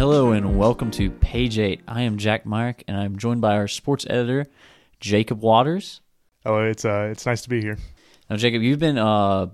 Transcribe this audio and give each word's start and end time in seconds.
Hello 0.00 0.32
and 0.32 0.56
welcome 0.56 0.90
to 0.92 1.10
Page 1.10 1.58
8. 1.58 1.82
I 1.86 2.00
am 2.00 2.16
Jack 2.16 2.46
Myrick 2.46 2.84
and 2.88 2.96
I'm 2.96 3.18
joined 3.18 3.42
by 3.42 3.56
our 3.56 3.68
sports 3.68 4.06
editor, 4.08 4.46
Jacob 4.98 5.42
Waters. 5.42 6.00
Oh, 6.46 6.56
it's 6.64 6.86
uh, 6.86 7.08
it's 7.10 7.26
nice 7.26 7.42
to 7.42 7.50
be 7.50 7.60
here. 7.60 7.76
Now, 8.30 8.36
Jacob, 8.36 8.62
you've 8.62 8.78
been 8.78 8.96
uh, 8.96 9.48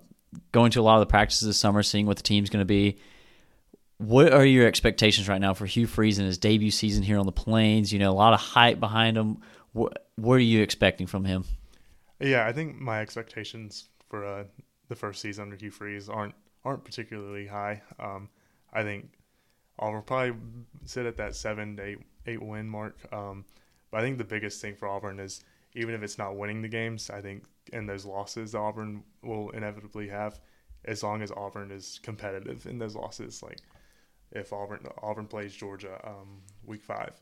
going 0.53 0.71
to 0.71 0.80
a 0.80 0.82
lot 0.82 0.95
of 0.95 1.01
the 1.01 1.11
practices 1.11 1.48
this 1.48 1.59
summer, 1.59 1.82
seeing 1.82 2.06
what 2.06 2.16
the 2.16 2.23
team's 2.23 2.48
going 2.48 2.61
to 2.61 2.64
be. 2.64 2.96
What 3.98 4.32
are 4.32 4.45
your 4.45 4.69
expectations 4.69 5.29
right 5.29 5.41
now 5.41 5.52
for 5.52 5.66
Hugh 5.66 5.88
Freeze 5.88 6.20
in 6.20 6.27
his 6.27 6.38
debut 6.38 6.70
season 6.70 7.02
here 7.02 7.19
on 7.19 7.27
the 7.27 7.33
Plains? 7.33 7.92
You 7.92 7.98
know, 7.98 8.12
a 8.12 8.15
lot 8.15 8.33
of 8.33 8.38
hype 8.38 8.78
behind 8.78 9.16
him. 9.16 9.38
What, 9.73 10.06
what 10.15 10.34
are 10.34 10.38
you 10.38 10.62
expecting 10.62 11.09
from 11.09 11.24
him? 11.24 11.45
Yeah, 12.20 12.47
I 12.47 12.52
think 12.52 12.77
my 12.77 13.01
expectations 13.01 13.88
for 14.09 14.24
uh, 14.24 14.45
the 14.88 14.95
first 14.95 15.20
season 15.20 15.42
under 15.42 15.56
Hugh 15.56 15.73
Freeze 15.73 16.09
aren't 16.09 16.37
aren't 16.65 16.84
particularly 16.84 17.48
high. 17.48 17.83
Um, 17.98 18.28
I 18.73 18.84
think 18.84 19.10
Auburn 19.79 20.03
probably 20.03 20.35
sit 20.85 21.07
at 21.07 21.16
that 21.16 21.35
seven 21.35 21.77
to 21.77 21.83
eight, 21.85 21.98
eight 22.27 22.43
win 22.43 22.69
mark. 22.69 22.97
Um, 23.12 23.45
but 23.91 23.99
I 23.99 24.02
think 24.02 24.19
the 24.19 24.25
biggest 24.25 24.61
thing 24.61 24.75
for 24.75 24.89
Auburn 24.89 25.21
is 25.21 25.45
even 25.75 25.95
if 25.95 26.02
it's 26.02 26.19
not 26.19 26.37
winning 26.37 26.62
the 26.62 26.69
games, 26.69 27.11
I 27.11 27.21
think 27.21 27.45
in 27.73 27.87
those 27.87 28.05
losses 28.05 28.55
Auburn 28.55 29.02
will 29.23 29.51
inevitably 29.51 30.09
have, 30.09 30.41
as 30.85 31.02
long 31.02 31.23
as 31.23 31.30
Auburn 31.30 31.71
is 31.71 32.01
competitive 32.02 32.66
in 32.66 32.79
those 32.79 32.95
losses. 32.95 33.43
Like 33.43 33.61
if 34.33 34.52
Auburn 34.52 34.87
Auburn 35.02 35.27
plays 35.27 35.55
Georgia 35.55 36.01
um, 36.05 36.41
week 36.65 36.83
five, 36.83 37.21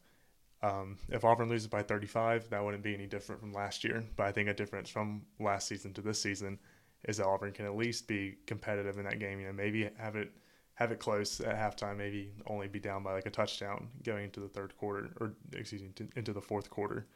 um, 0.63 0.97
if 1.11 1.25
Auburn 1.25 1.49
loses 1.49 1.67
by 1.67 1.83
35, 1.83 2.49
that 2.51 2.65
wouldn't 2.65 2.83
be 2.83 2.95
any 2.95 3.07
different 3.07 3.41
from 3.41 3.53
last 3.53 3.85
year. 3.85 4.05
But 4.17 4.27
I 4.27 4.33
think 4.33 4.49
a 4.49 4.55
difference 4.55 4.89
from 4.89 5.23
last 5.39 5.69
season 5.69 5.93
to 5.95 6.01
this 6.01 6.21
season 6.21 6.59
is 7.07 7.19
that 7.19 7.27
Auburn 7.27 7.53
can 7.53 7.67
at 7.67 7.77
least 7.77 8.09
be 8.09 8.37
competitive 8.47 8.99
in 8.99 9.05
that 9.05 9.19
game. 9.19 9.41
You 9.41 9.47
know, 9.47 9.53
maybe 9.53 9.91
have 9.99 10.17
it 10.17 10.33
have 10.75 10.91
it 10.91 10.99
close 10.99 11.41
at 11.41 11.57
halftime, 11.57 11.97
maybe 11.97 12.33
only 12.47 12.67
be 12.69 12.81
down 12.81 13.03
by 13.03 13.13
like 13.13 13.27
a 13.27 13.31
touchdown 13.31 13.89
going 14.05 14.25
into 14.25 14.41
the 14.41 14.49
third 14.49 14.77
quarter, 14.77 15.11
or 15.21 15.33
excuse 15.53 15.83
me, 15.83 15.91
into 16.17 16.33
the 16.33 16.41
fourth 16.41 16.69
quarter. 16.69 17.07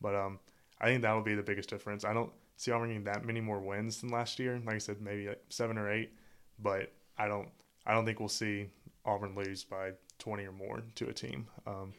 But 0.00 0.14
um, 0.14 0.38
I 0.80 0.86
think 0.86 1.02
that 1.02 1.12
will 1.12 1.22
be 1.22 1.34
the 1.34 1.42
biggest 1.42 1.68
difference. 1.68 2.04
I 2.04 2.14
don't 2.14 2.32
see 2.56 2.70
Auburn 2.70 2.88
getting 2.88 3.04
that 3.04 3.24
many 3.24 3.40
more 3.40 3.60
wins 3.60 4.00
than 4.00 4.10
last 4.10 4.38
year. 4.38 4.60
Like 4.64 4.76
I 4.76 4.78
said, 4.78 5.00
maybe 5.00 5.28
like 5.28 5.42
seven 5.50 5.76
or 5.76 5.90
eight, 5.90 6.12
but 6.58 6.92
I 7.18 7.28
don't 7.28 7.48
I 7.86 7.92
don't 7.92 8.06
think 8.06 8.18
we'll 8.18 8.28
see 8.28 8.68
Auburn 9.04 9.34
lose 9.34 9.64
by 9.64 9.92
20 10.18 10.44
or 10.44 10.52
more 10.52 10.82
to 10.94 11.08
a 11.08 11.12
team. 11.12 11.46
Um, 11.66 11.92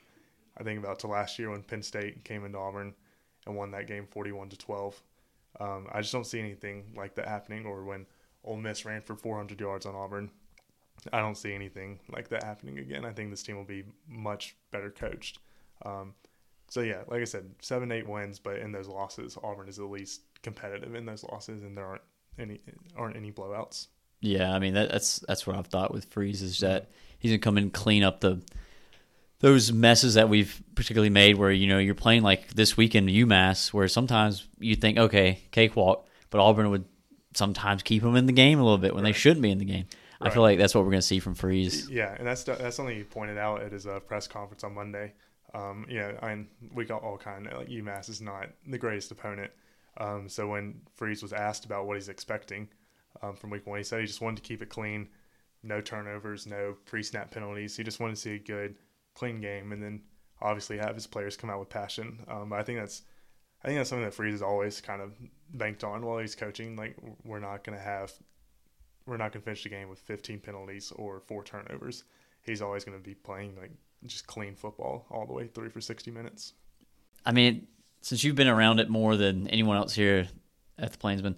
I 0.58 0.64
think 0.64 0.80
about 0.80 1.00
to 1.00 1.08
last 1.08 1.38
year 1.40 1.50
when 1.50 1.64
Penn 1.64 1.82
State 1.82 2.24
came 2.24 2.46
into 2.46 2.58
Auburn 2.58 2.94
and 3.46 3.56
won 3.56 3.72
that 3.72 3.88
game 3.88 4.08
41 4.10 4.50
to 4.50 4.58
12. 4.58 5.02
Um, 5.60 5.88
I 5.92 6.02
just 6.02 6.14
don't 6.14 6.26
see 6.26 6.40
anything 6.40 6.94
like 6.96 7.16
that 7.16 7.28
happening. 7.28 7.66
Or 7.66 7.84
when 7.84 8.06
Ole 8.44 8.58
Miss 8.58 8.86
ran 8.86 9.02
for 9.02 9.16
400 9.16 9.60
yards 9.60 9.86
on 9.86 9.96
Auburn, 9.96 10.32
I 11.12 11.20
don't 11.20 11.38
see 11.38 11.54
anything 11.54 12.00
like 12.10 12.30
that 12.30 12.44
happening 12.44 12.80
again. 12.80 13.06
I 13.06 13.12
think 13.12 13.30
this 13.30 13.44
team 13.44 13.58
will 13.58 13.64
be 13.64 13.84
much 14.08 14.56
better 14.72 14.90
coached. 14.90 15.40
Um, 15.86 16.14
so 16.70 16.82
yeah, 16.82 17.02
like 17.08 17.22
I 17.22 17.26
said, 17.26 17.50
seven 17.60 17.92
eight 17.92 18.08
wins, 18.08 18.40
but 18.40 18.58
in 18.58 18.72
those 18.72 18.88
losses, 18.88 19.38
Auburn 19.44 19.68
is 19.68 19.80
at 19.80 19.86
least 19.86 20.22
competitive 20.42 20.96
in 20.96 21.06
those 21.06 21.24
losses, 21.24 21.64
and 21.64 21.78
there 21.78 21.86
aren't 21.86 22.02
any 22.40 22.62
aren't 22.96 23.16
any 23.16 23.32
blowouts. 23.32 23.88
Yeah, 24.22 24.54
I 24.54 24.60
mean 24.60 24.74
that, 24.76 24.92
that's 24.92 25.20
that's 25.28 25.46
what 25.46 25.58
I've 25.58 25.68
thought 25.68 25.94
with 25.94 26.06
Freeze 26.06 26.42
is 26.42 26.60
that 26.60 26.90
he's 27.20 27.32
gonna 27.32 27.40
come 27.40 27.58
and 27.58 27.74
clean 27.74 28.04
up 28.04 28.22
the 28.22 28.42
those 29.40 29.74
messes 29.74 30.14
that 30.14 30.30
we've 30.30 30.64
particularly 30.74 31.10
made 31.10 31.38
where 31.38 31.52
you 31.52 31.68
know 31.68 31.78
you're 31.78 31.96
playing 31.96 32.24
like 32.24 32.54
this 32.54 32.78
weekend 32.78 33.10
UMass 33.10 33.74
where 33.74 33.90
sometimes 33.90 34.48
you 34.58 34.76
think 34.78 34.98
okay 34.98 35.42
cakewalk 35.52 36.08
but 36.30 36.40
Auburn 36.40 36.70
would 36.70 36.86
sometimes 37.36 37.84
keep 37.84 38.02
them 38.02 38.16
in 38.16 38.26
the 38.26 38.34
game 38.34 38.60
a 38.60 38.64
little 38.64 38.78
bit 38.78 38.94
when 38.94 39.04
right. 39.04 39.14
they 39.14 39.20
shouldn't 39.20 39.42
be 39.42 39.52
in 39.52 39.58
the 39.58 39.66
game. 39.66 39.86
Right. 40.24 40.32
I 40.32 40.34
feel 40.34 40.44
like 40.44 40.58
that's 40.58 40.74
what 40.74 40.86
we're 40.86 40.92
going 40.92 41.02
to 41.02 41.08
see 41.08 41.20
from 41.20 41.36
Freeze. 41.36 41.90
Yeah, 41.90 42.16
and 42.18 42.26
that's 42.26 42.44
that's 42.44 42.78
something 42.78 42.96
he 42.96 43.04
pointed 43.04 43.38
out 43.38 43.62
at 43.62 43.74
his 43.74 43.86
uh, 43.86 44.00
press 44.00 44.26
conference 44.28 44.64
on 44.64 44.74
Monday. 44.74 45.14
Um, 45.54 45.86
you 45.90 46.00
know, 46.00 46.18
I 46.22 46.46
we 46.74 46.86
got 46.86 47.04
all 47.04 47.18
kind 47.18 47.48
of 47.48 47.58
like 47.58 47.68
UMass 47.68 48.10
is 48.10 48.22
not 48.22 48.48
the 48.66 48.78
greatest 48.78 49.12
opponent. 49.12 49.52
Um, 49.98 50.30
so 50.30 50.48
when 50.48 50.82
Freeze 50.96 51.22
was 51.22 51.34
asked 51.34 51.66
about 51.66 51.86
what 51.86 51.98
he's 51.98 52.10
expecting 52.10 52.70
um, 53.22 53.36
from 53.36 53.50
week 53.50 53.68
one, 53.68 53.78
he 53.78 53.84
said 53.84 54.00
he 54.00 54.08
just 54.08 54.22
wanted 54.22 54.38
to 54.38 54.42
keep 54.44 54.62
it 54.62 54.70
clean, 54.70 55.10
no 55.62 55.82
turnovers, 55.82 56.48
no 56.48 56.76
pre-snap 56.86 57.30
penalties. 57.30 57.76
He 57.76 57.84
just 57.84 58.00
wanted 58.00 58.16
to 58.16 58.22
see 58.22 58.36
a 58.36 58.40
good 58.40 58.76
clean 59.14 59.42
game, 59.42 59.74
and 59.74 59.84
then 59.84 60.02
obviously 60.42 60.78
have 60.78 60.96
his 60.96 61.06
players 61.06 61.36
come 61.36 61.50
out 61.50 61.60
with 61.60 61.70
passion. 61.70 62.24
Um, 62.30 62.50
but 62.50 62.60
I 62.60 62.64
think 62.64 62.80
that's 62.80 63.02
I 63.64 63.68
think 63.68 63.80
that's 63.80 63.90
something 63.90 64.06
that 64.06 64.14
Freeze 64.14 64.34
has 64.34 64.42
always 64.42 64.80
kind 64.82 65.02
of 65.02 65.12
banked 65.54 65.84
on 65.84 66.06
while 66.06 66.20
he's 66.20 66.36
coaching. 66.36 66.78
Like 66.78 66.98
we're 67.24 67.40
not 67.40 67.64
going 67.64 67.78
to 67.78 67.84
have 67.84 68.14
we're 69.06 69.18
not 69.18 69.32
going 69.32 69.42
to 69.42 69.46
finish 69.46 69.64
the 69.64 69.70
game 69.70 69.90
with 69.90 70.00
15 70.00 70.40
penalties 70.40 70.92
or 70.96 71.20
four 71.20 71.44
turnovers. 71.44 72.04
He's 72.44 72.62
always 72.62 72.84
going 72.84 72.98
to 72.98 73.04
be 73.04 73.16
playing 73.16 73.56
like 73.60 73.72
just 74.06 74.28
clean 74.28 74.56
football 74.56 75.06
all 75.10 75.26
the 75.26 75.34
way 75.34 75.48
through 75.48 75.70
for 75.70 75.82
60 75.82 76.12
minutes. 76.12 76.54
I 77.26 77.32
mean, 77.32 77.68
since 78.02 78.24
you've 78.24 78.36
been 78.36 78.48
around 78.48 78.80
it 78.80 78.90
more 78.90 79.16
than 79.16 79.48
anyone 79.48 79.78
else 79.78 79.94
here 79.94 80.28
at 80.78 80.92
the 80.92 80.98
Plainsman, 80.98 81.36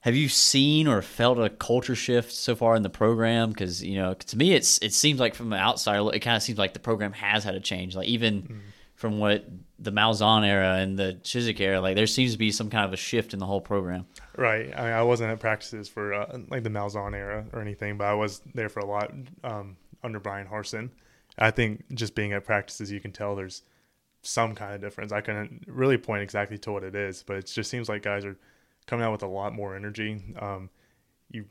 have 0.00 0.14
you 0.14 0.28
seen 0.28 0.86
or 0.86 1.00
felt 1.00 1.38
a 1.38 1.48
culture 1.48 1.94
shift 1.94 2.30
so 2.30 2.54
far 2.54 2.76
in 2.76 2.82
the 2.82 2.90
program? 2.90 3.50
Because 3.50 3.82
you 3.82 3.96
know, 3.96 4.12
to 4.12 4.36
me, 4.36 4.52
it's 4.52 4.78
it 4.82 4.92
seems 4.92 5.18
like 5.18 5.34
from 5.34 5.50
the 5.50 5.56
outside, 5.56 5.98
it 6.14 6.20
kind 6.20 6.36
of 6.36 6.42
seems 6.42 6.58
like 6.58 6.74
the 6.74 6.80
program 6.80 7.12
has 7.12 7.42
had 7.42 7.54
a 7.54 7.60
change. 7.60 7.96
Like 7.96 8.08
even 8.08 8.42
mm. 8.42 8.60
from 8.96 9.18
what 9.18 9.48
the 9.78 9.92
Malzahn 9.92 10.46
era 10.46 10.74
and 10.74 10.98
the 10.98 11.18
Chizik 11.22 11.58
era, 11.58 11.80
like 11.80 11.96
there 11.96 12.06
seems 12.06 12.32
to 12.32 12.38
be 12.38 12.50
some 12.50 12.68
kind 12.68 12.84
of 12.84 12.92
a 12.92 12.98
shift 12.98 13.32
in 13.32 13.38
the 13.38 13.46
whole 13.46 13.62
program. 13.62 14.04
Right. 14.36 14.72
I 14.76 14.82
mean, 14.82 14.92
I 14.92 15.02
wasn't 15.02 15.30
at 15.30 15.40
practices 15.40 15.88
for 15.88 16.12
uh, 16.12 16.38
like 16.48 16.64
the 16.64 16.70
Malzahn 16.70 17.14
era 17.14 17.46
or 17.52 17.60
anything, 17.60 17.96
but 17.96 18.08
I 18.08 18.14
was 18.14 18.40
there 18.54 18.68
for 18.68 18.80
a 18.80 18.86
lot 18.86 19.12
um, 19.44 19.76
under 20.02 20.18
Bryan 20.18 20.48
Harsin. 20.48 20.90
I 21.38 21.50
think 21.50 21.84
just 21.94 22.14
being 22.14 22.32
at 22.32 22.44
practices, 22.44 22.90
you 22.90 23.00
can 23.00 23.12
tell 23.12 23.36
there's 23.36 23.62
some 24.22 24.54
kind 24.54 24.74
of 24.74 24.80
difference. 24.80 25.12
I 25.12 25.20
couldn't 25.20 25.64
really 25.66 25.98
point 25.98 26.22
exactly 26.22 26.58
to 26.58 26.72
what 26.72 26.82
it 26.82 26.94
is, 26.94 27.22
but 27.22 27.36
it 27.36 27.46
just 27.46 27.70
seems 27.70 27.88
like 27.88 28.02
guys 28.02 28.24
are 28.24 28.36
coming 28.86 29.04
out 29.04 29.12
with 29.12 29.22
a 29.22 29.28
lot 29.28 29.54
more 29.54 29.76
energy. 29.76 30.22
Um, 30.38 30.70
you, 31.30 31.44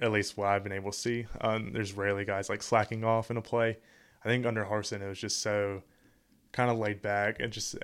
at 0.00 0.12
least 0.12 0.36
what 0.36 0.48
I've 0.48 0.62
been 0.62 0.72
able 0.72 0.92
to 0.92 0.98
see, 0.98 1.26
um, 1.40 1.72
there's 1.72 1.92
rarely 1.92 2.24
guys 2.24 2.48
like 2.48 2.62
slacking 2.62 3.04
off 3.04 3.30
in 3.30 3.36
a 3.36 3.42
play. 3.42 3.78
I 4.24 4.28
think 4.28 4.46
under 4.46 4.64
Harsin, 4.64 5.02
it 5.02 5.08
was 5.08 5.18
just 5.18 5.40
so 5.40 5.82
kind 6.52 6.70
of 6.70 6.78
laid 6.78 7.00
back 7.00 7.40
and 7.40 7.52
just 7.52 7.76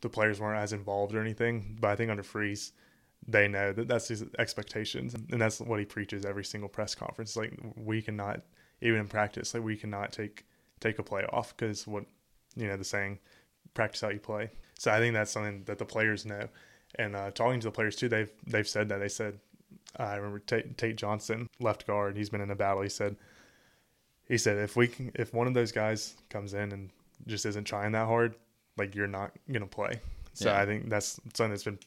the 0.00 0.08
players 0.08 0.40
weren't 0.40 0.60
as 0.60 0.72
involved 0.72 1.14
or 1.14 1.20
anything. 1.20 1.78
But 1.80 1.90
I 1.90 1.96
think 1.96 2.10
under 2.10 2.22
Freeze, 2.22 2.72
they 3.26 3.48
know 3.48 3.72
that 3.72 3.88
that's 3.88 4.08
his 4.08 4.24
expectations, 4.38 5.14
and 5.14 5.40
that's 5.40 5.60
what 5.60 5.78
he 5.78 5.84
preaches 5.84 6.24
every 6.24 6.44
single 6.44 6.68
press 6.68 6.94
conference. 6.94 7.36
Like 7.36 7.52
we 7.76 8.02
cannot, 8.02 8.42
even 8.80 9.00
in 9.00 9.08
practice, 9.08 9.54
like 9.54 9.62
we 9.62 9.76
cannot 9.76 10.12
take 10.12 10.44
take 10.80 10.98
a 10.98 11.02
play 11.02 11.24
off 11.32 11.56
because 11.56 11.86
what 11.86 12.04
you 12.56 12.66
know 12.66 12.76
the 12.76 12.84
saying, 12.84 13.18
practice 13.74 14.00
how 14.00 14.10
you 14.10 14.20
play. 14.20 14.50
So 14.78 14.90
I 14.90 14.98
think 14.98 15.14
that's 15.14 15.30
something 15.30 15.64
that 15.64 15.78
the 15.78 15.84
players 15.84 16.26
know. 16.26 16.48
And 16.96 17.16
uh, 17.16 17.30
talking 17.30 17.60
to 17.60 17.68
the 17.68 17.72
players 17.72 17.96
too, 17.96 18.08
they've 18.08 18.30
they've 18.46 18.68
said 18.68 18.88
that 18.88 18.98
they 18.98 19.08
said 19.08 19.38
I 19.96 20.16
remember 20.16 20.38
Tate, 20.40 20.76
Tate, 20.78 20.96
Johnson, 20.96 21.48
left 21.60 21.86
guard. 21.86 22.16
He's 22.16 22.30
been 22.30 22.40
in 22.40 22.50
a 22.50 22.56
battle. 22.56 22.82
He 22.82 22.88
said 22.88 23.16
he 24.28 24.38
said 24.38 24.58
if 24.58 24.76
we 24.76 24.88
can, 24.88 25.12
if 25.14 25.34
one 25.34 25.46
of 25.46 25.54
those 25.54 25.72
guys 25.72 26.16
comes 26.30 26.54
in 26.54 26.72
and 26.72 26.90
just 27.26 27.46
isn't 27.46 27.64
trying 27.64 27.92
that 27.92 28.06
hard, 28.06 28.34
like 28.76 28.94
you're 28.94 29.06
not 29.06 29.32
gonna 29.50 29.66
play. 29.66 30.00
So 30.34 30.50
yeah. 30.50 30.60
I 30.60 30.66
think 30.66 30.88
that's 30.88 31.20
something 31.34 31.50
that's 31.50 31.64
been 31.64 31.78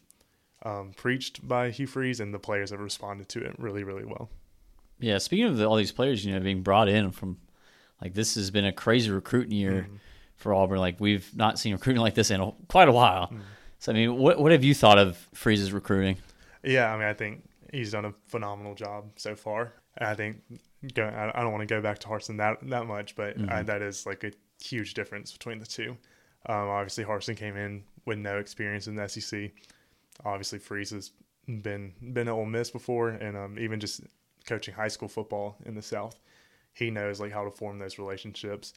um, 0.66 0.92
preached 0.96 1.48
by 1.48 1.70
Hugh 1.70 1.88
Freeze, 1.88 2.20
and 2.20 2.34
the 2.34 2.40
players 2.40 2.72
have 2.72 2.80
responded 2.80 3.30
to 3.30 3.46
it 3.46 3.56
really, 3.58 3.84
really 3.84 4.04
well. 4.04 4.30
Yeah, 5.00 5.20
speaking 5.20 5.46
of 5.46 5.58
the, 5.58 5.66
all 5.66 5.76
these 5.76 5.92
players, 5.92 6.26
you 6.26 6.34
know, 6.34 6.40
being 6.40 6.64
brought 6.64 6.90
in 6.90 7.12
from 7.12 7.38
like 8.02 8.14
this 8.14 8.36
has 8.36 8.52
been 8.52 8.66
a 8.66 8.74
crazy 8.74 9.12
recruiting 9.12 9.52
year 9.52 9.84
mm-hmm. 9.84 9.96
for 10.36 10.54
Auburn. 10.54 10.80
Like 10.80 11.00
we've 11.00 11.30
not 11.36 11.60
seen 11.60 11.74
recruiting 11.74 12.02
like 12.04 12.16
this 12.16 12.32
in 12.32 12.42
a, 12.42 12.52
quite 12.68 12.90
a 12.90 12.92
while. 12.92 13.28
Mm-hmm. 13.28 13.40
So 13.80 13.92
I 13.92 13.96
mean, 13.96 14.18
what 14.18 14.40
what 14.40 14.52
have 14.52 14.64
you 14.64 14.74
thought 14.74 14.98
of 14.98 15.18
Freeze's 15.34 15.72
recruiting? 15.72 16.18
Yeah, 16.64 16.92
I 16.92 16.98
mean, 16.98 17.08
I 17.08 17.14
think 17.14 17.48
he's 17.72 17.92
done 17.92 18.06
a 18.06 18.14
phenomenal 18.28 18.74
job 18.74 19.06
so 19.18 19.36
far. 19.36 19.74
And 19.98 20.10
I 20.10 20.16
think 20.16 20.42
go, 20.94 21.06
I 21.06 21.42
don't 21.42 21.52
want 21.52 21.62
to 21.62 21.74
go 21.74 21.82
back 21.82 22.00
to 22.00 22.08
Harsin 22.08 22.38
that 22.38 22.58
that 22.70 22.88
much, 22.88 23.16
but 23.16 23.38
mm-hmm. 23.38 23.52
I, 23.52 23.64
that 23.64 23.82
is 23.82 24.06
like 24.06 24.24
a 24.24 24.32
huge 24.62 24.94
difference 24.94 25.32
between 25.32 25.60
the 25.60 25.66
two. 25.66 25.96
Um, 26.48 26.70
obviously, 26.70 27.04
Harsin 27.04 27.38
came 27.38 27.56
in 27.56 27.84
with 28.06 28.18
no 28.18 28.38
experience 28.38 28.88
in 28.88 28.96
the 28.96 29.08
SEC. 29.08 29.52
Obviously, 30.24 30.60
Freeze 30.60 30.92
has 30.92 31.12
been 31.48 31.94
been 32.14 32.28
at 32.28 32.34
Ole 32.34 32.46
Miss 32.46 32.72
before, 32.72 33.10
and 33.10 33.36
um, 33.36 33.60
even 33.60 33.80
just 33.80 34.02
coaching 34.48 34.74
high 34.74 34.88
school 34.88 35.10
football 35.10 35.58
in 35.66 35.76
the 35.76 35.82
South, 35.82 36.20
he 36.74 36.90
knows 36.90 37.20
like 37.20 37.32
how 37.32 37.44
to 37.44 37.52
form 37.52 37.80
those 37.80 38.00
relationships. 38.00 38.74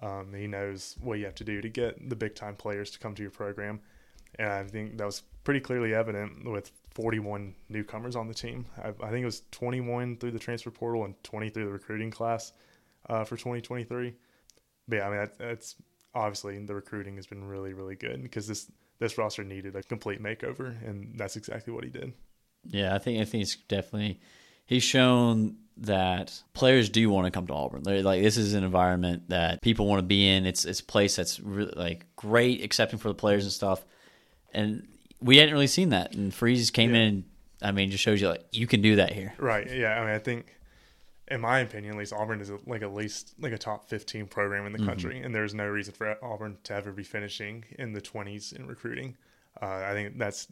Um, 0.00 0.32
he 0.34 0.46
knows 0.46 0.96
what 1.00 1.18
you 1.18 1.24
have 1.26 1.34
to 1.36 1.44
do 1.44 1.60
to 1.60 1.68
get 1.68 2.08
the 2.08 2.16
big 2.16 2.34
time 2.34 2.56
players 2.56 2.90
to 2.92 2.98
come 2.98 3.14
to 3.14 3.22
your 3.22 3.30
program, 3.30 3.80
and 4.38 4.48
I 4.48 4.64
think 4.64 4.98
that 4.98 5.04
was 5.04 5.22
pretty 5.44 5.60
clearly 5.60 5.94
evident 5.94 6.48
with 6.48 6.70
41 6.94 7.54
newcomers 7.68 8.16
on 8.16 8.28
the 8.28 8.34
team. 8.34 8.66
I, 8.82 8.88
I 8.88 9.10
think 9.10 9.22
it 9.22 9.26
was 9.26 9.42
21 9.50 10.16
through 10.16 10.30
the 10.32 10.38
transfer 10.38 10.70
portal 10.70 11.04
and 11.04 11.14
20 11.24 11.50
through 11.50 11.64
the 11.64 11.72
recruiting 11.72 12.10
class 12.10 12.52
uh, 13.08 13.24
for 13.24 13.36
2023. 13.36 14.14
But 14.88 14.96
yeah, 14.96 15.06
I 15.06 15.10
mean 15.10 15.18
that, 15.18 15.38
that's 15.38 15.76
obviously 16.14 16.58
the 16.58 16.74
recruiting 16.74 17.16
has 17.16 17.26
been 17.26 17.44
really 17.44 17.72
really 17.72 17.94
good 17.94 18.22
because 18.22 18.46
this 18.46 18.70
this 19.02 19.18
roster 19.18 19.44
needed 19.44 19.76
a 19.76 19.82
complete 19.82 20.22
makeover, 20.22 20.74
and 20.88 21.18
that's 21.18 21.36
exactly 21.36 21.72
what 21.72 21.84
he 21.84 21.90
did. 21.90 22.12
Yeah, 22.64 22.94
I 22.94 22.98
think 22.98 23.20
I 23.20 23.24
think 23.24 23.40
he's 23.42 23.56
definitely 23.56 24.20
he's 24.66 24.82
shown 24.82 25.56
that 25.78 26.42
players 26.52 26.88
do 26.90 27.08
want 27.10 27.24
to 27.26 27.30
come 27.30 27.46
to 27.48 27.52
Auburn. 27.54 27.82
They're 27.82 28.02
like 28.02 28.22
this 28.22 28.36
is 28.36 28.54
an 28.54 28.62
environment 28.64 29.28
that 29.30 29.60
people 29.62 29.86
want 29.86 29.98
to 29.98 30.06
be 30.06 30.28
in. 30.28 30.46
It's 30.46 30.64
it's 30.64 30.80
a 30.80 30.84
place 30.84 31.16
that's 31.16 31.40
really 31.40 31.72
like 31.76 32.06
great, 32.16 32.62
accepting 32.62 32.98
for 32.98 33.08
the 33.08 33.14
players 33.14 33.44
and 33.44 33.52
stuff. 33.52 33.84
And 34.54 34.86
we 35.20 35.38
hadn't 35.38 35.52
really 35.54 35.66
seen 35.66 35.88
that. 35.90 36.14
And 36.14 36.32
Freeze 36.32 36.70
came 36.70 36.94
Yeah. 36.94 37.00
in. 37.02 37.24
I 37.62 37.70
mean, 37.72 37.90
just 37.90 38.02
shows 38.02 38.20
you 38.20 38.28
like 38.28 38.44
you 38.52 38.66
can 38.66 38.82
do 38.82 38.96
that 38.96 39.12
here. 39.12 39.34
Right. 39.38 39.68
Yeah. 39.70 40.00
I 40.00 40.04
mean, 40.04 40.14
I 40.14 40.18
think, 40.18 40.46
in 41.32 41.40
my 41.40 41.60
opinion, 41.60 41.94
at 41.94 41.98
least 41.98 42.12
Auburn 42.12 42.40
is 42.40 42.52
like 42.66 42.82
at 42.82 42.92
least 42.92 43.34
like 43.40 43.52
a 43.52 43.58
top 43.58 43.88
fifteen 43.88 44.26
program 44.26 44.66
in 44.66 44.72
the 44.72 44.84
country, 44.84 45.20
and 45.20 45.34
there's 45.34 45.54
no 45.54 45.66
reason 45.66 45.94
for 45.94 46.22
Auburn 46.22 46.58
to 46.64 46.74
ever 46.74 46.92
be 46.92 47.02
finishing 47.02 47.64
in 47.78 47.94
the 47.94 48.02
twenties 48.02 48.52
in 48.52 48.66
recruiting. 48.66 49.16
Uh, 49.60 49.82
I 49.86 49.92
think 49.92 50.18
that's 50.18 50.48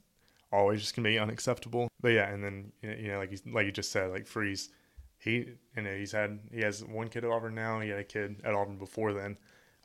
always 0.51 0.81
just 0.81 0.97
gonna 0.97 1.09
be 1.09 1.19
unacceptable. 1.19 1.89
But 2.01 2.13
yeah, 2.13 2.31
and 2.31 2.43
then 2.43 2.73
you 2.83 3.09
know, 3.09 3.19
like 3.19 3.31
you, 3.31 3.39
like 3.53 3.67
you 3.67 3.73
just 3.73 3.93
said, 3.93 4.11
like 4.11 4.27
Freeze, 4.27 4.71
he 5.19 5.55
you 5.77 5.83
know 5.83 5.95
he's 5.95 6.13
had 6.13 6.41
he 6.51 6.63
has 6.63 6.83
one 6.83 7.09
kid 7.09 7.25
at 7.25 7.31
Auburn 7.31 7.55
now. 7.55 7.81
He 7.81 7.91
had 7.91 7.99
a 7.99 8.05
kid 8.05 8.41
at 8.43 8.55
Auburn 8.55 8.79
before 8.79 9.13
then. 9.13 9.37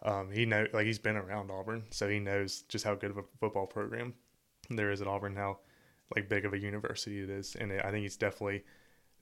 Um, 0.03 0.31
he 0.31 0.45
know 0.45 0.65
like 0.71 0.85
he's 0.85 0.99
been 0.99 1.17
around 1.17 1.51
Auburn, 1.51 1.83
so 1.89 2.07
he 2.07 2.19
knows 2.19 2.61
just 2.69 2.85
how 2.85 2.95
good 2.95 3.11
of 3.11 3.17
a 3.17 3.23
football 3.41 3.67
program 3.67 4.13
there 4.69 4.91
is 4.91 5.01
at 5.01 5.07
Auburn. 5.07 5.35
How 5.35 5.59
like 6.15 6.29
big 6.29 6.45
of 6.45 6.53
a 6.53 6.57
university 6.57 7.19
it 7.21 7.29
is, 7.29 7.55
and 7.55 7.71
it, 7.73 7.83
I 7.83 7.91
think 7.91 8.03
he's 8.03 8.15
definitely 8.15 8.63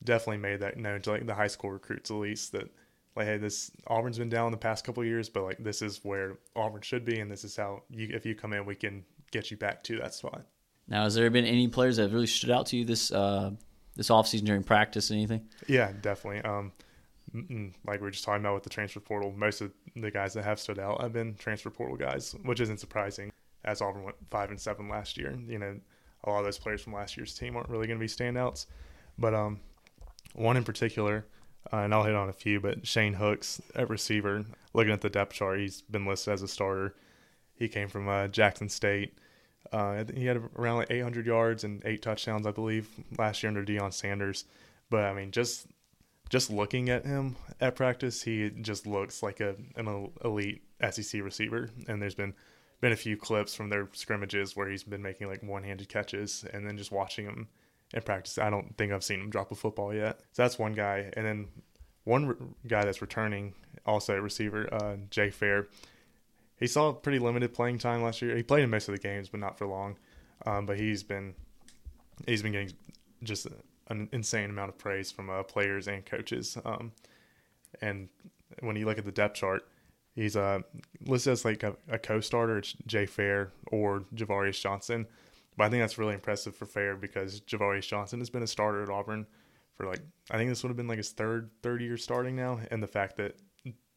definitely 0.04 0.38
made 0.38 0.60
that 0.60 0.78
known 0.78 1.02
to 1.02 1.12
like 1.12 1.26
the 1.26 1.36
high 1.36 1.48
school 1.48 1.72
recruits 1.72 2.12
at 2.12 2.18
least 2.18 2.52
that 2.52 2.70
like 3.16 3.28
hey 3.28 3.38
this 3.38 3.72
Auburn's 3.88 4.18
been 4.18 4.30
down 4.30 4.52
the 4.52 4.58
past 4.58 4.86
couple 4.86 5.04
of 5.04 5.08
years, 5.08 5.30
but 5.30 5.44
like 5.44 5.64
this 5.64 5.82
is 5.82 6.00
where 6.04 6.38
Auburn 6.56 6.82
should 6.82 7.06
be, 7.06 7.20
and 7.20 7.32
this 7.32 7.44
is 7.44 7.56
how 7.56 7.84
you 7.90 8.10
if 8.12 8.26
you 8.26 8.36
come 8.36 8.54
in 8.54 8.66
we 8.66 8.76
can 8.76 9.04
get 9.32 9.52
you 9.52 9.58
back 9.58 9.84
to 9.84 9.98
that 10.00 10.14
spot. 10.14 10.46
Now, 10.88 11.04
has 11.04 11.16
there 11.16 11.30
been 11.30 11.46
any 11.46 11.68
players 11.68 11.98
that 11.98 12.04
have 12.04 12.14
really 12.14 12.28
stood 12.28 12.52
out 12.52 12.66
to 12.68 12.78
you 12.78 12.86
this 12.86 13.12
uh, 13.12 13.52
this 13.96 14.10
offseason 14.10 14.46
during 14.46 14.64
practice? 14.64 15.12
Anything? 15.12 15.48
Yeah, 15.68 15.92
definitely. 16.02 16.42
Um, 16.42 16.72
like 17.86 18.00
we 18.00 18.06
were 18.06 18.12
just 18.12 18.24
talking 18.24 18.42
about 18.42 18.56
with 18.56 18.64
the 18.64 18.70
transfer 18.70 19.00
portal, 19.00 19.32
most 19.36 19.62
of 19.62 19.72
the 19.96 20.12
guys 20.12 20.34
that 20.34 20.44
have 20.44 20.60
stood 20.60 20.80
out 20.80 21.02
have 21.02 21.14
been 21.14 21.36
transfer 21.36 21.70
portal 21.70 21.98
guys, 21.98 22.36
which 22.44 22.60
isn't 22.60 22.80
surprising. 22.80 23.32
As 23.66 23.82
Auburn 23.82 24.04
went 24.04 24.18
five 24.30 24.50
and 24.50 24.60
seven 24.60 24.90
last 24.90 25.18
year, 25.18 25.38
you 25.48 25.58
know, 25.58 25.80
a 26.26 26.30
lot 26.30 26.40
of 26.40 26.46
those 26.46 26.60
players 26.60 26.82
from 26.82 26.94
last 26.94 27.16
year's 27.16 27.34
team 27.34 27.56
aren't 27.56 27.70
really 27.70 27.88
going 27.88 27.98
to 27.98 28.04
be 28.04 28.08
standouts. 28.08 28.66
But 29.18 29.34
um, 29.34 29.60
one 30.34 30.58
in 30.58 30.64
particular, 30.64 31.26
uh, 31.72 31.78
and 31.78 31.94
I'll 31.94 32.04
hit 32.04 32.16
on 32.16 32.30
a 32.30 32.34
few, 32.34 32.60
but 32.60 32.86
Shane 32.86 33.14
Hooks 33.14 33.62
at 33.76 33.90
receiver. 33.90 34.46
Looking 34.74 34.94
at 34.94 35.02
the 35.02 35.10
depth 35.10 35.34
chart, 35.34 35.60
he's 35.60 35.82
been 35.82 36.06
listed 36.06 36.34
as 36.34 36.42
a 36.42 36.48
starter. 36.48 36.96
He 37.56 37.68
came 37.68 37.88
from 37.88 38.10
uh, 38.10 38.28
Jackson 38.28 38.70
State. 38.70 39.18
Uh, 39.72 40.04
he 40.14 40.26
had 40.26 40.38
around 40.58 40.78
like 40.78 40.92
800 40.92 41.26
yards 41.26 41.64
and 41.64 41.82
eight 41.86 42.02
touchdowns, 42.02 42.46
I 42.46 42.52
believe, 42.52 42.90
last 43.18 43.42
year 43.42 43.50
under 43.50 43.64
Deion 43.64 43.94
Sanders. 43.94 44.46
But 44.90 45.06
I 45.06 45.14
mean, 45.14 45.32
just 45.32 45.68
just 46.30 46.50
looking 46.50 46.90
at 46.90 47.06
him 47.06 47.36
at 47.62 47.76
practice, 47.76 48.24
he 48.24 48.50
just 48.62 48.86
looks 48.86 49.24
like 49.24 49.40
a 49.40 49.56
an 49.76 50.12
elite 50.24 50.64
SEC 50.92 51.22
receiver. 51.22 51.70
And 51.88 52.02
there's 52.02 52.16
been 52.16 52.34
been 52.82 52.92
a 52.92 52.98
few 52.98 53.16
clips 53.16 53.56
from 53.56 53.70
their 53.70 53.88
scrimmages 53.94 54.56
where 54.56 54.70
he's 54.70 54.84
been 54.84 55.02
making 55.02 55.28
like 55.28 55.42
one 55.42 55.64
handed 55.64 55.88
catches, 55.90 56.44
and 56.52 56.68
then 56.68 56.78
just 56.78 56.92
watching 56.92 57.26
him 57.26 57.48
in 57.94 58.02
practice, 58.02 58.38
I 58.38 58.50
don't 58.50 58.76
think 58.78 58.92
I've 58.92 59.04
seen 59.04 59.20
him 59.20 59.30
drop 59.30 59.52
a 59.52 59.56
football 59.56 59.94
yet. 59.94 60.20
So 60.32 60.44
that's 60.44 60.58
one 60.58 60.74
guy, 60.74 61.12
and 61.14 61.26
then 61.26 61.48
one 62.04 62.28
re- 62.28 62.36
guy 62.68 62.86
that's 62.86 63.02
returning, 63.02 63.54
also 63.86 64.16
a 64.16 64.22
receiver, 64.22 64.74
uh, 64.74 64.96
Jay 65.10 65.30
Fair. 65.30 65.68
He 66.60 66.68
saw 66.68 66.94
pretty 66.94 67.20
limited 67.20 67.54
playing 67.54 67.78
time 67.80 68.04
last 68.04 68.22
year. 68.22 68.36
He 68.36 68.44
played 68.44 68.64
in 68.64 68.70
most 68.70 68.88
of 68.88 68.96
the 68.96 69.02
games, 69.02 69.30
but 69.30 69.40
not 69.40 69.58
for 69.58 69.68
long. 69.68 69.98
Um, 70.46 70.66
but 70.66 70.78
he's 70.78 71.04
been 71.04 71.36
he's 72.28 72.42
been 72.42 72.52
getting 72.52 72.74
just 73.24 73.48
an 73.90 74.10
insane 74.12 74.50
amount 74.50 74.70
of 74.70 74.78
praise 74.78 75.12
from 75.12 75.30
uh, 75.30 75.44
players 75.44 75.88
and 75.88 76.06
coaches. 76.06 76.58
Um, 76.66 76.92
and 77.82 78.10
when 78.60 78.76
you 78.76 78.86
look 78.86 78.98
at 78.98 79.06
the 79.06 79.12
depth 79.12 79.36
chart, 79.36 79.68
he's 80.16 80.36
uh, 80.36 80.60
listed 81.06 81.34
as 81.34 81.46
like 81.46 81.64
a, 81.64 81.76
a 81.90 81.98
co-starter. 81.98 82.62
Jay 82.86 83.06
Fair 83.06 83.52
or 83.68 84.04
Ja'Varrius 84.16 84.62
Johnson. 84.62 85.08
But 85.58 85.66
I 85.66 85.70
think 85.70 85.82
that's 85.82 85.98
really 85.98 86.14
impressive 86.14 86.56
for 86.56 86.66
Fair 86.66 86.96
because 86.96 87.42
Ja'Varrius 87.42 87.88
Johnson 87.88 88.20
has 88.20 88.30
been 88.30 88.44
a 88.44 88.48
starter 88.48 88.84
at 88.84 88.90
Auburn 88.90 89.28
for 89.76 89.88
like 89.88 90.02
I 90.32 90.38
think 90.38 90.50
this 90.50 90.64
would 90.64 90.70
have 90.70 90.78
been 90.78 90.88
like 90.88 90.98
his 90.98 91.12
third 91.12 91.50
third 91.62 91.82
year 91.82 91.98
starting 91.98 92.36
now, 92.36 92.60
and 92.72 92.82
the 92.82 92.88
fact 92.88 93.18
that 93.18 93.38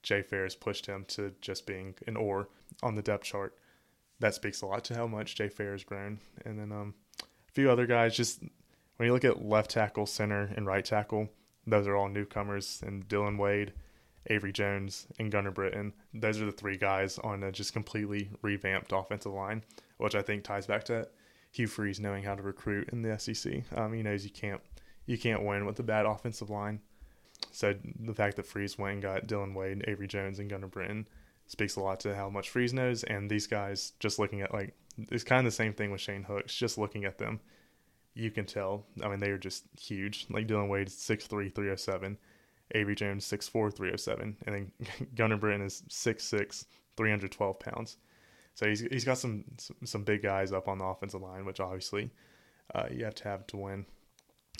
Jay 0.02 0.22
Fair 0.22 0.44
has 0.44 0.54
pushed 0.54 0.86
him 0.86 1.04
to 1.08 1.34
just 1.40 1.66
being 1.66 1.94
an 2.06 2.16
or 2.16 2.48
on 2.82 2.94
the 2.94 3.02
depth 3.02 3.24
chart, 3.24 3.56
that 4.20 4.34
speaks 4.34 4.62
a 4.62 4.66
lot 4.66 4.84
to 4.84 4.94
how 4.94 5.06
much 5.06 5.34
Jay 5.34 5.48
Fair 5.48 5.72
has 5.72 5.84
grown. 5.84 6.20
And 6.44 6.58
then 6.58 6.70
um, 6.70 6.94
a 7.20 7.52
few 7.52 7.70
other 7.70 7.86
guys, 7.86 8.16
just 8.16 8.40
when 8.96 9.06
you 9.06 9.12
look 9.12 9.24
at 9.24 9.44
left 9.44 9.72
tackle, 9.72 10.06
center, 10.06 10.52
and 10.56 10.64
right 10.64 10.84
tackle, 10.84 11.28
those 11.66 11.88
are 11.88 11.96
all 11.96 12.08
newcomers. 12.08 12.82
And 12.86 13.08
Dillon 13.08 13.36
Wade, 13.36 13.72
Avery 14.28 14.52
Jones, 14.52 15.08
and 15.18 15.32
Gunner 15.32 15.50
Britton, 15.50 15.92
those 16.14 16.40
are 16.40 16.46
the 16.46 16.52
three 16.52 16.76
guys 16.76 17.18
on 17.18 17.42
a 17.42 17.50
just 17.50 17.72
completely 17.72 18.30
revamped 18.42 18.92
offensive 18.92 19.32
line, 19.32 19.64
which 19.98 20.14
I 20.14 20.22
think 20.22 20.44
ties 20.44 20.68
back 20.68 20.84
to 20.84 21.08
Hugh 21.56 21.66
Freeze 21.66 21.98
knowing 21.98 22.22
how 22.22 22.34
to 22.34 22.42
recruit 22.42 22.90
in 22.92 23.00
the 23.00 23.18
SEC. 23.18 23.62
Um, 23.74 23.94
he 23.94 24.02
knows 24.02 24.24
you 24.24 24.30
can't 24.30 24.60
you 25.06 25.16
can't 25.16 25.42
win 25.42 25.64
with 25.64 25.78
a 25.78 25.82
bad 25.82 26.04
offensive 26.04 26.50
line. 26.50 26.80
So 27.50 27.74
the 28.00 28.14
fact 28.14 28.36
that 28.36 28.46
Freeze 28.46 28.76
went 28.76 28.94
and 28.94 29.02
got 29.02 29.26
Dillon 29.26 29.54
Wade, 29.54 29.84
Avery 29.88 30.06
Jones, 30.06 30.38
and 30.38 30.50
Gunner 30.50 30.66
Britton 30.66 31.08
speaks 31.46 31.76
a 31.76 31.80
lot 31.80 32.00
to 32.00 32.14
how 32.14 32.28
much 32.28 32.50
Freeze 32.50 32.74
knows. 32.74 33.04
And 33.04 33.30
these 33.30 33.46
guys, 33.46 33.92
just 34.00 34.18
looking 34.18 34.42
at 34.42 34.52
like, 34.52 34.74
it's 35.10 35.24
kind 35.24 35.46
of 35.46 35.52
the 35.52 35.56
same 35.56 35.72
thing 35.72 35.90
with 35.90 36.00
Shane 36.00 36.24
Hooks. 36.24 36.54
Just 36.54 36.76
looking 36.76 37.04
at 37.04 37.18
them, 37.18 37.40
you 38.14 38.30
can 38.30 38.44
tell. 38.44 38.84
I 39.02 39.08
mean, 39.08 39.20
they 39.20 39.30
are 39.30 39.38
just 39.38 39.64
huge. 39.80 40.26
Like 40.28 40.46
Dillon 40.46 40.68
Wade 40.68 40.88
is 40.88 40.94
6'3", 40.94 41.54
307. 41.54 42.18
Avery 42.74 42.94
Jones 42.94 43.24
6'4", 43.24 43.74
307. 43.74 44.36
And 44.44 44.54
then 44.54 44.72
Gunner 45.14 45.36
Britton 45.36 45.64
is 45.64 45.84
6'6", 45.88 46.66
312 46.96 47.58
pounds. 47.60 47.96
So 48.56 48.66
he's 48.66 48.80
he's 48.80 49.04
got 49.04 49.18
some 49.18 49.44
some 49.84 50.02
big 50.02 50.22
guys 50.22 50.50
up 50.52 50.66
on 50.66 50.78
the 50.78 50.84
offensive 50.84 51.22
line, 51.22 51.44
which 51.44 51.60
obviously 51.60 52.10
uh, 52.74 52.86
you 52.90 53.04
have 53.04 53.14
to 53.16 53.24
have 53.24 53.46
to 53.48 53.56
win. 53.56 53.86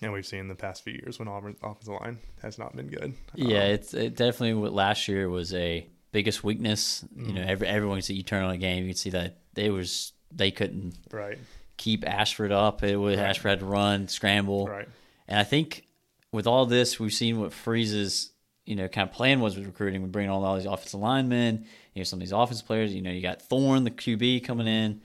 And 0.02 0.12
we've 0.12 0.26
seen 0.26 0.40
in 0.40 0.48
the 0.48 0.54
past 0.54 0.84
few 0.84 0.93
years 0.93 1.19
when 1.19 1.26
Auburn's 1.26 1.56
offensive 1.62 1.94
line 2.00 2.19
has 2.43 2.58
not 2.58 2.76
been 2.76 2.88
good. 2.88 3.14
Yeah, 3.34 3.64
Um, 3.64 3.70
it's 3.70 3.94
it 3.94 4.14
definitely 4.14 4.54
what 4.54 4.72
last 4.75 5.08
year 5.08 5.28
was 5.31 5.52
a 5.54 5.87
biggest 6.12 6.44
weakness. 6.44 7.04
You 7.16 7.32
know, 7.32 7.40
Mhm. 7.40 7.46
every 7.48 7.66
everyone 7.66 8.00
can 8.02 8.16
you 8.16 8.22
turn 8.22 8.44
on 8.44 8.50
a 8.50 8.58
game, 8.58 8.84
you 8.84 8.90
can 8.90 8.96
see 8.96 9.10
that 9.10 9.38
they 9.54 9.70
was 9.70 10.12
they 10.31 10.50
couldn't 10.50 10.94
right, 11.10 11.38
keep 11.78 12.06
Ashford 12.06 12.52
up. 12.52 12.82
It 12.82 12.96
was 12.96 13.16
Right. 13.16 13.26
Ashford 13.31 13.48
had 13.48 13.60
to 13.60 13.64
run, 13.66 14.08
scramble, 14.08 14.66
right, 14.66 14.88
and 15.26 15.38
I 15.38 15.44
think 15.44 15.87
with 16.32 16.46
all 16.46 16.66
this, 16.66 17.00
we've 17.00 17.14
seen 17.14 17.40
what 17.40 17.52
Freeze's 17.54 18.32
you 18.67 18.77
know 18.77 18.89
kind 18.89 19.08
of 19.08 19.15
plan 19.15 19.41
was 19.41 19.56
with 19.56 19.67
recruiting. 19.67 20.03
We 20.03 20.08
bring 20.08 20.29
on 20.29 20.44
all 20.44 20.56
these 20.56 20.67
offensive 20.67 21.01
linemen, 21.01 21.65
you 21.94 22.01
know, 22.01 22.05
some 22.05 22.19
of 22.19 22.20
these 22.20 22.32
offensive 22.32 22.67
players. 22.67 22.94
You 22.94 23.01
know, 23.01 23.11
you 23.11 23.23
got 23.23 23.41
Thorne, 23.41 23.85
the 23.85 23.91
QB, 23.91 24.44
coming 24.44 24.67
in. 24.67 25.01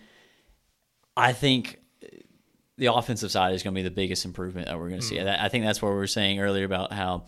I 1.16 1.34
think 1.34 1.80
the 2.78 2.88
offensive 2.94 3.32
side 3.32 3.54
is 3.54 3.64
going 3.64 3.74
to 3.76 3.80
be 3.80 3.84
the 3.84 3.92
biggest 3.92 4.26
improvement 4.26 4.68
that 4.68 4.78
we're 4.78 4.90
going 4.90 5.02
to 5.02 5.06
see. 5.06 5.18
Mm. 5.18 5.40
I 5.40 5.50
think 5.50 5.64
that's 5.64 5.82
what 5.82 5.90
we 5.90 5.96
were 5.96 6.08
saying 6.08 6.40
earlier 6.40 6.66
about 6.66 6.92
how 6.92 7.26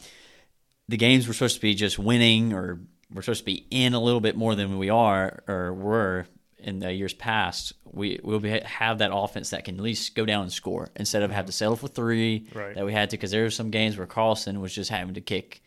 the 0.90 0.98
games 0.98 1.28
were 1.28 1.34
supposed 1.34 1.56
to 1.56 1.62
be 1.62 1.75
just 1.75 2.00
winning, 2.00 2.54
or 2.54 2.80
we're 3.13 3.22
supposed 3.22 3.42
to 3.42 3.46
be 3.46 3.68
in 3.70 3.94
a 3.94 4.00
little 4.00 4.22
bit 4.22 4.36
more 4.36 4.56
than 4.56 4.80
we 4.80 4.90
are 4.90 5.44
or 5.48 5.74
were 5.74 6.25
in 6.58 6.80
the 6.80 6.92
years 6.92 7.13
past. 7.13 7.74
We 7.86 8.20
will 8.24 8.40
be, 8.40 8.50
have 8.62 8.98
that 9.00 9.12
offense 9.13 9.52
that 9.52 9.66
can 9.66 9.75
at 9.75 9.82
least 9.82 10.16
go 10.16 10.25
down 10.25 10.44
and 10.44 10.52
score 10.52 10.90
instead 10.96 11.22
of 11.22 11.30
have 11.30 11.46
to 11.46 11.52
settle 11.52 11.75
for 11.75 11.88
three 11.88 12.48
Right. 12.56 12.74
that 12.74 12.86
we 12.86 12.94
had 12.94 13.12
to. 13.12 13.18
Because 13.18 13.32
there 13.32 13.44
were 13.44 13.52
some 13.52 13.70
games 13.70 13.98
where 13.98 14.08
Carlson 14.08 14.60
was 14.62 14.74
just 14.74 14.90
having 14.90 15.13
to 15.13 15.22
kick 15.22 15.62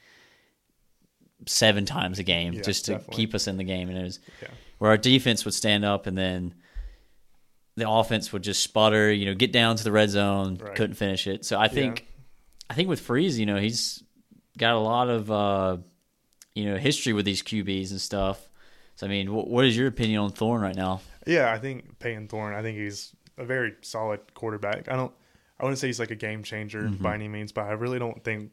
seven 1.46 1.84
times 1.84 2.18
a 2.18 2.22
game 2.22 2.54
Yeah, 2.54 2.62
just 2.62 2.86
to 2.86 2.92
definitely. 2.92 3.16
keep 3.16 3.34
us 3.34 3.46
in 3.46 3.56
the 3.56 3.64
game, 3.64 3.88
and 3.90 3.98
it 3.98 4.02
was 4.02 4.20
yeah, 4.42 4.48
where 4.78 4.90
our 4.90 4.96
defense 4.96 5.44
would 5.44 5.54
stand 5.54 5.84
up 5.84 6.06
and 6.06 6.16
then 6.16 6.54
the 7.76 7.88
offense 7.88 8.32
would 8.32 8.42
just 8.42 8.62
sputter, 8.62 9.12
you 9.12 9.26
know, 9.26 9.34
get 9.34 9.52
down 9.52 9.76
to 9.76 9.84
the 9.84 9.92
red 9.92 10.08
zone, 10.10 10.56
Right. 10.56 10.74
couldn't 10.74 10.94
finish 10.96 11.26
it. 11.26 11.44
So 11.44 11.58
I 11.58 11.68
think 11.68 12.06
I 12.70 12.74
think 12.74 12.88
with 12.88 13.00
Freeze, 13.00 13.38
you 13.38 13.46
know, 13.46 13.56
he's 13.56 14.02
got 14.56 14.74
a 14.74 14.78
lot 14.78 15.08
of 15.10 15.30
uh, 15.30 15.76
you 16.54 16.64
know, 16.64 16.76
history 16.78 17.12
with 17.12 17.26
these 17.26 17.42
QBs 17.42 17.90
and 17.90 18.00
stuff. 18.00 18.48
So 18.94 19.06
I 19.06 19.10
mean, 19.10 19.32
what, 19.34 19.46
what 19.48 19.66
is 19.66 19.76
your 19.76 19.88
opinion 19.88 20.20
on 20.20 20.30
Thorne 20.30 20.62
right 20.62 20.74
now? 20.76 21.00
yeah. 21.26 21.52
I 21.52 21.58
think 21.58 21.98
Payton 21.98 22.28
Thorne. 22.28 22.54
I 22.54 22.62
think 22.62 22.78
he's 22.78 23.14
a 23.36 23.44
very 23.44 23.74
solid 23.82 24.20
quarterback. 24.32 24.88
I 24.88 24.96
don't. 24.96 25.12
I 25.60 25.64
wouldn't 25.64 25.78
say 25.78 25.86
he's 25.88 26.00
like 26.00 26.10
a 26.10 26.16
game 26.16 26.42
changer 26.42 26.82
Mm-hmm. 26.82 27.02
by 27.02 27.14
any 27.14 27.28
means, 27.28 27.52
but 27.52 27.66
I 27.66 27.72
really 27.72 27.98
don't 27.98 28.22
think 28.24 28.52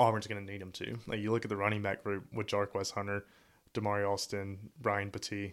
Auburn's 0.00 0.26
going 0.26 0.44
to 0.44 0.50
need 0.52 0.62
him 0.62 0.72
to. 0.72 0.98
Like 1.06 1.20
you 1.20 1.30
look 1.30 1.44
at 1.44 1.50
the 1.50 1.56
running 1.56 1.82
back 1.82 2.02
group 2.02 2.24
with 2.32 2.46
Jarquez 2.46 2.92
Hunter, 2.92 3.26
Damari 3.74 4.08
Alston, 4.08 4.70
Brian 4.80 5.10
Petit. 5.10 5.52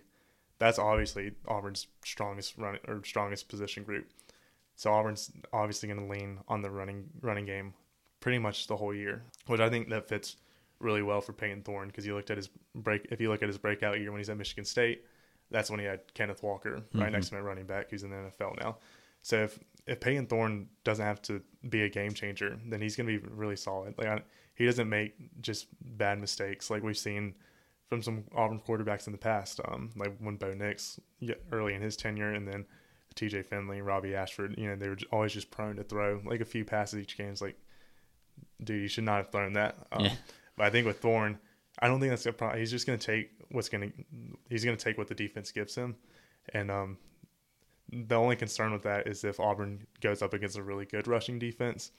That's 0.58 0.80
obviously 0.80 1.34
Auburn's 1.48 1.88
strongest 2.04 2.58
run 2.58 2.80
or 2.88 3.04
strongest 3.04 3.50
position 3.50 3.84
group. 3.84 4.10
So 4.76 4.94
Auburn's 4.94 5.32
obviously 5.52 5.90
going 5.90 6.00
to 6.00 6.12
lean 6.12 6.40
on 6.48 6.62
the 6.62 6.70
running 6.70 7.10
running 7.22 7.46
game 7.46 7.74
pretty 8.22 8.40
much 8.40 8.68
the 8.68 8.78
whole 8.78 8.94
year, 8.94 9.24
which 9.48 9.60
I 9.60 9.70
think 9.70 9.90
that 9.90 10.08
fits 10.08 10.38
really 10.80 11.02
well 11.02 11.20
for 11.20 11.34
Payton 11.34 11.64
Thorne 11.64 11.88
because 11.88 12.06
you 12.06 12.16
looked 12.16 12.32
at 12.32 12.38
his 12.38 12.50
break. 12.74 13.06
If 13.12 13.20
you 13.20 13.30
look 13.30 13.44
at 13.44 13.50
his 13.50 13.58
breakout 13.58 14.00
year 14.00 14.12
when 14.12 14.20
he's 14.20 14.30
at 14.30 14.38
Michigan 14.38 14.64
State, 14.64 15.04
that's 15.52 15.70
when 15.70 15.82
he 15.82 15.86
had 15.86 16.14
Kenneth 16.14 16.42
Walker 16.42 16.76
right 16.94 17.04
mm-hmm. 17.04 17.12
next 17.12 17.30
to 17.30 17.36
him 17.36 17.42
at 17.42 17.46
running 17.46 17.66
back, 17.66 17.90
who's 17.90 18.04
in 18.04 18.12
the 18.12 18.16
NFL 18.16 18.62
now. 18.62 18.78
So 19.24 19.44
if 19.44 19.60
if 19.88 20.00
Payton 20.00 20.28
Thorne 20.28 20.68
doesn't 20.84 21.06
have 21.06 21.22
to 21.24 21.42
be 21.68 21.84
a 21.84 21.90
game 21.90 22.14
changer, 22.14 22.60
then 22.68 22.82
he's 22.82 22.96
going 22.96 23.08
to 23.08 23.20
be 23.20 23.28
really 23.32 23.56
solid. 23.56 23.96
Like 23.98 24.08
I, 24.08 24.22
he 24.56 24.66
doesn't 24.66 24.90
make 24.90 25.14
just 25.42 25.68
bad 25.82 26.20
mistakes 26.20 26.70
like 26.70 26.84
we've 26.84 26.98
seen 26.98 27.36
from 27.88 28.02
some 28.02 28.26
Auburn 28.36 28.60
quarterbacks 28.60 29.08
in 29.08 29.14
the 29.14 29.18
past. 29.18 29.62
Um, 29.66 29.92
like 29.96 30.18
when 30.20 30.36
Bo 30.36 30.54
Nix 30.54 31.00
early 31.52 31.74
in 31.74 31.82
his 31.82 31.96
tenure, 31.96 32.34
and 32.34 32.48
then 32.48 32.66
T.J. 33.16 33.44
Finley, 33.44 33.82
Robbie 33.82 34.16
Ashford. 34.16 34.56
You 34.58 34.70
know, 34.70 34.76
they 34.76 34.90
were 34.90 34.98
always 35.12 35.34
just 35.34 35.52
prone 35.52 35.78
to 35.78 35.84
throw 35.84 36.22
like 36.26 36.42
a 36.42 36.46
few 36.46 36.66
passes 36.66 37.00
each 37.00 37.18
game. 37.18 37.30
It's 37.30 37.42
like, 37.42 37.58
dude, 38.64 38.82
you 38.82 38.88
should 38.88 39.06
not 39.06 39.18
have 39.18 39.32
thrown 39.32 39.54
that. 39.54 39.76
Um, 39.92 40.06
yeah. 40.06 40.14
But 40.58 40.66
I 40.66 40.70
think 40.70 40.86
with 40.86 41.00
Thorne, 41.00 41.40
I 41.80 41.88
don't 41.88 42.00
think 42.00 42.12
that's 42.12 42.26
a 42.26 42.34
problem. 42.34 42.60
He's 42.60 42.72
just 42.72 42.88
going 42.88 43.00
to 43.00 43.06
take 43.06 43.32
what's 43.52 43.70
going 43.70 43.92
to 43.92 44.38
he's 44.50 44.66
going 44.66 44.76
to 44.76 44.84
take 44.84 44.98
what 44.98 45.08
the 45.08 45.16
defense 45.16 45.52
gives 45.52 45.76
him, 45.76 45.96
and 46.54 46.70
um, 46.70 46.98
the 47.92 48.16
only 48.16 48.36
concern 48.36 48.72
with 48.72 48.84
that 48.84 49.08
is 49.08 49.24
if 49.24 49.40
Auburn 49.40 49.86
goes 50.02 50.22
up 50.22 50.34
against 50.34 50.58
a 50.58 50.64
really 50.64 50.86
good 50.86 51.08
rushing 51.08 51.40
defense 51.40 51.92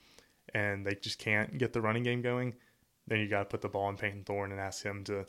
and 0.53 0.85
they 0.85 0.95
just 0.95 1.19
can't 1.19 1.57
get 1.57 1.73
the 1.73 1.81
running 1.81 2.03
game 2.03 2.21
going, 2.21 2.53
then 3.07 3.19
you 3.19 3.27
got 3.27 3.39
to 3.39 3.45
put 3.45 3.61
the 3.61 3.69
ball 3.69 3.89
in 3.89 3.97
Payton 3.97 4.23
Thorne 4.23 4.51
and 4.51 4.59
ask 4.59 4.83
him 4.83 5.03
to 5.05 5.25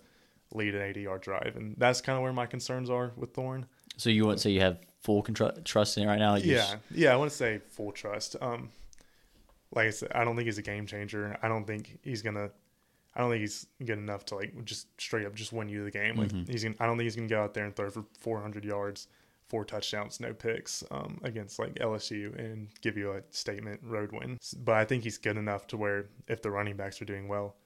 lead 0.53 0.75
an 0.75 0.83
80 0.83 1.01
yard 1.01 1.23
drive. 1.23 1.55
And 1.57 1.75
that's 1.79 2.01
kind 2.01 2.17
of 2.17 2.23
where 2.23 2.33
my 2.33 2.47
concerns 2.47 2.91
are 2.91 3.13
with 3.17 3.33
Thorne. 3.33 3.67
So 3.97 4.11
you 4.11 4.27
want 4.27 4.39
to 4.39 4.43
say 4.43 4.51
you 4.51 4.61
have 4.61 4.79
full 5.03 5.23
trust 5.23 5.97
in 5.97 6.05
it 6.05 6.07
right 6.07 6.19
now? 6.19 6.37
You're 6.37 6.57
yeah. 6.57 6.61
Just... 6.61 6.77
Yeah. 6.91 7.13
I 7.13 7.17
want 7.17 7.31
to 7.31 7.37
say 7.37 7.61
full 7.71 7.93
trust. 7.93 8.37
Um, 8.41 8.71
like 9.73 9.87
I 9.87 9.91
said, 9.91 10.13
I 10.15 10.25
don't 10.25 10.37
think 10.37 10.47
he's 10.47 10.59
a 10.59 10.63
game 10.63 10.87
changer. 10.87 11.39
I 11.43 11.49
don't 11.49 11.67
think 11.67 11.99
he's 12.03 12.23
going 12.23 12.37
to. 12.37 12.51
I 13.15 13.21
don't 13.21 13.31
think 13.31 13.41
he's 13.41 13.67
good 13.85 13.99
enough 13.99 14.25
to 14.27 14.37
like 14.37 14.65
just 14.65 14.87
straight 15.01 15.27
up 15.27 15.35
just 15.35 15.53
win 15.53 15.69
you 15.69 15.83
the 15.83 15.91
game. 15.91 16.15
Like 16.15 16.29
mm-hmm. 16.29 16.51
he's 16.51 16.63
gonna, 16.63 16.77
I 16.79 16.87
don't 16.87 16.97
think 16.97 17.07
he's 17.07 17.17
gonna 17.17 17.27
go 17.27 17.43
out 17.43 17.55
there 17.55 17.65
and 17.65 17.75
throw 17.75 17.91
for 17.91 18.05
400 18.21 18.65
yards 18.65 19.09
four 19.51 19.65
touchdowns, 19.65 20.21
no 20.21 20.33
picks 20.33 20.85
um, 20.93 21.21
against 21.25 21.59
like 21.59 21.75
LSU 21.75 22.39
and 22.39 22.69
give 22.81 22.97
you 22.97 23.13
a 23.13 23.23
statement 23.31 23.81
road 23.83 24.13
win. 24.13 24.39
But 24.57 24.77
I 24.77 24.85
think 24.85 25.03
he's 25.03 25.19
good 25.19 25.37
enough 25.37 25.67
to 25.69 25.77
where 25.77 26.07
if 26.29 26.41
the 26.41 26.51
running 26.51 26.77
backs 26.77 27.03
are 27.03 27.05
doing 27.05 27.27
well, 27.29 27.57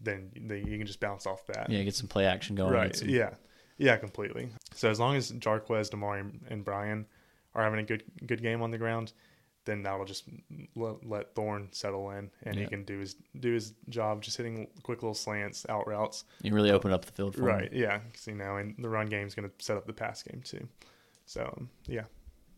then 0.00 0.30
they, 0.36 0.58
you 0.58 0.76
can 0.76 0.86
just 0.86 1.00
bounce 1.00 1.26
off 1.26 1.46
that. 1.46 1.70
Yeah, 1.70 1.82
get 1.84 1.94
some 1.94 2.08
play 2.08 2.26
action 2.26 2.56
going. 2.56 2.72
Right. 2.72 2.94
Some... 2.94 3.08
Yeah. 3.08 3.30
Yeah, 3.78 3.96
completely. 3.96 4.48
So 4.74 4.90
as 4.90 5.00
long 5.00 5.16
as 5.16 5.32
Jarquez, 5.32 5.88
Damari, 5.88 6.30
and 6.48 6.64
Brian 6.64 7.06
are 7.54 7.62
having 7.62 7.80
a 7.80 7.84
good 7.84 8.02
good 8.26 8.42
game 8.42 8.60
on 8.60 8.70
the 8.70 8.76
ground, 8.76 9.12
then 9.64 9.82
that'll 9.82 10.04
just 10.04 10.24
let, 10.74 11.06
let 11.06 11.34
Thorne 11.34 11.68
settle 11.72 12.10
in, 12.10 12.30
and 12.42 12.56
yeah. 12.56 12.62
he 12.62 12.66
can 12.66 12.84
do 12.84 12.98
his 12.98 13.16
do 13.38 13.52
his 13.52 13.72
job, 13.88 14.22
just 14.22 14.36
hitting 14.36 14.66
quick 14.82 15.02
little 15.02 15.14
slants, 15.14 15.64
out 15.68 15.86
routes. 15.86 16.24
You 16.42 16.52
really 16.52 16.70
open 16.70 16.92
up 16.92 17.06
the 17.06 17.12
field 17.12 17.36
for 17.36 17.42
right. 17.42 17.72
Him. 17.72 17.80
Yeah, 17.80 18.00
you 18.26 18.34
know, 18.34 18.56
and 18.56 18.74
the 18.78 18.88
run 18.88 19.06
game 19.06 19.26
is 19.26 19.34
going 19.34 19.48
to 19.48 19.64
set 19.64 19.78
up 19.78 19.86
the 19.86 19.92
pass 19.92 20.22
game 20.22 20.42
too. 20.44 20.68
So 21.30 21.68
yeah. 21.86 22.04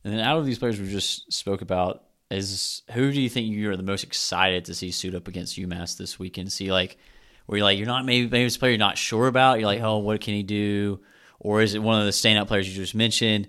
And 0.02 0.14
then 0.14 0.20
out 0.20 0.38
of 0.38 0.46
these 0.46 0.58
players 0.58 0.80
we 0.80 0.90
just 0.90 1.30
spoke 1.30 1.60
about, 1.60 2.04
is 2.30 2.82
who 2.92 3.12
do 3.12 3.20
you 3.20 3.28
think 3.28 3.52
you're 3.52 3.76
the 3.76 3.82
most 3.82 4.02
excited 4.02 4.64
to 4.64 4.74
see 4.74 4.90
suit 4.90 5.14
up 5.14 5.28
against 5.28 5.58
UMass 5.58 5.98
this 5.98 6.18
weekend? 6.18 6.50
See 6.50 6.72
like 6.72 6.96
where 7.44 7.58
you're 7.58 7.66
like 7.66 7.76
you're 7.76 7.86
not 7.86 8.06
maybe 8.06 8.30
maybe 8.30 8.44
this 8.44 8.56
player 8.56 8.70
you're 8.70 8.78
not 8.78 8.96
sure 8.96 9.26
about. 9.26 9.58
You're 9.58 9.66
like, 9.66 9.82
oh, 9.82 9.98
what 9.98 10.22
can 10.22 10.32
he 10.32 10.42
do? 10.42 11.00
Or 11.38 11.60
is 11.60 11.74
it 11.74 11.82
one 11.82 12.00
of 12.00 12.06
the 12.06 12.12
standout 12.12 12.46
players 12.46 12.66
you 12.66 12.74
just 12.74 12.94
mentioned? 12.94 13.48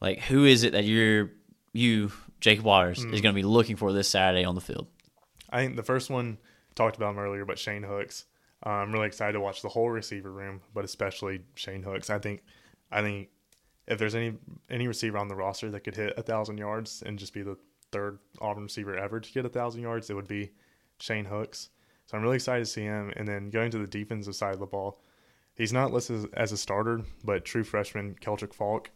Like 0.00 0.22
who 0.22 0.44
is 0.44 0.64
it 0.64 0.72
that 0.72 0.84
you're 0.84 1.30
you 1.72 2.10
Jacob 2.40 2.64
Waters 2.64 2.98
mm. 2.98 3.14
is 3.14 3.20
going 3.20 3.32
to 3.32 3.40
be 3.40 3.46
looking 3.46 3.76
for 3.76 3.92
this 3.92 4.08
Saturday 4.08 4.44
on 4.44 4.56
the 4.56 4.60
field? 4.60 4.88
I 5.50 5.62
think 5.62 5.76
the 5.76 5.84
first 5.84 6.10
one 6.10 6.36
talked 6.74 6.96
about 6.96 7.10
him 7.10 7.20
earlier, 7.20 7.44
but 7.44 7.60
Shane 7.60 7.84
Hooks. 7.84 8.24
Uh, 8.66 8.70
I'm 8.70 8.90
really 8.90 9.06
excited 9.06 9.34
to 9.34 9.40
watch 9.40 9.62
the 9.62 9.68
whole 9.68 9.88
receiver 9.88 10.32
room, 10.32 10.62
but 10.74 10.84
especially 10.84 11.42
Shane 11.54 11.84
Hooks. 11.84 12.10
I 12.10 12.18
think 12.18 12.42
I 12.90 13.02
think 13.02 13.28
if 13.88 13.98
there's 13.98 14.14
any 14.14 14.34
any 14.70 14.86
receiver 14.86 15.18
on 15.18 15.28
the 15.28 15.34
roster 15.34 15.70
that 15.70 15.80
could 15.80 15.96
hit 15.96 16.14
a 16.16 16.22
thousand 16.22 16.58
yards 16.58 17.02
and 17.04 17.18
just 17.18 17.32
be 17.32 17.42
the 17.42 17.56
third 17.90 18.18
Auburn 18.40 18.64
receiver 18.64 18.96
ever 18.96 19.18
to 19.18 19.32
get 19.32 19.46
a 19.46 19.48
thousand 19.48 19.82
yards, 19.82 20.10
it 20.10 20.14
would 20.14 20.28
be 20.28 20.52
Shane 21.00 21.24
Hooks. 21.24 21.70
So 22.06 22.16
I'm 22.16 22.22
really 22.22 22.36
excited 22.36 22.64
to 22.64 22.70
see 22.70 22.82
him. 22.82 23.12
And 23.16 23.26
then 23.26 23.50
going 23.50 23.70
to 23.70 23.78
the 23.78 23.86
defensive 23.86 24.34
side 24.34 24.54
of 24.54 24.60
the 24.60 24.66
ball, 24.66 25.00
he's 25.54 25.72
not 25.72 25.92
listed 25.92 26.28
as 26.34 26.52
a 26.52 26.56
starter, 26.56 27.02
but 27.24 27.44
true 27.44 27.64
freshman 27.64 28.14
Keldric 28.20 28.54
Faulk. 28.54 28.90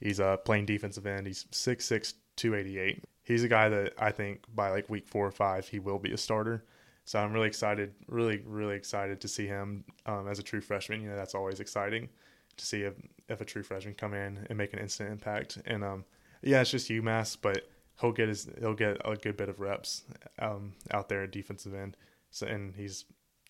he's 0.00 0.20
uh, 0.20 0.38
playing 0.38 0.66
defensive 0.66 1.06
end. 1.06 1.26
He's 1.26 1.44
6'6", 1.52 2.14
288. 2.36 3.04
He's 3.22 3.44
a 3.44 3.48
guy 3.48 3.68
that 3.68 3.94
I 3.98 4.10
think 4.10 4.44
by 4.54 4.70
like 4.70 4.90
week 4.90 5.06
four 5.06 5.26
or 5.26 5.30
five 5.30 5.68
he 5.68 5.78
will 5.78 5.98
be 5.98 6.12
a 6.12 6.18
starter. 6.18 6.64
So 7.06 7.18
I'm 7.18 7.32
really 7.32 7.48
excited, 7.48 7.94
really 8.08 8.42
really 8.46 8.76
excited 8.76 9.20
to 9.20 9.28
see 9.28 9.46
him 9.46 9.84
um, 10.06 10.26
as 10.28 10.38
a 10.38 10.42
true 10.42 10.62
freshman. 10.62 11.02
You 11.02 11.10
know 11.10 11.16
that's 11.16 11.34
always 11.34 11.60
exciting 11.60 12.08
to 12.56 12.66
see 12.66 12.82
if, 12.82 12.94
if 13.28 13.40
a 13.40 13.44
true 13.44 13.62
freshman 13.62 13.94
come 13.94 14.14
in 14.14 14.46
and 14.48 14.58
make 14.58 14.72
an 14.72 14.78
instant 14.78 15.10
impact. 15.10 15.58
And 15.66 15.84
um, 15.84 16.04
yeah, 16.42 16.60
it's 16.60 16.70
just 16.70 16.90
UMass, 16.90 17.36
but 17.40 17.68
he'll 18.00 18.12
get 18.12 18.28
his 18.28 18.48
he'll 18.60 18.74
get 18.74 19.00
a 19.04 19.16
good 19.16 19.36
bit 19.36 19.48
of 19.48 19.60
reps 19.60 20.02
um, 20.38 20.72
out 20.90 21.08
there 21.08 21.22
at 21.22 21.32
defensive 21.32 21.74
end. 21.74 21.96
So 22.30 22.46
and 22.46 22.74
he's 22.74 23.04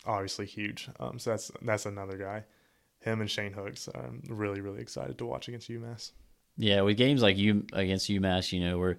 obviously 0.05 0.45
huge. 0.45 0.89
Um, 0.99 1.19
so 1.19 1.31
that's 1.31 1.51
that's 1.61 1.85
another 1.85 2.17
guy. 2.17 2.43
Him 2.99 3.21
and 3.21 3.29
Shane 3.29 3.53
Hooks. 3.53 3.89
I'm 3.93 4.23
really 4.29 4.61
really 4.61 4.81
excited 4.81 5.17
to 5.17 5.25
watch 5.25 5.47
against 5.47 5.69
UMass. 5.69 6.11
Yeah, 6.57 6.81
with 6.81 6.97
games 6.97 7.21
like 7.21 7.37
you 7.37 7.65
against 7.73 8.09
UMass, 8.09 8.53
you 8.53 8.61
know, 8.61 8.77
where 8.77 8.97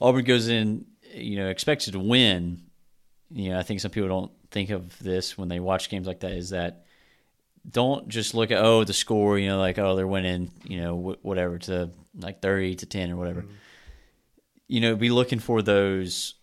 Auburn 0.00 0.24
goes 0.24 0.48
in, 0.48 0.84
you 1.14 1.36
know, 1.36 1.48
expected 1.48 1.92
to 1.92 2.00
win. 2.00 2.62
You 3.30 3.50
know, 3.50 3.58
I 3.58 3.62
think 3.62 3.80
some 3.80 3.92
people 3.92 4.08
don't 4.08 4.32
think 4.50 4.70
of 4.70 4.98
this 4.98 5.38
when 5.38 5.48
they 5.48 5.60
watch 5.60 5.88
games 5.88 6.06
like 6.06 6.20
that. 6.20 6.32
Is 6.32 6.50
that 6.50 6.84
don't 7.68 8.08
just 8.08 8.34
look 8.34 8.50
at 8.50 8.62
oh 8.62 8.84
the 8.84 8.92
score, 8.92 9.38
you 9.38 9.48
know, 9.48 9.58
like 9.58 9.78
oh 9.78 9.96
they're 9.96 10.06
winning, 10.06 10.50
you 10.64 10.80
know, 10.80 11.16
whatever 11.22 11.58
to 11.58 11.90
like 12.18 12.40
thirty 12.40 12.74
to 12.76 12.86
ten 12.86 13.10
or 13.10 13.16
whatever. 13.16 13.42
Mm-hmm. 13.42 13.52
You 14.68 14.80
know, 14.80 14.96
be 14.96 15.10
looking 15.10 15.38
for 15.38 15.62
those 15.62 16.34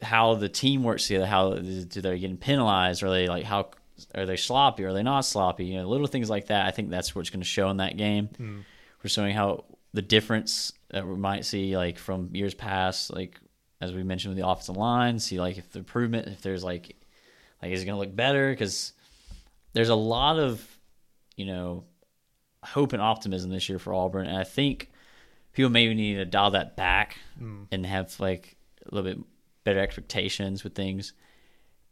how 0.00 0.34
the 0.34 0.48
team 0.48 0.82
works 0.82 1.06
together. 1.06 1.26
How 1.26 1.54
do 1.54 1.84
they 1.84 2.18
getting 2.18 2.36
penalized? 2.36 3.02
Are 3.02 3.10
they 3.10 3.28
like 3.28 3.44
how 3.44 3.70
are 4.14 4.26
they 4.26 4.36
sloppy? 4.36 4.84
Are 4.84 4.92
they 4.92 5.02
not 5.02 5.20
sloppy? 5.20 5.66
You 5.66 5.78
know, 5.78 5.88
little 5.88 6.06
things 6.06 6.30
like 6.30 6.46
that. 6.46 6.66
I 6.66 6.70
think 6.70 6.90
that's 6.90 7.14
what's 7.14 7.30
going 7.30 7.40
to 7.40 7.46
show 7.46 7.68
in 7.70 7.78
that 7.78 7.96
game. 7.96 8.28
Mm. 8.38 8.64
We're 9.02 9.10
showing 9.10 9.34
how 9.34 9.64
the 9.92 10.02
difference 10.02 10.72
that 10.90 11.06
we 11.06 11.16
might 11.16 11.44
see 11.44 11.76
like 11.76 11.98
from 11.98 12.34
years 12.34 12.54
past, 12.54 13.12
like 13.12 13.38
as 13.80 13.92
we 13.92 14.02
mentioned 14.02 14.34
with 14.34 14.42
the 14.42 14.48
offensive 14.48 14.76
line, 14.76 15.18
see 15.18 15.40
like 15.40 15.58
if 15.58 15.70
the 15.72 15.80
improvement, 15.80 16.28
if 16.28 16.40
there's 16.40 16.64
like 16.64 16.96
like 17.62 17.72
is 17.72 17.82
it 17.82 17.86
going 17.86 17.96
to 17.96 18.00
look 18.00 18.14
better 18.14 18.50
because 18.50 18.92
there's 19.72 19.88
a 19.88 19.94
lot 19.94 20.38
of, 20.38 20.64
you 21.36 21.46
know, 21.46 21.84
hope 22.62 22.92
and 22.92 23.02
optimism 23.02 23.50
this 23.50 23.68
year 23.68 23.78
for 23.78 23.94
Auburn, 23.94 24.26
and 24.26 24.36
I 24.36 24.44
think 24.44 24.90
people 25.52 25.70
maybe 25.70 25.94
need 25.94 26.14
to 26.14 26.24
dial 26.24 26.52
that 26.52 26.76
back 26.76 27.18
mm. 27.40 27.66
and 27.70 27.84
have 27.84 28.18
like 28.20 28.56
a 28.86 28.94
little 28.94 29.10
bit 29.10 29.24
better 29.64 29.80
expectations 29.80 30.64
with 30.64 30.74
things. 30.74 31.12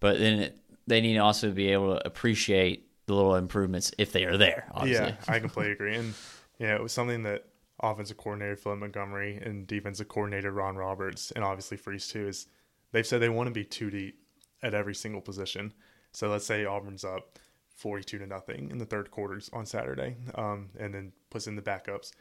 But 0.01 0.19
then 0.19 0.41
it, 0.41 0.59
they 0.87 1.01
need 1.01 1.15
to 1.15 1.21
also 1.21 1.51
be 1.51 1.69
able 1.69 1.97
to 1.97 2.07
appreciate 2.07 2.89
the 3.07 3.15
little 3.15 3.35
improvements 3.35 3.93
if 3.99 4.13
they 4.13 4.25
are 4.25 4.37
there. 4.37 4.67
Obviously. 4.73 5.07
Yeah, 5.07 5.17
I 5.29 5.39
completely 5.41 5.73
agree. 5.73 5.97
And 5.97 6.15
yeah, 6.59 6.75
it 6.75 6.83
was 6.83 6.93
something 6.93 7.23
that 7.25 7.45
offensive 7.83 8.17
coordinator 8.17 8.57
Philip 8.57 8.79
Montgomery 8.79 9.37
and 9.43 9.67
defensive 9.67 10.09
coordinator 10.09 10.53
Ron 10.53 10.77
Roberts 10.77 11.31
and 11.31 11.43
obviously 11.43 11.77
Freeze 11.77 12.09
too 12.09 12.29
is 12.29 12.47
they've 12.93 13.07
said 13.07 13.21
they 13.21 13.29
want 13.29 13.47
to 13.47 13.55
be 13.55 13.65
two 13.65 13.91
deep 13.91 14.21
at 14.63 14.75
every 14.75 14.95
single 14.95 15.21
position. 15.21 15.73
So 16.13 16.29
let's 16.29 16.47
say 16.47 16.65
Auburn's 16.65 17.05
up 17.05 17.39
42 17.81 18.19
to 18.19 18.27
nothing 18.27 18.71
in 18.71 18.79
the 18.79 18.85
third 18.85 19.11
quarters 19.11 19.51
on 19.53 19.67
Saturday, 19.67 20.17
um, 20.35 20.71
and 20.79 20.95
then 20.95 21.13
puts 21.31 21.47
in 21.47 21.57
the 21.57 21.63
backups. 21.63 22.13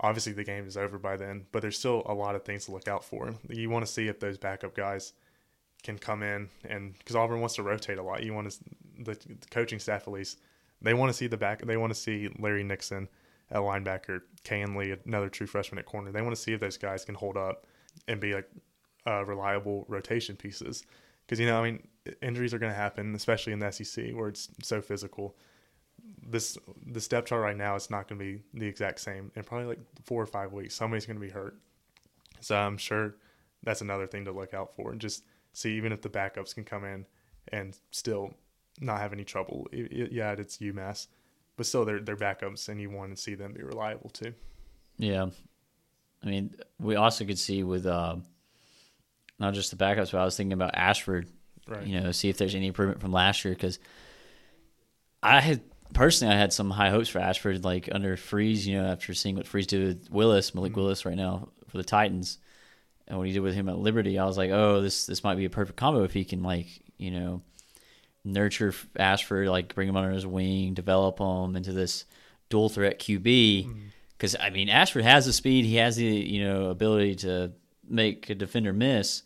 Obviously, 0.00 0.32
the 0.32 0.44
game 0.44 0.66
is 0.66 0.76
over 0.76 0.98
by 0.98 1.16
then, 1.16 1.46
but 1.52 1.62
there's 1.62 1.78
still 1.78 2.02
a 2.06 2.14
lot 2.14 2.34
of 2.34 2.44
things 2.44 2.64
to 2.64 2.72
look 2.72 2.88
out 2.88 3.04
for. 3.04 3.34
You 3.48 3.70
want 3.70 3.86
to 3.86 3.92
see 3.92 4.08
if 4.08 4.18
those 4.18 4.38
backup 4.38 4.74
guys 4.74 5.12
can 5.82 5.98
come 5.98 6.22
in, 6.22 6.48
and 6.64 6.96
because 6.98 7.16
Auburn 7.16 7.40
wants 7.40 7.56
to 7.56 7.62
rotate 7.62 7.98
a 7.98 8.02
lot, 8.02 8.22
you 8.22 8.34
want 8.34 8.50
to 8.50 8.58
the, 8.98 9.12
the 9.12 9.46
coaching 9.50 9.78
staff 9.78 10.02
at 10.02 10.12
least 10.12 10.38
they 10.82 10.94
want 10.94 11.10
to 11.10 11.16
see 11.16 11.26
the 11.26 11.36
back. 11.36 11.62
They 11.62 11.76
want 11.76 11.92
to 11.92 11.98
see 11.98 12.28
Larry 12.38 12.64
Nixon 12.64 13.08
at 13.50 13.58
linebacker, 13.58 14.22
Kayin 14.44 14.76
Lee, 14.76 14.94
another 15.04 15.28
true 15.28 15.46
freshman 15.46 15.78
at 15.78 15.86
corner. 15.86 16.10
They 16.10 16.22
want 16.22 16.34
to 16.34 16.40
see 16.40 16.52
if 16.52 16.60
those 16.60 16.76
guys 16.76 17.04
can 17.04 17.14
hold 17.14 17.36
up 17.36 17.66
and 18.08 18.20
be 18.20 18.34
like 18.34 18.48
uh, 19.06 19.24
reliable 19.24 19.84
rotation 19.88 20.36
pieces. 20.36 20.84
Because 21.26 21.38
you 21.38 21.46
know, 21.46 21.60
I 21.60 21.70
mean, 21.70 21.86
injuries 22.22 22.54
are 22.54 22.58
going 22.58 22.72
to 22.72 22.78
happen, 22.78 23.14
especially 23.14 23.52
in 23.52 23.58
the 23.58 23.70
SEC 23.70 24.12
where 24.12 24.28
it's 24.28 24.48
so 24.62 24.80
physical. 24.80 25.36
This 26.26 26.56
the 26.86 27.00
depth 27.00 27.28
chart 27.28 27.42
right 27.42 27.56
now 27.56 27.76
it's 27.76 27.90
not 27.90 28.08
going 28.08 28.18
to 28.18 28.24
be 28.24 28.42
the 28.54 28.66
exact 28.66 29.00
same 29.00 29.30
in 29.34 29.44
probably 29.44 29.66
like 29.66 29.80
four 30.04 30.22
or 30.22 30.26
five 30.26 30.52
weeks. 30.52 30.74
Somebody's 30.74 31.06
going 31.06 31.18
to 31.18 31.24
be 31.24 31.30
hurt, 31.30 31.56
so 32.40 32.56
I'm 32.56 32.78
sure 32.78 33.16
that's 33.62 33.82
another 33.82 34.06
thing 34.06 34.24
to 34.24 34.32
look 34.32 34.54
out 34.54 34.74
for 34.74 34.92
and 34.92 35.00
just 35.00 35.24
see 35.52 35.72
even 35.76 35.92
if 35.92 36.00
the 36.00 36.08
backups 36.08 36.54
can 36.54 36.64
come 36.64 36.84
in 36.84 37.04
and 37.48 37.76
still 37.90 38.32
not 38.80 39.00
have 39.00 39.12
any 39.12 39.24
trouble. 39.24 39.68
It, 39.72 39.92
it, 39.92 40.12
yeah, 40.12 40.32
it's 40.32 40.58
UMass, 40.58 41.08
but 41.56 41.66
still 41.66 41.84
they're 41.84 42.00
they're 42.00 42.16
backups, 42.16 42.68
and 42.68 42.80
you 42.80 42.90
want 42.90 43.14
to 43.14 43.20
see 43.20 43.34
them 43.34 43.52
be 43.52 43.62
reliable 43.62 44.10
too. 44.10 44.32
Yeah, 44.96 45.26
I 46.22 46.26
mean, 46.26 46.54
we 46.78 46.96
also 46.96 47.24
could 47.24 47.38
see 47.38 47.62
with 47.62 47.86
uh, 47.86 48.16
not 49.38 49.54
just 49.54 49.70
the 49.70 49.76
backups, 49.76 50.12
but 50.12 50.20
I 50.20 50.24
was 50.24 50.36
thinking 50.36 50.52
about 50.52 50.74
Ashford 50.74 51.28
Right. 51.68 51.86
You 51.86 52.00
know, 52.00 52.12
see 52.12 52.28
if 52.28 52.36
there's 52.36 52.54
any 52.54 52.66
improvement 52.66 53.00
from 53.00 53.12
last 53.12 53.44
year 53.44 53.54
because 53.54 53.78
I 55.22 55.40
had 55.40 55.60
personally 55.92 56.34
I 56.34 56.38
had 56.38 56.52
some 56.52 56.70
high 56.70 56.90
hopes 56.90 57.08
for 57.08 57.18
Ashford 57.18 57.64
like 57.64 57.88
under 57.92 58.16
Freeze. 58.16 58.66
You 58.66 58.80
know, 58.80 58.88
after 58.88 59.14
seeing 59.14 59.36
what 59.36 59.46
Freeze 59.46 59.66
did 59.66 59.86
with 59.86 60.10
Willis, 60.10 60.54
Malik 60.54 60.72
mm-hmm. 60.72 60.80
Willis 60.80 61.04
right 61.04 61.16
now 61.16 61.48
for 61.68 61.76
the 61.76 61.84
Titans, 61.84 62.38
and 63.06 63.18
what 63.18 63.26
he 63.26 63.32
did 63.32 63.40
with 63.40 63.54
him 63.54 63.68
at 63.68 63.78
Liberty, 63.78 64.18
I 64.18 64.24
was 64.24 64.38
like, 64.38 64.50
oh, 64.50 64.80
this 64.80 65.06
this 65.06 65.22
might 65.22 65.36
be 65.36 65.44
a 65.44 65.50
perfect 65.50 65.78
combo 65.78 66.04
if 66.04 66.12
he 66.12 66.24
can 66.24 66.42
like 66.42 66.66
you 66.96 67.10
know 67.10 67.42
nurture 68.24 68.74
Ashford, 68.96 69.48
like 69.48 69.74
bring 69.74 69.88
him 69.88 69.96
under 69.96 70.10
his 70.10 70.26
wing, 70.26 70.74
develop 70.74 71.18
him 71.18 71.56
into 71.56 71.72
this 71.72 72.04
dual 72.48 72.68
threat 72.68 72.98
QB. 72.98 73.74
Because 74.12 74.36
I 74.38 74.50
mean, 74.50 74.68
Ashford 74.68 75.04
has 75.04 75.26
the 75.26 75.32
speed, 75.32 75.64
he 75.64 75.76
has 75.76 75.96
the 75.96 76.04
you 76.04 76.44
know 76.44 76.66
ability 76.66 77.16
to 77.16 77.52
make 77.88 78.30
a 78.30 78.34
defender 78.34 78.72
miss. 78.72 79.22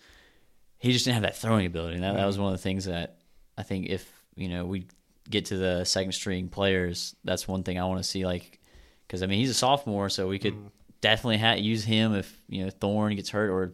He 0.84 0.92
just 0.92 1.06
didn't 1.06 1.14
have 1.14 1.22
that 1.22 1.38
throwing 1.38 1.64
ability, 1.64 1.94
and 1.94 2.04
that, 2.04 2.14
that 2.14 2.26
was 2.26 2.38
one 2.38 2.52
of 2.52 2.58
the 2.58 2.62
things 2.62 2.84
that 2.84 3.16
I 3.56 3.62
think 3.62 3.86
if 3.86 4.06
you 4.36 4.50
know 4.50 4.66
we 4.66 4.86
get 5.30 5.46
to 5.46 5.56
the 5.56 5.84
second 5.84 6.12
string 6.12 6.48
players, 6.50 7.16
that's 7.24 7.48
one 7.48 7.62
thing 7.62 7.78
I 7.78 7.86
want 7.86 8.02
to 8.02 8.04
see. 8.04 8.26
Like, 8.26 8.60
because 9.06 9.22
I 9.22 9.26
mean, 9.26 9.38
he's 9.38 9.48
a 9.48 9.54
sophomore, 9.54 10.10
so 10.10 10.28
we 10.28 10.38
could 10.38 10.54
definitely 11.00 11.38
ha- 11.38 11.54
use 11.54 11.84
him 11.84 12.14
if 12.14 12.38
you 12.50 12.66
know 12.66 12.70
Thorne 12.70 13.16
gets 13.16 13.30
hurt 13.30 13.48
or 13.48 13.72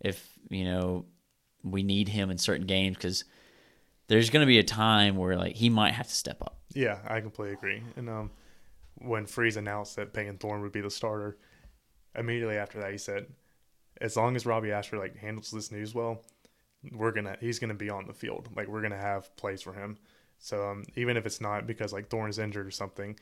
if 0.00 0.26
you 0.48 0.64
know 0.64 1.04
we 1.62 1.82
need 1.82 2.08
him 2.08 2.30
in 2.30 2.38
certain 2.38 2.66
games 2.66 2.96
because 2.96 3.24
there's 4.08 4.30
going 4.30 4.40
to 4.40 4.46
be 4.46 4.58
a 4.58 4.64
time 4.64 5.16
where 5.16 5.36
like 5.36 5.56
he 5.56 5.68
might 5.68 5.92
have 5.92 6.08
to 6.08 6.14
step 6.14 6.40
up. 6.40 6.56
Yeah, 6.72 7.00
I 7.06 7.20
completely 7.20 7.52
agree. 7.52 7.82
And 7.96 8.08
um, 8.08 8.30
when 8.94 9.26
Freeze 9.26 9.58
announced 9.58 9.96
that 9.96 10.14
Payton 10.14 10.38
Thorne 10.38 10.62
would 10.62 10.72
be 10.72 10.80
the 10.80 10.90
starter, 10.90 11.36
immediately 12.14 12.56
after 12.56 12.80
that 12.80 12.92
he 12.92 12.96
said, 12.96 13.26
"As 14.00 14.16
long 14.16 14.36
as 14.36 14.46
Robbie 14.46 14.72
Ashford 14.72 15.00
like 15.00 15.18
handles 15.18 15.50
this 15.50 15.70
news 15.70 15.94
well, 15.94 16.22
we're 16.92 17.12
gonna 17.12 17.36
he's 17.40 17.58
gonna 17.58 17.74
be 17.74 17.90
on 17.90 18.06
the 18.06 18.12
field. 18.12 18.48
Like 18.56 18.68
we're 18.68 18.82
gonna 18.82 18.96
have 18.96 19.34
plays 19.36 19.62
for 19.62 19.72
him. 19.72 19.98
So 20.38 20.68
um, 20.68 20.84
even 20.96 21.16
if 21.16 21.24
it's 21.26 21.40
not 21.40 21.66
because 21.66 21.92
like 21.92 22.08
Thorne 22.08 22.28
is 22.30 22.38
injured 22.38 22.66
or 22.66 22.70
something, 22.70 23.18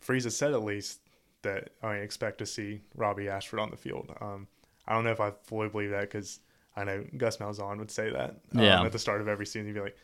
Freeze 0.00 0.24
has 0.24 0.36
said 0.36 0.52
at 0.52 0.62
least 0.62 1.00
that 1.42 1.70
I 1.82 1.96
expect 1.96 2.38
to 2.38 2.46
see 2.46 2.80
Robbie 2.94 3.28
Ashford 3.28 3.60
on 3.60 3.70
the 3.70 3.76
field. 3.76 4.12
Um, 4.20 4.46
I 4.86 4.94
don't 4.94 5.04
know 5.04 5.10
if 5.12 5.20
I 5.20 5.30
fully 5.44 5.68
believe 5.68 5.90
that 5.90 6.02
because 6.02 6.40
I 6.76 6.84
know 6.84 7.04
Gus 7.16 7.38
Malzahn 7.38 7.78
would 7.78 7.90
say 7.90 8.10
that 8.10 8.30
um, 8.54 8.60
Yeah. 8.60 8.82
at 8.82 8.92
the 8.92 8.98
start 8.98 9.20
of 9.20 9.28
every 9.28 9.46
season. 9.46 9.66
He'd 9.66 9.74
be 9.74 9.80
like, 9.80 9.96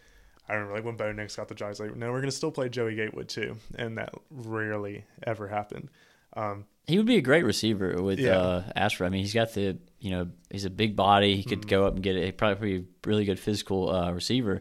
I 0.49 0.55
remember 0.55 0.75
like 0.75 0.85
when 0.85 0.97
Bo 0.97 1.13
Nix 1.13 1.37
got 1.37 1.49
the 1.49 1.55
job, 1.55 1.69
he's 1.71 1.81
like, 1.81 1.95
no, 1.97 2.07
we're 2.11 2.19
going 2.21 2.31
to 2.31 2.37
still 2.37 2.51
play 2.51 2.69
Joey 2.69 2.95
Gatewood 2.95 3.29
too. 3.29 3.57
And 3.77 3.99
that 3.99 4.15
rarely 4.31 5.05
ever 5.27 5.49
happened. 5.49 5.89
Um, 6.37 6.67
He 6.87 6.99
would 6.99 7.07
be 7.07 7.17
a 7.17 7.23
great 7.23 7.45
receiver 7.45 8.03
with 8.03 8.19
Yeah. 8.19 8.37
uh, 8.39 8.65
Ashford. 8.77 9.07
I 9.07 9.11
mean, 9.11 9.23
he's 9.23 9.33
got 9.35 9.53
the 9.55 9.79
you 10.01 10.11
know 10.11 10.29
he's 10.51 10.65
a 10.67 10.71
big 10.71 10.97
body. 10.97 11.37
He 11.37 11.43
could 11.45 11.61
Mm-hmm. 11.61 11.69
go 11.71 11.87
up 11.87 11.95
and 11.95 12.03
get 12.03 12.17
it. 12.17 12.25
He'd 12.25 12.37
probably 12.39 12.79
be 12.79 12.85
a 12.85 13.09
really 13.09 13.25
good 13.25 13.39
physical 13.41 13.91
uh, 13.91 14.13
receiver. 14.13 14.61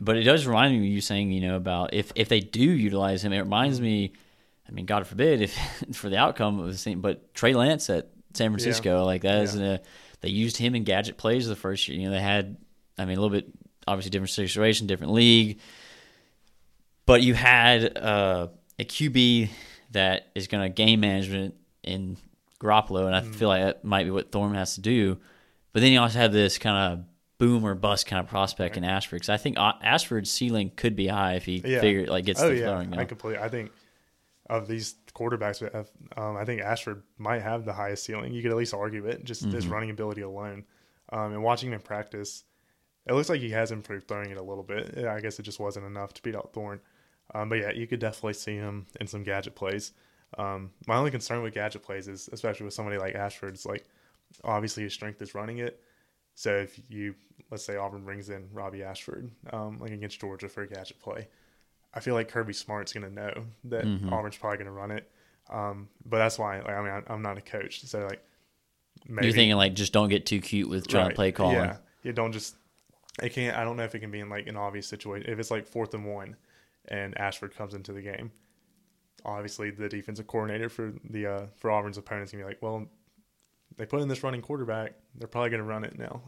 But 0.00 0.16
it 0.16 0.22
does 0.22 0.46
remind 0.46 0.72
me 0.72 0.78
of 0.78 0.84
you 0.92 1.00
saying 1.00 1.32
you 1.32 1.40
know 1.40 1.56
about 1.56 1.92
if 1.92 2.12
if 2.14 2.28
they 2.28 2.40
do 2.40 2.62
utilize 2.62 3.22
him, 3.24 3.32
it 3.32 3.40
reminds 3.40 3.80
me. 3.80 4.12
I 4.68 4.72
mean, 4.72 4.86
God 4.86 5.06
forbid 5.06 5.40
if 5.42 5.56
for 5.92 6.08
the 6.08 6.16
outcome 6.18 6.60
of 6.60 6.66
the 6.68 6.78
same. 6.78 7.00
But 7.00 7.34
Trey 7.34 7.52
Lance 7.54 7.90
at 7.90 8.08
San 8.34 8.50
Francisco, 8.50 9.04
like 9.04 9.22
that 9.22 9.42
is 9.42 9.56
Yeah. 9.56 9.74
a, 9.74 9.78
they 10.20 10.28
used 10.30 10.56
him 10.56 10.74
in 10.74 10.84
gadget 10.84 11.16
plays 11.18 11.46
the 11.48 11.56
first 11.56 11.88
year. 11.88 11.98
You 11.98 12.06
know, 12.06 12.12
they 12.12 12.20
had 12.20 12.56
I 12.96 13.04
mean 13.04 13.18
a 13.18 13.20
little 13.20 13.36
bit 13.36 13.48
obviously 13.86 14.10
different 14.10 14.30
situation, 14.30 14.86
different 14.86 15.12
league. 15.12 15.58
But 17.06 17.22
you 17.22 17.34
had 17.34 17.96
uh, 17.98 18.48
a 18.78 18.84
QB 18.84 19.48
that 19.90 20.28
is 20.34 20.46
going 20.48 20.62
to 20.62 20.68
game 20.68 21.00
management 21.00 21.54
in 21.82 22.16
Garoppolo, 22.60 23.06
and 23.06 23.14
I 23.14 23.20
Mm. 23.20 23.34
feel 23.34 23.48
like 23.48 23.62
that 23.62 23.84
might 23.84 24.04
be 24.04 24.10
what 24.10 24.32
Thorman 24.32 24.56
has 24.58 24.74
to 24.74 24.80
do. 24.80 25.18
But 25.72 25.80
then 25.80 25.92
you 25.92 26.00
also 26.00 26.18
have 26.18 26.32
this 26.32 26.58
kind 26.58 26.92
of 26.92 27.04
boom 27.38 27.64
or 27.64 27.74
bust 27.74 28.06
kind 28.06 28.18
of 28.20 28.28
prospect 28.28 28.76
in 28.76 28.84
Ashford. 28.84 29.16
Because 29.16 29.28
I 29.28 29.36
think 29.36 29.58
uh, 29.58 29.74
Ashford's 29.80 30.30
ceiling 30.30 30.72
could 30.74 30.96
be 30.96 31.06
high 31.06 31.34
if 31.34 31.44
he 31.44 31.62
Yeah. 31.64 31.80
figure 31.80 32.06
like 32.06 32.24
gets 32.24 32.40
oh 32.40 32.48
the 32.48 32.56
yeah, 32.56 32.64
throwing. 32.66 32.94
I 32.98 33.04
completely. 33.04 33.40
I 33.42 33.48
think 33.48 33.70
of 34.50 34.66
these 34.66 34.96
quarterbacks, 35.14 35.60
have, 35.72 35.88
um, 36.16 36.36
I 36.36 36.44
think 36.44 36.62
Ashford 36.62 37.02
might 37.18 37.42
have 37.42 37.64
the 37.64 37.74
highest 37.74 38.04
ceiling. 38.04 38.32
You 38.32 38.42
could 38.42 38.50
at 38.50 38.56
least 38.56 38.74
argue 38.74 39.04
it, 39.06 39.22
just 39.24 39.42
his 39.44 39.64
Mm-hmm. 39.64 39.72
running 39.72 39.90
ability 39.90 40.22
alone. 40.22 40.64
Um, 41.10 41.32
and 41.32 41.42
watching 41.42 41.70
him 41.72 41.80
practice, 41.80 42.44
it 43.06 43.12
looks 43.12 43.28
like 43.28 43.40
he 43.40 43.50
has 43.50 43.70
improved 43.70 44.08
throwing 44.08 44.30
it 44.30 44.36
a 44.36 44.42
little 44.42 44.64
bit. 44.64 45.04
I 45.06 45.20
guess 45.20 45.38
it 45.38 45.42
just 45.44 45.60
wasn't 45.60 45.86
enough 45.86 46.12
to 46.14 46.22
beat 46.22 46.34
out 46.34 46.52
Thorne. 46.52 46.80
Um, 47.34 47.48
but 47.48 47.58
yeah, 47.58 47.72
you 47.72 47.86
could 47.86 48.00
definitely 48.00 48.34
see 48.34 48.54
him 48.56 48.86
in 49.00 49.06
some 49.06 49.22
gadget 49.22 49.54
plays. 49.54 49.92
Um, 50.36 50.70
my 50.86 50.96
only 50.96 51.10
concern 51.10 51.42
with 51.42 51.54
gadget 51.54 51.82
plays 51.82 52.08
is, 52.08 52.28
especially 52.32 52.64
with 52.64 52.74
somebody 52.74 52.98
like 52.98 53.14
Ashford, 53.14 53.54
is 53.54 53.66
like 53.66 53.86
obviously 54.44 54.82
his 54.82 54.92
strength 54.92 55.20
is 55.22 55.34
running 55.34 55.58
it. 55.58 55.82
So 56.34 56.56
if 56.56 56.78
you, 56.88 57.14
let's 57.50 57.64
say 57.64 57.76
Auburn 57.76 58.04
brings 58.04 58.30
in 58.30 58.48
Robbie 58.52 58.82
Ashford, 58.82 59.30
um, 59.52 59.78
like 59.78 59.90
against 59.90 60.20
Georgia 60.20 60.48
for 60.48 60.62
a 60.62 60.68
gadget 60.68 61.00
play, 61.00 61.28
I 61.94 62.00
feel 62.00 62.14
like 62.14 62.28
Kirby 62.28 62.52
Smart's 62.52 62.92
going 62.92 63.08
to 63.08 63.12
know 63.12 63.44
that 63.64 63.84
Mm-hmm. 63.84 64.12
Auburn's 64.12 64.36
probably 64.36 64.58
going 64.58 64.66
to 64.66 64.72
run 64.72 64.90
it. 64.90 65.10
Um, 65.50 65.88
but 66.04 66.18
that's 66.18 66.38
why, 66.38 66.58
like, 66.58 66.68
I 66.68 66.80
mean, 66.82 66.90
I, 66.90 67.12
I'm 67.12 67.22
not 67.22 67.38
a 67.38 67.40
coach, 67.40 67.82
so 67.84 68.06
like, 68.06 68.22
maybe 69.08 69.26
You're 69.26 69.34
thinking 69.34 69.56
like 69.56 69.74
just 69.74 69.92
don't 69.92 70.10
get 70.10 70.26
too 70.26 70.40
cute 70.40 70.68
with 70.68 70.86
trying 70.86 71.08
to 71.08 71.14
play 71.14 71.32
calling. 71.32 71.56
Yeah, 71.56 71.76
you 72.02 72.12
don't 72.12 72.32
just. 72.32 72.54
It 73.22 73.30
can't. 73.30 73.56
I 73.56 73.64
don't 73.64 73.76
know 73.76 73.84
if 73.84 73.94
it 73.94 74.00
can 74.00 74.10
be 74.10 74.20
in 74.20 74.28
like 74.28 74.46
an 74.46 74.56
obvious 74.56 74.86
situation. 74.86 75.30
If 75.30 75.38
it's 75.38 75.50
like 75.50 75.66
fourth 75.66 75.94
and 75.94 76.04
one, 76.04 76.36
and 76.88 77.16
Ashford 77.18 77.54
comes 77.54 77.74
into 77.74 77.92
the 77.92 78.02
game, 78.02 78.30
obviously 79.24 79.70
the 79.70 79.88
defensive 79.88 80.26
coordinator 80.26 80.68
for 80.68 80.92
the 81.08 81.26
uh, 81.26 81.46
for 81.56 81.70
Auburn's 81.70 81.98
opponents 81.98 82.30
can 82.30 82.40
be 82.40 82.44
like, 82.44 82.60
well, 82.62 82.86
they 83.76 83.86
put 83.86 84.00
in 84.00 84.08
this 84.08 84.22
running 84.22 84.42
quarterback. 84.42 84.94
They're 85.14 85.28
probably 85.28 85.50
going 85.50 85.62
to 85.62 85.66
run 85.68 85.84
it 85.84 85.98
now. 85.98 86.22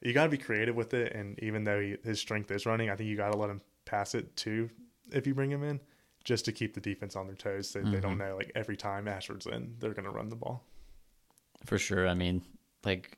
You 0.00 0.12
got 0.12 0.24
to 0.24 0.30
be 0.30 0.38
creative 0.38 0.76
with 0.76 0.92
it, 0.94 1.14
and 1.14 1.38
even 1.42 1.64
though 1.64 1.80
he, 1.80 1.96
his 2.04 2.20
strength 2.20 2.50
is 2.50 2.66
running, 2.66 2.90
I 2.90 2.96
think 2.96 3.08
you 3.08 3.16
got 3.16 3.32
to 3.32 3.38
let 3.38 3.48
him 3.50 3.60
pass 3.86 4.14
it 4.14 4.36
too 4.36 4.68
if 5.12 5.26
you 5.26 5.34
bring 5.34 5.50
him 5.50 5.62
in, 5.62 5.80
just 6.24 6.44
to 6.46 6.52
keep 6.52 6.74
the 6.74 6.80
defense 6.80 7.16
on 7.16 7.26
their 7.26 7.36
toes, 7.36 7.68
so 7.70 7.80
they 7.80 7.84
Mm-hmm. 7.86 8.00
don't 8.00 8.18
know 8.18 8.36
like 8.36 8.50
every 8.54 8.76
time 8.76 9.08
Ashford's 9.08 9.46
in, 9.46 9.74
they're 9.78 9.92
going 9.94 10.04
to 10.04 10.10
run 10.10 10.28
the 10.28 10.36
ball. 10.36 10.62
For 11.64 11.78
sure. 11.78 12.06
I 12.08 12.14
mean, 12.14 12.42
like 12.84 13.16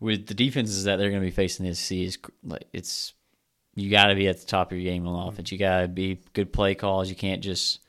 with 0.00 0.26
the 0.26 0.34
defenses 0.34 0.84
that 0.84 0.96
they're 0.96 1.10
going 1.10 1.22
to 1.22 1.26
be 1.26 1.30
facing 1.30 1.64
this 1.66 1.90
is 1.92 2.18
like 2.42 2.64
it's 2.72 3.14
you 3.74 3.90
got 3.90 4.06
to 4.06 4.14
be 4.14 4.28
at 4.28 4.38
the 4.38 4.46
top 4.46 4.72
of 4.72 4.78
your 4.78 4.90
game 4.90 5.06
on 5.06 5.14
mm-hmm. 5.14 5.28
offense. 5.28 5.52
You 5.52 5.58
got 5.58 5.80
to 5.80 5.88
be 5.88 6.20
good 6.32 6.52
play 6.52 6.74
calls. 6.74 7.08
You 7.08 7.16
can't 7.16 7.42
just. 7.42 7.80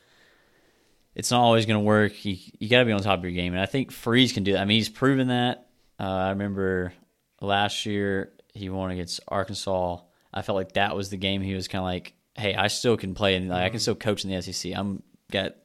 It's 1.16 1.30
not 1.30 1.42
always 1.42 1.66
going 1.66 1.80
to 1.80 1.86
work. 1.86 2.26
You 2.26 2.38
you 2.60 2.70
got 2.70 2.80
to 2.80 2.86
be 2.86 2.92
on 2.92 3.02
top 3.02 3.20
of 3.20 3.24
your 3.24 3.34
game, 3.34 3.54
and 3.54 3.62
I 3.62 3.66
think 3.66 3.92
Freeze 3.92 4.34
can 4.34 4.44
do 4.44 4.54
that. 4.54 4.62
I 4.62 4.66
mean, 4.66 4.78
he's 4.78 4.90
proven 4.90 5.28
that. 5.28 5.68
Uh, 6.00 6.04
I 6.04 6.30
remember 6.30 6.94
last 7.40 7.86
year 7.86 8.34
he 8.54 8.70
won 8.70 8.92
against 8.92 9.20
Arkansas. 9.28 10.00
I 10.34 10.42
felt 10.42 10.56
like 10.56 10.74
that 10.74 10.96
was 10.96 11.10
the 11.10 11.18
game 11.18 11.42
he 11.42 11.54
was 11.54 11.68
kind 11.68 11.82
of 11.82 11.86
like, 11.86 12.14
"Hey, 12.36 12.56
I 12.56 12.68
still 12.68 12.98
can 12.98 13.14
play, 13.14 13.36
and 13.36 13.50
like, 13.50 13.60
I 13.60 13.70
can 13.70 13.76
mm-hmm. 13.76 13.82
still 13.82 13.96
coach 13.96 14.26
in 14.26 14.32
the 14.32 14.42
SEC. 14.42 14.74
I'm 14.76 15.04
got 15.32 15.56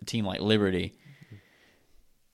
a 0.00 0.04
team 0.04 0.24
like 0.24 0.40
Liberty." 0.40 0.94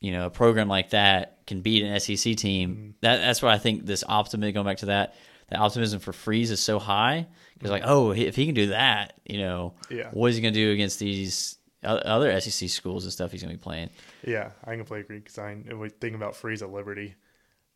you 0.04 0.12
know, 0.12 0.26
a 0.26 0.30
program 0.30 0.68
like 0.68 0.90
that 0.90 1.38
can 1.46 1.62
beat 1.62 1.82
an 1.82 1.98
SEC 1.98 2.36
team. 2.36 2.70
Mm-hmm. 2.70 2.90
That 3.00 3.22
that's 3.22 3.40
why 3.40 3.54
I 3.54 3.58
think 3.58 3.86
this 3.86 4.04
optimism 4.06 4.52
going 4.52 4.66
back 4.66 4.76
to 4.78 4.86
that, 4.86 5.14
the 5.48 5.56
optimism 5.56 6.00
for 6.00 6.12
Freeze 6.12 6.50
is 6.50 6.60
so 6.60 6.78
high 6.78 7.26
because 7.54 7.70
like, 7.70 7.82
oh, 7.84 8.12
if 8.12 8.36
he 8.36 8.46
can 8.46 8.54
do 8.54 8.68
that, 8.68 9.14
you 9.24 9.38
know, 9.38 9.74
Yeah. 9.90 10.10
what 10.12 10.30
is 10.30 10.36
he 10.36 10.42
going 10.42 10.54
to 10.54 10.60
do 10.60 10.72
against 10.72 10.98
these 10.98 11.58
other 11.82 12.40
SEC 12.40 12.68
schools 12.68 13.04
and 13.04 13.12
stuff 13.12 13.30
he's 13.30 13.42
going 13.42 13.52
to 13.52 13.58
be 13.58 13.62
playing? 13.62 13.90
Yeah, 14.26 14.50
I 14.64 14.70
can 14.70 14.78
completely 14.78 15.02
agree 15.02 15.18
because 15.18 15.38
I 15.38 15.54
thinking 16.00 16.14
about 16.14 16.36
Freeze 16.36 16.62
at 16.62 16.70
Liberty. 16.70 17.14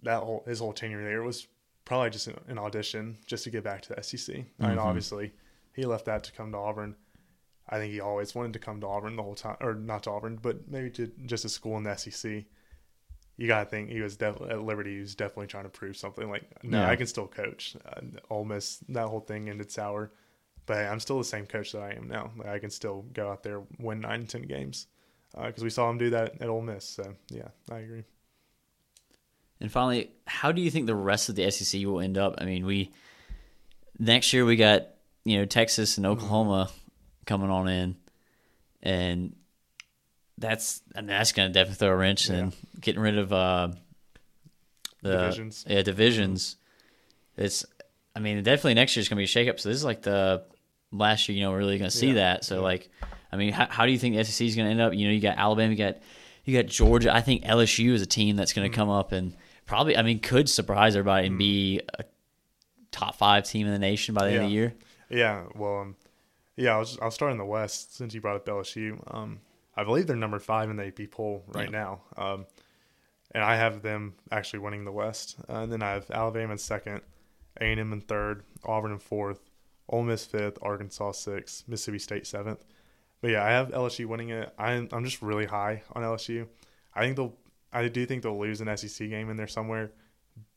That 0.03 0.23
whole 0.23 0.45
his 0.47 0.61
whole 0.61 0.73
tenure 0.73 1.03
there 1.03 1.23
was 1.23 1.47
probably 1.85 2.11
just 2.11 2.29
an, 2.29 2.39
an 2.49 2.59
audition 2.59 3.19
just 3.27 3.45
to 3.45 3.51
get 3.51 3.65
back 3.65 3.83
to 3.83 3.95
the 3.95 4.03
SEC. 4.03 4.35
I 4.35 4.39
mean, 4.39 4.47
mm-hmm. 4.59 4.79
obviously 4.79 5.33
he 5.75 5.85
left 5.85 6.05
that 6.07 6.25
to 6.25 6.33
come 6.33 6.53
to 6.53 6.59
Auburn. 6.59 6.95
I 7.69 7.79
think 7.79 7.93
he 7.93 8.01
always 8.01 8.35
wanted 8.35 8.55
to 8.55 8.59
come 8.59 8.81
to 8.81 8.87
Auburn 8.87 9.17
the 9.17 9.23
whole 9.23 9.35
time, 9.35 9.57
or 9.61 9.75
not 9.75 10.05
to 10.05 10.11
Auburn, 10.11 10.39
but 10.41 10.69
maybe 10.69 10.91
to 10.91 11.11
just 11.27 11.45
a 11.45 11.49
school 11.49 11.77
in 11.77 11.83
the 11.83 11.95
SEC. 11.97 12.45
You 13.38 13.46
gotta 13.46 13.70
think 13.70 13.88
he 13.88 14.01
was 14.01 14.16
definitely 14.16 14.51
at 14.51 14.62
Liberty. 14.62 14.94
He 14.94 15.01
was 15.01 15.14
definitely 15.14 15.46
trying 15.46 15.64
to 15.64 15.70
prove 15.70 15.96
something. 15.96 16.29
Like, 16.29 16.42
no, 16.62 16.81
Yeah. 16.81 16.90
I 16.90 16.96
can 16.96 17.07
still 17.07 17.27
coach. 17.29 17.77
Uh, 17.87 18.01
Ole 18.29 18.44
Miss, 18.44 18.79
that 18.88 19.07
whole 19.07 19.20
thing 19.20 19.48
ended 19.48 19.70
sour, 19.70 20.11
but 20.66 20.79
I'm 20.87 21.01
still 21.01 21.18
the 21.18 21.24
same 21.24 21.46
coach 21.46 21.72
that 21.72 21.83
I 21.83 21.92
am 21.92 22.09
now. 22.09 22.33
Like, 22.37 22.48
I 22.48 22.59
can 22.59 22.68
still 22.70 23.07
go 23.14 23.31
out 23.31 23.42
there 23.44 23.62
win 23.79 24.01
nine, 24.01 24.27
ten 24.27 24.42
games 24.42 24.88
because 25.35 25.62
we 25.62 25.70
saw 25.70 25.88
him 25.88 25.98
do 25.98 26.11
that 26.11 26.42
at 26.42 26.48
Ole 26.48 26.62
Miss. 26.62 26.85
So 26.85 27.14
yeah, 27.31 27.48
I 27.70 27.79
agree. 27.79 28.05
And 29.61 29.70
finally, 29.70 30.11
how 30.27 30.53
do 30.53 30.61
you 30.61 30.70
think 30.70 30.87
the 30.87 30.94
rest 30.94 31.29
of 31.29 31.37
the 31.37 31.51
SEC 31.51 31.85
will 31.85 32.01
end 32.01 32.18
up? 32.18 32.35
I 32.38 32.44
mean, 32.44 32.66
we 32.66 32.92
next 33.98 34.33
year 34.33 34.44
we 34.44 34.57
got 34.57 34.88
you 35.24 35.38
know 35.38 35.44
Texas 35.44 35.96
and 35.96 36.07
Oklahoma 36.07 36.70
coming 37.24 37.51
on 37.51 37.68
in, 37.68 37.96
and 38.83 39.37
that's 40.38 40.83
I 40.94 41.01
mean 41.01 41.09
that's 41.09 41.33
going 41.33 41.48
to 41.48 41.53
definitely 41.53 41.77
throw 41.77 41.88
a 41.90 41.96
wrench 41.96 42.29
in 42.31 42.53
getting 42.81 43.01
rid 43.01 43.18
of 43.18 43.33
uh, 43.33 43.68
the 45.03 45.11
Divisions. 45.18 45.64
Yeah, 45.68 45.83
divisions. 45.83 46.57
It's 47.37 47.64
I 48.16 48.20
mean 48.20 48.42
definitely 48.42 48.74
next 48.74 48.96
year's 48.96 49.09
going 49.09 49.24
to 49.24 49.33
be 49.33 49.40
a 49.40 49.44
shakeup. 49.53 49.61
So 49.61 49.68
this 49.68 49.77
is 49.77 49.85
like 49.85 50.03
the 50.03 50.44
last 50.90 51.29
year 51.29 51.37
you 51.37 51.44
know 51.44 51.51
we're 51.51 51.59
really 51.59 51.79
going 51.79 51.90
to 51.90 51.96
see 51.96 52.09
Yeah. 52.09 52.14
that. 52.14 52.44
So 52.44 52.62
like, 52.62 52.90
I 53.33 53.37
mean, 53.37 53.53
how, 53.53 53.66
how 53.68 53.87
do 53.87 53.92
you 53.92 53.98
think 53.98 54.16
the 54.16 54.24
SEC 54.24 54.46
is 54.46 54.57
going 54.57 54.66
to 54.66 54.70
end 54.72 54.81
up? 54.81 54.94
You 54.94 55.07
know, 55.09 55.12
you 55.12 55.20
got 55.20 55.37
Alabama, 55.38 55.70
you 55.72 55.79
got 55.79 55.96
you 56.44 56.57
got 56.61 56.66
Georgia. 56.70 57.14
I 57.14 57.20
think 57.20 57.44
LSU 57.44 57.92
is 57.92 58.03
a 58.03 58.07
team 58.07 58.37
that's 58.37 58.53
going 58.55 58.70
to 58.70 58.74
come 58.74 58.88
up 58.88 59.12
and 59.12 59.37
probably, 59.66 59.98
I 59.98 60.03
mean, 60.03 60.18
could 60.20 60.48
surprise 60.48 60.96
everybody 60.96 61.27
and 61.27 61.37
be 61.37 61.83
a 61.98 62.05
top 62.90 63.16
five 63.16 63.44
team 63.44 63.66
in 63.66 63.72
the 63.72 63.79
nation 63.79 64.14
by 64.14 64.22
the 64.24 64.29
end 64.33 64.44
of 64.44 64.48
the 64.48 64.55
year. 64.55 64.74
Yeah, 65.11 65.44
well, 65.55 65.81
um, 65.81 65.96
yeah, 66.57 66.70
I'll, 66.77 66.87
I'll 67.03 67.11
start 67.11 67.33
in 67.33 67.38
the 67.38 67.44
West 67.44 67.96
since 67.96 68.14
you 68.14 68.22
brought 68.22 68.37
up 68.37 68.46
LSU. 68.46 68.98
Um, 69.14 69.40
I 69.79 69.85
believe 69.85 70.07
they're 70.07 70.17
number 70.17 70.38
five 70.38 70.71
in 70.71 70.77
the 70.77 70.87
AP 70.87 71.11
poll 71.11 71.45
right 71.49 71.71
Yeah. 71.71 71.79
now. 71.79 72.01
Um, 72.17 72.47
and 73.33 73.45
I 73.45 73.57
have 73.57 73.83
them 73.83 74.14
actually 74.33 74.59
winning 74.61 74.85
the 74.85 74.93
West. 74.93 75.37
Uh, 75.49 75.61
and 75.61 75.73
then 75.73 75.83
I 75.83 75.91
have 75.91 76.11
Alabama 76.11 76.53
in 76.53 76.59
second, 76.59 77.03
A 77.61 77.64
and 77.64 77.79
M 77.81 77.93
in 77.93 78.01
third, 78.01 78.43
Auburn 78.64 78.93
in 78.93 78.99
fourth, 78.99 79.41
Ole 79.88 80.03
Miss 80.03 80.25
fifth, 80.27 80.59
Arkansas 80.62 81.12
sixth, 81.12 81.69
Mississippi 81.69 81.99
State 81.99 82.27
seventh. 82.27 82.64
But 83.21 83.31
yeah, 83.33 83.45
I 83.45 83.51
have 83.51 83.69
LSU 83.71 84.07
winning 84.07 84.31
it. 84.31 84.53
I'm 84.59 84.88
I'm 84.93 85.05
just 85.05 85.23
really 85.23 85.47
high 85.47 85.83
on 85.93 86.03
LSU. 86.03 86.47
I 86.95 87.03
think 87.05 87.17
they'll. 87.17 87.35
I 87.73 87.87
do 87.88 88.07
think 88.07 88.23
they'll 88.23 88.38
lose 88.38 88.61
an 88.62 88.75
SEC 88.77 89.09
game 89.11 89.29
in 89.29 89.37
there 89.37 89.47
somewhere, 89.47 89.91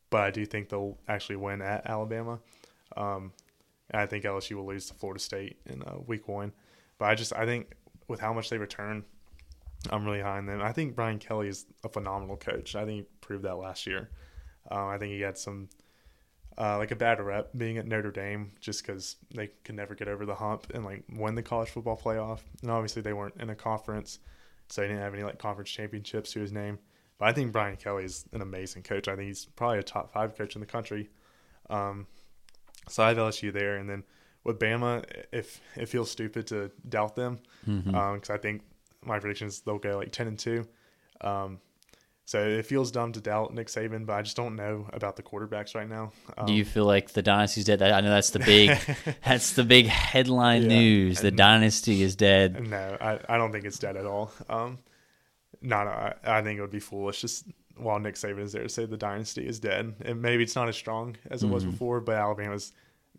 but 0.10 0.22
I 0.22 0.32
do 0.32 0.46
think 0.46 0.70
they'll 0.70 0.98
actually 1.10 1.36
win 1.36 1.62
at 1.62 1.86
Alabama. 1.90 2.40
Um, 2.96 3.34
and 3.90 4.02
I 4.02 4.06
think 4.06 4.24
LSU 4.24 4.56
will 4.56 4.66
lose 4.68 4.86
to 4.88 4.94
Florida 4.94 5.20
State 5.20 5.58
in 5.66 5.82
uh, 5.84 5.98
Week 6.08 6.28
One. 6.30 6.54
But 6.98 7.06
I 7.10 7.16
just 7.16 7.34
I 7.34 7.46
think 7.46 7.74
with 8.12 8.20
how 8.20 8.34
much 8.34 8.50
they 8.50 8.58
return, 8.58 9.04
I'm 9.90 10.06
really 10.06 10.22
high 10.22 10.38
on 10.38 10.46
them. 10.46 10.62
I 10.62 10.72
think 10.72 10.96
Brian 10.96 11.18
Kelly 11.18 11.48
is 11.48 11.66
a 11.84 11.90
phenomenal 11.90 12.38
coach. 12.38 12.76
I 12.76 12.86
think 12.86 13.00
he 13.00 13.06
proved 13.22 13.44
that 13.46 13.56
last 13.56 13.88
year. 13.88 14.10
Um, 14.70 14.90
I 14.90 14.98
think 14.98 15.14
he 15.14 15.22
had 15.22 15.38
some 15.38 15.70
uh, 16.58 16.78
like 16.78 16.92
a 16.92 16.96
bad 16.96 17.20
rep 17.20 17.50
being 17.58 17.78
at 17.78 17.88
Notre 17.88 18.12
Dame 18.12 18.52
just 18.60 18.86
because 18.86 19.16
they 19.34 19.48
could 19.64 19.76
never 19.76 19.96
get 19.96 20.08
over 20.08 20.26
the 20.26 20.36
hump 20.36 20.68
and 20.74 20.86
like 20.86 21.04
win 21.10 21.34
the 21.34 21.42
college 21.42 21.70
football 21.70 21.98
playoff. 21.98 22.42
And 22.62 22.70
obviously 22.70 23.02
they 23.02 23.14
weren't 23.14 23.36
in 23.40 23.50
a 23.50 23.56
conference, 23.56 24.20
so 24.70 24.82
he 24.82 24.88
didn't 24.88 25.02
have 25.02 25.14
any 25.14 25.24
like 25.24 25.40
conference 25.40 25.72
championships 25.72 26.34
to 26.34 26.40
his 26.40 26.52
name. 26.52 26.78
But 27.18 27.30
I 27.30 27.34
think 27.34 27.52
Brian 27.52 27.78
Kelly 27.78 28.04
is 28.04 28.26
an 28.34 28.42
amazing 28.42 28.84
coach. 28.84 29.08
I 29.08 29.16
think 29.16 29.28
he's 29.28 29.46
probably 29.46 29.80
a 29.80 29.84
top 29.84 30.12
five 30.12 30.38
coach 30.38 30.56
in 30.56 30.62
the 30.62 30.68
country. 30.68 31.10
Um, 31.70 32.08
so 32.90 33.04
I 33.04 33.10
have 33.10 33.18
LSU 33.18 33.54
there, 33.54 33.78
and 33.78 33.90
then 33.90 34.04
with 34.44 34.60
Bama, 34.60 35.04
if 35.32 35.62
it 35.76 35.88
feels 35.88 36.10
stupid 36.10 36.48
to 36.48 36.72
doubt 36.90 37.16
them, 37.16 37.40
because 37.66 37.84
Mhm. 37.84 37.96
um, 37.96 38.22
I 38.30 38.38
think 38.38 38.62
my 39.06 39.20
prediction 39.20 39.48
is 39.48 39.62
they'll 39.62 39.78
go 39.80 39.98
like 39.98 40.12
ten 40.12 40.28
and 40.28 40.38
two. 40.40 40.68
Um, 41.22 41.60
so 42.26 42.42
it 42.48 42.66
feels 42.66 42.92
dumb 42.92 43.12
to 43.14 43.20
doubt 43.22 43.54
Nick 43.54 43.68
Saban, 43.68 44.06
but 44.06 44.14
I 44.14 44.22
just 44.22 44.38
don't 44.38 44.56
know 44.56 44.88
about 44.94 45.16
the 45.18 45.24
quarterbacks 45.24 45.76
right 45.76 45.90
now. 45.90 46.14
Um, 46.38 46.46
Do 46.46 46.54
you 46.54 46.64
feel 46.64 46.86
like 46.86 47.12
the 47.12 47.22
dynasty's 47.22 47.66
dead? 47.66 47.82
I 47.82 48.00
know 48.02 48.10
that's 48.10 48.30
the 48.30 48.40
big, 48.40 48.72
that's 49.26 49.54
the 49.54 49.64
big 49.64 49.88
headline 49.88 50.64
Yeah, 50.64 50.68
news. 50.80 51.20
The 51.22 51.32
dynasty 51.32 52.02
is 52.02 52.16
dead. 52.16 52.68
No, 52.70 52.98
I, 53.02 53.20
I 53.28 53.38
don't 53.38 53.52
think 53.52 53.66
it's 53.66 53.80
dead 53.80 53.98
at 53.98 54.06
all. 54.06 54.32
Um, 54.50 54.80
not 55.62 55.88
I, 55.88 56.16
I 56.24 56.42
think 56.42 56.58
it 56.58 56.62
would 56.62 56.72
be 56.72 56.80
foolish 56.80 57.22
just 57.22 57.46
while 57.78 58.00
Nick 58.00 58.16
Saban 58.16 58.40
is 58.42 58.52
there 58.54 58.64
to 58.64 58.70
say 58.70 58.86
the 58.86 58.98
dynasty 58.98 59.46
is 59.46 59.60
dead. 59.60 59.94
And 60.06 60.22
maybe 60.22 60.44
it's 60.44 60.56
not 60.56 60.70
as 60.70 60.76
strong 60.76 61.18
as 61.30 61.44
it 61.44 61.48
was 61.48 61.64
Mhm. 61.66 61.72
before, 61.72 62.00
but 62.02 62.16
Alabama's 62.16 62.72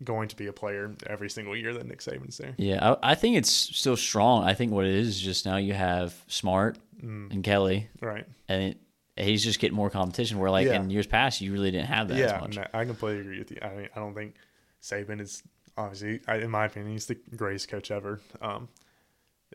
going 0.03 0.27
to 0.29 0.35
be 0.35 0.47
a 0.47 0.53
player 0.53 0.91
every 1.07 1.29
single 1.29 1.55
year 1.55 1.73
that 1.73 1.85
Nick 1.85 1.99
Saban's 1.99 2.37
there. 2.37 2.55
Yeah, 2.57 2.95
I, 3.03 3.11
I 3.11 3.15
think 3.15 3.37
it's 3.37 3.51
still 3.51 3.95
strong. 3.97 4.43
I 4.43 4.53
think 4.53 4.71
what 4.71 4.85
it 4.85 4.93
is 4.95 5.09
is 5.09 5.19
just 5.21 5.45
now 5.45 5.57
you 5.57 5.73
have 5.73 6.13
Smart 6.27 6.77
Mm, 7.03 7.31
and 7.33 7.43
Kelly, 7.43 7.89
right. 8.01 8.25
and 8.47 8.63
it, 8.63 8.77
he's 9.25 9.43
just 9.43 9.59
getting 9.59 9.75
more 9.75 9.89
competition. 9.89 10.39
Where 10.39 10.49
like 10.49 10.67
Yeah. 10.67 10.75
in 10.81 10.89
years 10.89 11.05
past, 11.07 11.41
you 11.41 11.51
really 11.51 11.69
didn't 11.69 11.87
have 11.87 12.07
that 12.07 12.17
yeah, 12.17 12.35
as 12.35 12.41
much. 12.41 12.55
no, 12.55 12.65
I 12.73 12.85
completely 12.85 13.19
agree 13.21 13.39
with 13.39 13.51
you. 13.51 13.57
I 13.61 13.69
mean, 13.75 13.89
I 13.93 13.99
don't 13.99 14.13
think 14.13 14.35
Saban 14.81 15.19
is 15.19 15.43
obviously, 15.77 16.21
I, 16.29 16.37
in 16.37 16.49
my 16.49 16.65
opinion, 16.65 16.93
he's 16.93 17.07
the 17.07 17.17
greatest 17.35 17.67
coach 17.67 17.91
ever. 17.91 18.21
Um, 18.41 18.69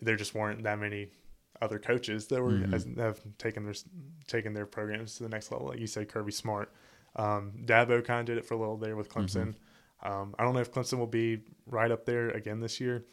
there 0.03 0.16
just 0.16 0.35
weren't 0.35 0.62
that 0.64 0.79
many 0.79 1.09
other 1.62 1.79
coaches 1.79 2.27
that 2.29 2.42
were 2.42 2.53
Mhm. 2.53 2.74
as, 2.74 2.87
have 2.98 3.20
taken 3.38 3.64
their 3.64 3.74
taken 4.27 4.53
their 4.53 4.66
programs 4.66 5.16
to 5.16 5.22
the 5.22 5.29
next 5.31 5.51
level. 5.51 5.68
Like 5.68 5.79
you 5.81 5.87
said, 5.87 6.09
Kirby 6.09 6.33
Smart, 6.33 6.70
um, 7.16 7.53
Dabo 7.64 8.05
kind 8.05 8.20
of 8.20 8.27
did 8.27 8.37
it 8.38 8.44
for 8.44 8.55
a 8.55 8.59
little 8.59 8.77
there 8.77 8.94
with 8.94 9.09
Clemson. 9.09 9.55
Um, 10.02 10.34
I 10.38 10.44
don't 10.44 10.54
know 10.54 10.61
if 10.61 10.72
Clemson 10.72 10.98
will 10.98 11.06
be 11.06 11.40
right 11.66 11.90
up 11.90 12.04
there 12.04 12.30
again 12.30 12.61
this 12.61 12.80
year, 12.80 13.04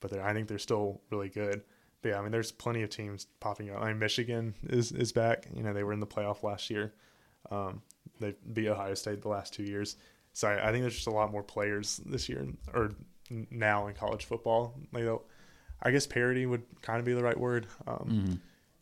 but 0.00 0.12
I 0.18 0.32
think 0.32 0.48
they're 0.48 0.58
still 0.58 1.00
really 1.10 1.28
good. 1.28 1.62
But 2.02 2.08
yeah, 2.10 2.18
I 2.18 2.22
mean, 2.22 2.32
there's 2.32 2.50
plenty 2.50 2.82
of 2.82 2.90
teams 2.90 3.26
popping 3.38 3.70
up. 3.70 3.80
I 3.80 3.88
mean, 3.88 3.98
Michigan 3.98 4.54
is 4.64 4.90
is 4.90 5.12
back. 5.12 5.46
You 5.54 5.62
know, 5.62 5.72
they 5.72 5.84
were 5.84 5.92
in 5.92 6.00
the 6.00 6.06
playoff 6.06 6.42
last 6.42 6.68
year. 6.68 6.92
Um, 7.50 7.82
they 8.18 8.34
beat 8.52 8.68
Ohio 8.68 8.94
State 8.94 9.22
the 9.22 9.28
last 9.28 9.54
two 9.54 9.62
years. 9.62 9.96
So 10.32 10.48
I, 10.48 10.68
I 10.68 10.72
think 10.72 10.82
there's 10.82 10.94
just 10.94 11.06
a 11.06 11.10
lot 11.12 11.30
more 11.30 11.42
players 11.42 12.00
this 12.06 12.28
year 12.28 12.46
or 12.74 12.92
now 13.50 13.86
in 13.86 13.94
college 13.94 14.24
football. 14.24 14.74
Like, 14.92 15.04
I 15.82 15.90
guess 15.90 16.06
parity 16.06 16.46
would 16.46 16.62
kind 16.80 16.98
of 16.98 17.04
be 17.04 17.12
the 17.12 17.22
right 17.22 17.38
word 17.38 17.66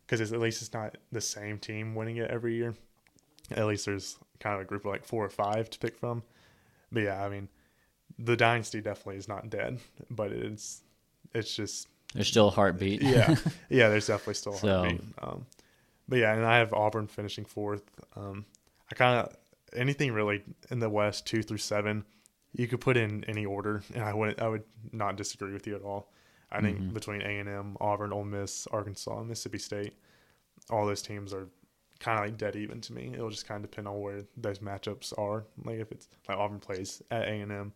because 0.06 0.32
at 0.32 0.40
least 0.40 0.62
it's 0.62 0.72
not 0.72 0.96
the 1.12 1.20
same 1.20 1.58
team 1.58 1.94
winning 1.94 2.16
it 2.18 2.30
every 2.30 2.54
year. 2.54 2.74
At 3.50 3.66
least 3.66 3.86
there's 3.86 4.16
kind 4.38 4.54
of 4.54 4.60
a 4.60 4.64
group 4.64 4.84
of 4.84 4.92
like 4.92 5.04
four 5.04 5.24
or 5.24 5.30
five 5.30 5.68
to 5.70 5.78
pick 5.78 5.96
from. 5.96 6.22
But 6.92 7.02
yeah, 7.04 7.24
I 7.24 7.28
mean, 7.28 7.48
the 8.18 8.36
dynasty 8.36 8.80
definitely 8.80 9.16
is 9.16 9.28
not 9.28 9.50
dead, 9.50 9.78
but 10.10 10.32
it's 10.32 10.82
it's 11.34 11.54
just 11.54 11.88
There's 12.14 12.28
still 12.28 12.48
a 12.48 12.50
heartbeat. 12.50 13.02
yeah, 13.02 13.36
yeah. 13.68 13.88
There's 13.88 14.06
definitely 14.06 14.34
still 14.34 14.54
a 14.54 14.58
So- 14.58 14.78
heartbeat. 14.80 15.00
Um, 15.22 15.46
but 16.08 16.18
yeah, 16.18 16.34
and 16.34 16.44
I 16.44 16.58
have 16.58 16.72
Auburn 16.72 17.06
finishing 17.06 17.44
fourth. 17.44 17.84
Um, 18.16 18.44
I 18.90 18.94
kind 18.96 19.20
of 19.20 19.36
anything 19.72 20.12
really 20.12 20.42
in 20.70 20.80
the 20.80 20.90
West 20.90 21.24
two 21.26 21.42
through 21.44 21.58
seven, 21.58 22.04
you 22.52 22.66
could 22.66 22.80
put 22.80 22.96
in 22.96 23.22
any 23.24 23.46
order, 23.46 23.82
and 23.94 24.02
I 24.02 24.12
would 24.12 24.40
I 24.40 24.48
would 24.48 24.64
not 24.92 25.14
disagree 25.16 25.52
with 25.52 25.66
you 25.68 25.76
at 25.76 25.82
all. 25.82 26.10
I 26.50 26.60
think 26.60 26.80
Mhm. 26.80 26.92
between 26.94 27.22
A 27.22 27.38
and 27.38 27.48
M, 27.48 27.76
Auburn, 27.80 28.12
Ole 28.12 28.24
Miss, 28.24 28.66
Arkansas, 28.72 29.22
Mississippi 29.22 29.58
State, 29.58 29.92
all 30.68 30.84
those 30.84 31.00
teams 31.02 31.32
are 31.32 31.46
kind 32.00 32.18
of 32.18 32.24
like 32.24 32.36
dead 32.38 32.56
even 32.56 32.80
to 32.80 32.92
me. 32.92 33.10
It'll 33.14 33.30
just 33.30 33.46
kind 33.46 33.62
of 33.64 33.70
depend 33.70 33.86
on 33.86 34.00
where 34.00 34.22
those 34.36 34.58
matchups 34.58 35.16
are. 35.18 35.44
Like 35.64 35.76
if 35.78 35.92
it's 35.92 36.08
like 36.28 36.36
Auburn 36.38 36.58
plays 36.58 37.00
at 37.10 37.22
A 37.28 37.30
and 37.30 37.52
M, 37.52 37.72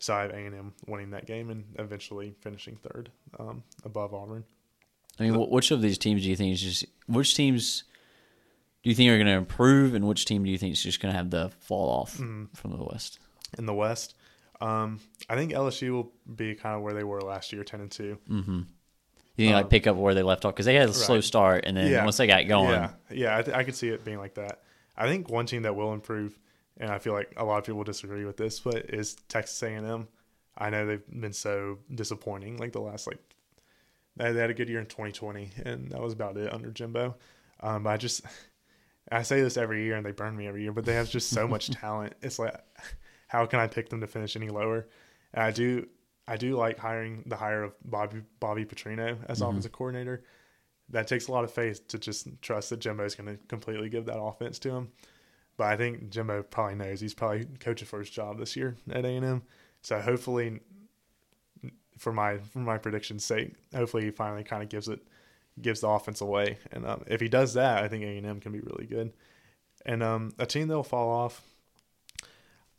so 0.00 0.14
I 0.14 0.22
have 0.22 0.30
A 0.32 0.36
and 0.36 0.54
M 0.54 0.72
winning 0.88 1.10
that 1.10 1.26
game 1.26 1.50
and 1.50 1.64
eventually 1.78 2.34
finishing 2.40 2.76
third 2.76 3.10
um, 3.38 3.62
above 3.84 4.12
Auburn. 4.14 4.42
I 5.20 5.24
mean, 5.24 5.34
wh- 5.34 5.50
which 5.52 5.70
of 5.70 5.80
these 5.82 5.98
teams 5.98 6.22
do 6.22 6.28
you 6.30 6.36
think 6.36 6.54
is 6.54 6.60
just 6.62 6.86
which 7.06 7.34
teams 7.36 7.84
do 8.82 8.90
you 8.90 8.96
think 8.96 9.10
are 9.10 9.16
going 9.16 9.26
to 9.28 9.32
improve, 9.34 9.94
and 9.94 10.08
which 10.08 10.24
team 10.24 10.42
do 10.44 10.50
you 10.50 10.58
think 10.58 10.72
is 10.72 10.82
just 10.82 11.00
going 11.00 11.12
to 11.12 11.16
have 11.16 11.30
the 11.30 11.50
fall 11.60 11.88
off 11.90 12.16
Mhm. 12.18 12.48
from 12.56 12.72
the 12.72 12.82
West? 12.82 13.18
in 13.58 13.66
the 13.66 13.74
West. 13.74 14.14
Um, 14.62 14.98
I 15.28 15.34
think 15.36 15.52
LSU 15.52 15.90
will 15.90 16.12
be 16.34 16.54
kind 16.54 16.74
of 16.74 16.82
where 16.82 16.94
they 16.94 17.04
were 17.04 17.20
last 17.20 17.52
year, 17.52 17.62
ten 17.64 17.80
and 17.82 17.90
two. 17.90 18.16
Mm-hmm. 18.30 18.60
You 19.36 19.46
think 19.46 19.56
Um, 19.56 19.62
like 19.62 19.70
pick 19.70 19.86
up 19.86 19.96
where 19.96 20.14
they 20.14 20.22
left 20.22 20.44
off 20.44 20.54
because 20.54 20.66
they 20.66 20.74
had 20.74 20.88
a 20.90 20.92
slow 20.92 21.20
start, 21.20 21.64
and 21.66 21.76
then 21.76 21.90
Yeah. 21.90 22.04
once 22.04 22.16
they 22.18 22.26
got 22.26 22.46
going, 22.46 22.70
Yeah, 22.74 22.90
yeah, 23.10 23.38
I, 23.38 23.42
th- 23.42 23.56
I 23.56 23.64
could 23.64 23.74
see 23.74 23.88
it 23.88 24.04
being 24.04 24.18
like 24.18 24.34
that. 24.34 24.62
I 24.96 25.06
think 25.08 25.30
one 25.30 25.46
team 25.46 25.62
that 25.62 25.74
will 25.74 25.92
improve, 25.94 26.38
and 26.76 26.90
I 26.90 26.98
feel 26.98 27.14
like 27.14 27.32
a 27.36 27.44
lot 27.44 27.58
of 27.58 27.64
people 27.64 27.82
disagree 27.82 28.24
with 28.26 28.36
this, 28.36 28.60
but 28.60 28.76
is 28.90 29.14
Texas 29.28 29.62
A 29.62 29.68
and 29.68 29.86
M. 29.86 30.08
I 30.58 30.68
know 30.68 30.86
they've 30.86 31.02
been 31.20 31.32
so 31.32 31.78
disappointing, 31.94 32.58
like 32.58 32.72
the 32.72 32.80
last 32.80 33.06
like 33.06 33.18
they 34.16 34.32
they 34.32 34.40
had 34.40 34.50
a 34.50 34.54
good 34.54 34.68
year 34.68 34.80
in 34.80 34.86
2020, 34.86 35.50
and 35.64 35.90
that 35.92 36.00
was 36.00 36.12
about 36.12 36.36
it 36.36 36.52
under 36.52 36.70
Jimbo. 36.70 37.16
Um, 37.60 37.84
but 37.84 37.90
I 37.90 37.96
just 37.96 38.20
I 39.10 39.22
say 39.22 39.40
this 39.40 39.56
every 39.56 39.84
year, 39.84 39.96
and 39.96 40.04
they 40.04 40.12
burn 40.12 40.36
me 40.36 40.46
every 40.46 40.62
year, 40.62 40.72
but 40.72 40.84
they 40.84 40.92
have 40.94 41.08
just 41.08 41.30
so 41.30 41.48
much 41.48 41.70
talent. 41.80 42.12
It's 42.20 42.38
like 42.38 42.54
how 43.28 43.46
can 43.46 43.60
I 43.60 43.66
pick 43.66 43.88
them 43.88 44.02
to 44.02 44.06
finish 44.06 44.36
any 44.36 44.50
lower? 44.50 44.86
And 45.32 45.42
I 45.42 45.50
do 45.52 45.88
I 46.32 46.36
do 46.38 46.56
like 46.56 46.78
hiring 46.78 47.24
the 47.26 47.36
hire 47.36 47.62
of 47.62 47.72
Bobby 47.84 48.22
Bobby 48.40 48.64
Petrino 48.64 49.18
as 49.28 49.40
Mhm. 49.40 49.48
offensive 49.50 49.72
coordinator. 49.72 50.24
That 50.88 51.06
takes 51.06 51.28
a 51.28 51.32
lot 51.32 51.44
of 51.44 51.52
faith 51.52 51.86
to 51.88 51.98
just 51.98 52.26
trust 52.40 52.70
that 52.70 52.80
Jimbo 52.80 53.04
is 53.04 53.14
going 53.14 53.36
to 53.36 53.42
completely 53.48 53.88
give 53.90 54.06
that 54.06 54.18
offense 54.20 54.58
to 54.60 54.70
him. 54.70 54.92
But 55.58 55.66
I 55.66 55.76
think 55.76 56.08
Jimbo 56.10 56.42
probably 56.44 56.74
knows 56.76 57.00
he's 57.00 57.14
probably 57.14 57.44
coaching 57.60 57.86
for 57.86 57.98
his 57.98 58.08
job 58.10 58.38
this 58.38 58.56
year 58.56 58.76
at 58.90 59.04
A 59.04 59.08
and 59.08 59.24
M. 59.26 59.42
So 59.82 60.00
hopefully, 60.00 60.60
for 61.98 62.12
my 62.12 62.38
for 62.38 62.60
my 62.60 62.78
prediction's 62.78 63.24
sake, 63.24 63.54
hopefully 63.74 64.04
he 64.04 64.10
finally 64.10 64.44
kind 64.44 64.62
of 64.62 64.68
gives 64.70 64.88
it 64.88 65.00
gives 65.60 65.80
the 65.82 65.88
offense 65.88 66.20
away. 66.22 66.56
And 66.72 66.86
um, 66.86 67.04
if 67.06 67.20
he 67.20 67.28
does 67.28 67.52
that, 67.54 67.84
I 67.84 67.88
think 67.88 68.04
A 68.04 68.16
and 68.16 68.26
M 68.26 68.40
can 68.40 68.52
be 68.52 68.60
really 68.60 68.86
good. 68.86 69.12
And 69.84 70.02
um, 70.02 70.32
a 70.38 70.46
team 70.46 70.68
that'll 70.68 70.82
fall 70.82 71.10
off. 71.10 71.42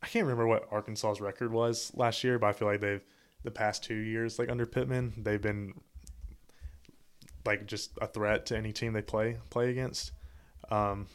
I 0.02 0.08
can't 0.08 0.26
remember 0.26 0.48
what 0.48 0.68
Arkansas's 0.72 1.22
record 1.22 1.52
was 1.54 1.92
last 1.94 2.24
year, 2.24 2.39
but 2.39 2.48
I 2.48 2.54
feel 2.54 2.68
like 2.68 2.82
they've 2.82 3.04
the 3.43 3.51
past 3.51 3.84
two 3.84 3.95
years, 3.95 4.39
like 4.39 4.49
under 4.49 4.65
Pittman, 4.65 5.13
they've 5.17 5.41
been 5.41 5.73
like 7.45 7.65
just 7.65 7.91
a 8.01 8.08
threat 8.08 8.45
to 8.47 8.58
any 8.58 8.71
team 8.71 8.93
they 8.93 9.01
play 9.01 9.38
play 9.49 9.69
against. 9.69 10.12
Um, 10.69 11.08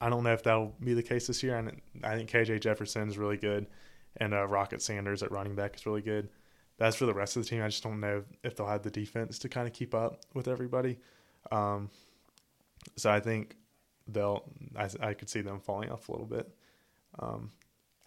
I 0.00 0.10
don't 0.10 0.22
know 0.22 0.32
if 0.32 0.42
that'll 0.42 0.74
be 0.80 0.94
the 0.94 1.02
case 1.02 1.26
this 1.26 1.42
year. 1.42 1.56
And 1.56 1.80
I 2.02 2.16
think 2.16 2.30
KJ 2.30 2.60
Jefferson 2.60 3.08
is 3.08 3.18
really 3.18 3.36
good, 3.36 3.66
and 4.16 4.34
uh, 4.34 4.46
Rocket 4.46 4.82
Sanders 4.82 5.22
at 5.22 5.32
running 5.32 5.54
back 5.54 5.76
is 5.76 5.86
really 5.86 6.02
good. 6.02 6.28
That's 6.78 6.96
for 6.96 7.06
the 7.06 7.14
rest 7.14 7.36
of 7.36 7.42
the 7.42 7.48
team. 7.48 7.62
I 7.62 7.68
just 7.68 7.82
don't 7.82 8.00
know 8.00 8.22
if 8.44 8.54
they'll 8.54 8.66
have 8.66 8.82
the 8.82 8.90
defense 8.90 9.38
to 9.40 9.48
kind 9.48 9.66
of 9.66 9.72
keep 9.72 9.94
up 9.94 10.20
with 10.34 10.46
everybody. 10.46 10.98
Um, 11.50 11.90
so 12.96 13.10
I 13.10 13.20
think 13.20 13.56
they'll. 14.06 14.44
I, 14.76 14.88
I 15.00 15.14
could 15.14 15.28
see 15.28 15.40
them 15.40 15.60
falling 15.60 15.90
off 15.90 16.08
a 16.08 16.12
little 16.12 16.26
bit. 16.26 16.48
Um, 17.18 17.50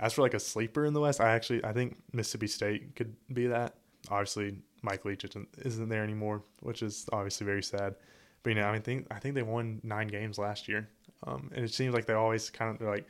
as 0.02 0.14
for 0.14 0.22
like 0.24 0.34
a 0.34 0.40
sleeper 0.40 0.86
in 0.86 0.94
the 0.94 1.00
West, 1.00 1.22
I 1.22 1.32
actually 1.32 1.64
I 1.64 1.72
think 1.74 1.98
Mississippi 2.12 2.48
State 2.48 2.96
could 2.96 3.16
be 3.32 3.48
that. 3.48 3.76
Obviously, 4.10 4.58
Mike 4.82 5.06
Leach 5.06 5.24
isn't, 5.26 5.48
isn't 5.64 5.88
there 5.90 6.04
anymore, 6.04 6.42
which 6.62 6.82
is 6.82 7.08
obviously 7.14 7.46
very 7.46 7.62
sad. 7.64 7.96
But 8.44 8.50
you 8.50 8.56
know, 8.56 8.64
I 8.68 8.74
mean, 8.74 8.82
think 8.82 9.08
I 9.12 9.20
think 9.20 9.36
they 9.36 9.44
won 9.44 9.80
nine 9.84 10.08
games 10.08 10.38
last 10.40 10.68
year, 10.68 10.90
um, 11.28 11.52
and 11.54 11.64
it 11.64 11.74
seems 11.74 11.94
like 11.94 12.06
they 12.08 12.14
always 12.14 12.50
kind 12.50 12.72
of 12.72 12.80
they're 12.80 12.90
like 12.90 13.08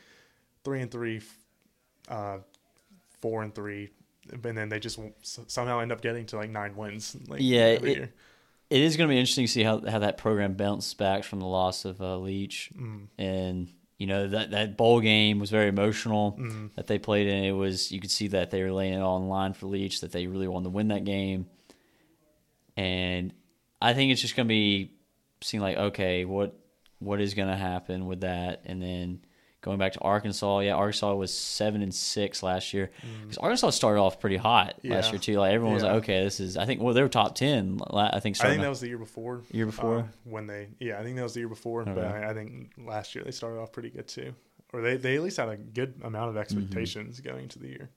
three 0.66 0.82
and 0.82 0.92
three, 0.92 1.22
uh, 2.10 2.40
four 3.22 3.42
and 3.42 3.56
three, 3.56 3.90
and 4.32 4.44
then 4.58 4.68
they 4.68 4.80
just 4.80 5.00
somehow 5.24 5.80
end 5.80 5.92
up 5.94 6.02
getting 6.02 6.26
to 6.28 6.36
like 6.36 6.50
nine 6.50 6.76
wins. 6.76 7.16
Like 7.28 7.40
Yeah, 7.42 7.68
it- 7.68 8.12
it 8.70 8.80
is 8.82 8.96
going 8.96 9.08
to 9.10 9.14
be 9.14 9.20
interesting 9.20 9.46
to 9.46 9.52
see 9.52 9.64
how 9.64 9.80
how 9.90 10.00
that 10.00 10.18
program 10.18 10.54
bounced 10.54 10.98
back 10.98 11.24
from 11.24 11.40
the 11.40 11.46
loss 11.46 11.86
of 11.86 12.02
uh, 12.02 12.18
Leach, 12.18 12.70
Mm. 12.78 13.08
and 13.18 13.70
you 14.02 14.08
know 14.08 14.28
that 14.36 14.50
that 14.52 14.78
bowl 14.78 15.00
game 15.00 15.38
was 15.40 15.50
very 15.52 15.70
emotional 15.70 16.26
Mm. 16.40 16.74
that 16.76 16.88
they 16.88 16.98
played 17.00 17.28
in. 17.28 17.44
It 17.44 17.52
was 17.66 17.92
you 17.92 18.00
could 18.04 18.10
see 18.20 18.28
that 18.30 18.50
they 18.52 18.62
were 18.64 18.72
laying 18.72 18.94
it 18.96 19.02
all 19.02 19.16
on 19.18 19.24
the 19.26 19.28
line 19.40 19.54
for 19.54 19.68
Leach, 19.68 20.02
that 20.02 20.12
they 20.12 20.26
really 20.28 20.48
wanted 20.48 20.66
to 20.70 20.70
win 20.72 20.88
that 20.90 21.06
game, 21.06 21.46
and 22.78 23.34
I 23.82 23.94
think 23.94 24.12
it's 24.12 24.22
just 24.22 24.36
going 24.36 24.48
to 24.48 24.50
be 24.62 24.92
seeing 25.42 25.62
like 25.62 25.78
okay, 25.78 26.26
what 26.26 26.58
what 27.00 27.20
is 27.22 27.34
going 27.34 27.50
to 27.50 27.56
happen 27.56 28.08
with 28.08 28.22
that, 28.22 28.64
and 28.66 28.82
then. 28.82 29.22
Going 29.62 29.78
back 29.78 29.94
to 29.94 30.00
Arkansas, 30.00 30.60
yeah, 30.62 30.74
Arkansas 30.74 31.14
was 31.14 31.32
seven 31.32 31.84
and 31.84 31.94
six 31.94 32.42
last 32.42 32.74
year 32.74 32.90
because 33.22 33.38
Arkansas 33.38 33.70
started 33.70 34.02
off 34.02 34.20
pretty 34.20 34.38
hot 34.38 34.80
last 34.84 35.10
Mm. 35.10 35.12
Year 35.14 35.20
too. 35.20 35.40
Like 35.40 35.54
everyone 35.54 35.76
was 35.76 35.84
Yeah. 35.84 35.94
like, 35.94 36.04
okay, 36.04 36.24
this 36.24 36.40
is. 36.40 36.58
I 36.58 36.66
think 36.66 36.82
well, 36.82 36.96
they 36.96 37.04
were 37.04 37.10
top 37.10 37.36
ten. 37.36 37.80
I 37.94 38.20
think. 38.20 38.44
I 38.44 38.50
think 38.50 38.62
that 38.64 38.70
was 38.70 38.80
the 38.80 38.88
year 38.88 38.98
before. 38.98 39.44
Year 39.52 39.68
before? 39.68 40.00
um, 40.00 40.10
when 40.24 40.48
they, 40.48 40.70
yeah, 40.80 41.00
I 41.00 41.04
think 41.04 41.16
that 41.18 41.24
was 41.24 41.36
the 41.36 41.42
year 41.42 41.48
before. 41.50 41.86
But 41.86 42.00
I, 42.06 42.32
I 42.32 42.34
think 42.34 42.72
last 42.78 43.14
year 43.14 43.24
they 43.24 43.30
started 43.32 43.60
off 43.60 43.72
pretty 43.72 43.92
good 43.92 44.08
too, 44.08 44.34
or 44.74 44.82
they 44.82 44.98
they 44.98 45.16
at 45.16 45.22
least 45.22 45.38
had 45.38 45.50
a 45.50 45.58
good 45.58 45.94
amount 46.04 46.30
of 46.32 46.38
expectations 46.38 47.20
Mm-hmm. 47.20 47.30
going 47.30 47.44
into 47.44 47.60
the 47.60 47.68
year. 47.68 47.92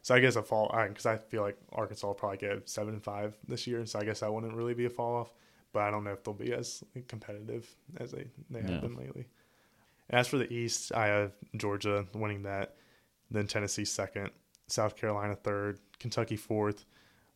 So 0.00 0.14
I 0.14 0.20
guess 0.20 0.36
a 0.36 0.42
fall 0.42 0.72
because 0.88 1.04
I 1.04 1.18
feel 1.18 1.42
like 1.42 1.58
Arkansas 1.72 2.06
will 2.06 2.14
probably 2.14 2.38
get 2.38 2.68
seven 2.70 2.94
and 2.94 3.02
five 3.04 3.36
this 3.46 3.66
year. 3.66 3.84
So 3.84 3.98
I 3.98 4.04
guess 4.04 4.20
that 4.20 4.32
wouldn't 4.32 4.54
really 4.54 4.72
be 4.72 4.86
a 4.86 4.90
fall 4.90 5.16
off. 5.16 5.34
But 5.74 5.82
I 5.82 5.90
don't 5.90 6.04
know 6.04 6.12
if 6.12 6.24
they'll 6.24 6.32
be 6.32 6.54
as 6.54 6.82
competitive 7.06 7.68
as 7.98 8.12
they 8.12 8.28
they 8.48 8.62
have 8.62 8.70
Yeah. 8.70 8.78
been 8.78 8.96
lately. 8.96 9.26
As 10.10 10.28
for 10.28 10.38
the 10.38 10.52
East, 10.52 10.92
I 10.94 11.06
have 11.06 11.32
Georgia 11.56 12.06
winning 12.14 12.42
that, 12.42 12.76
then 13.30 13.46
Tennessee 13.46 13.84
second, 13.84 14.30
South 14.68 14.96
Carolina 14.96 15.34
third, 15.34 15.80
Kentucky 15.98 16.36
fourth, 16.36 16.84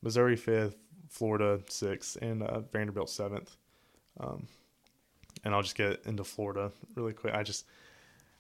Missouri 0.02 0.36
fifth, 0.36 0.76
Florida 1.08 1.60
sixth, 1.68 2.16
and 2.22 2.42
uh, 2.42 2.60
Vanderbilt 2.60 3.10
seventh. 3.10 3.56
Um, 4.18 4.46
and 5.44 5.54
I'll 5.54 5.62
just 5.62 5.76
get 5.76 6.04
into 6.06 6.22
Florida 6.22 6.70
really 6.94 7.12
quick. 7.12 7.34
I 7.34 7.42
just, 7.42 7.66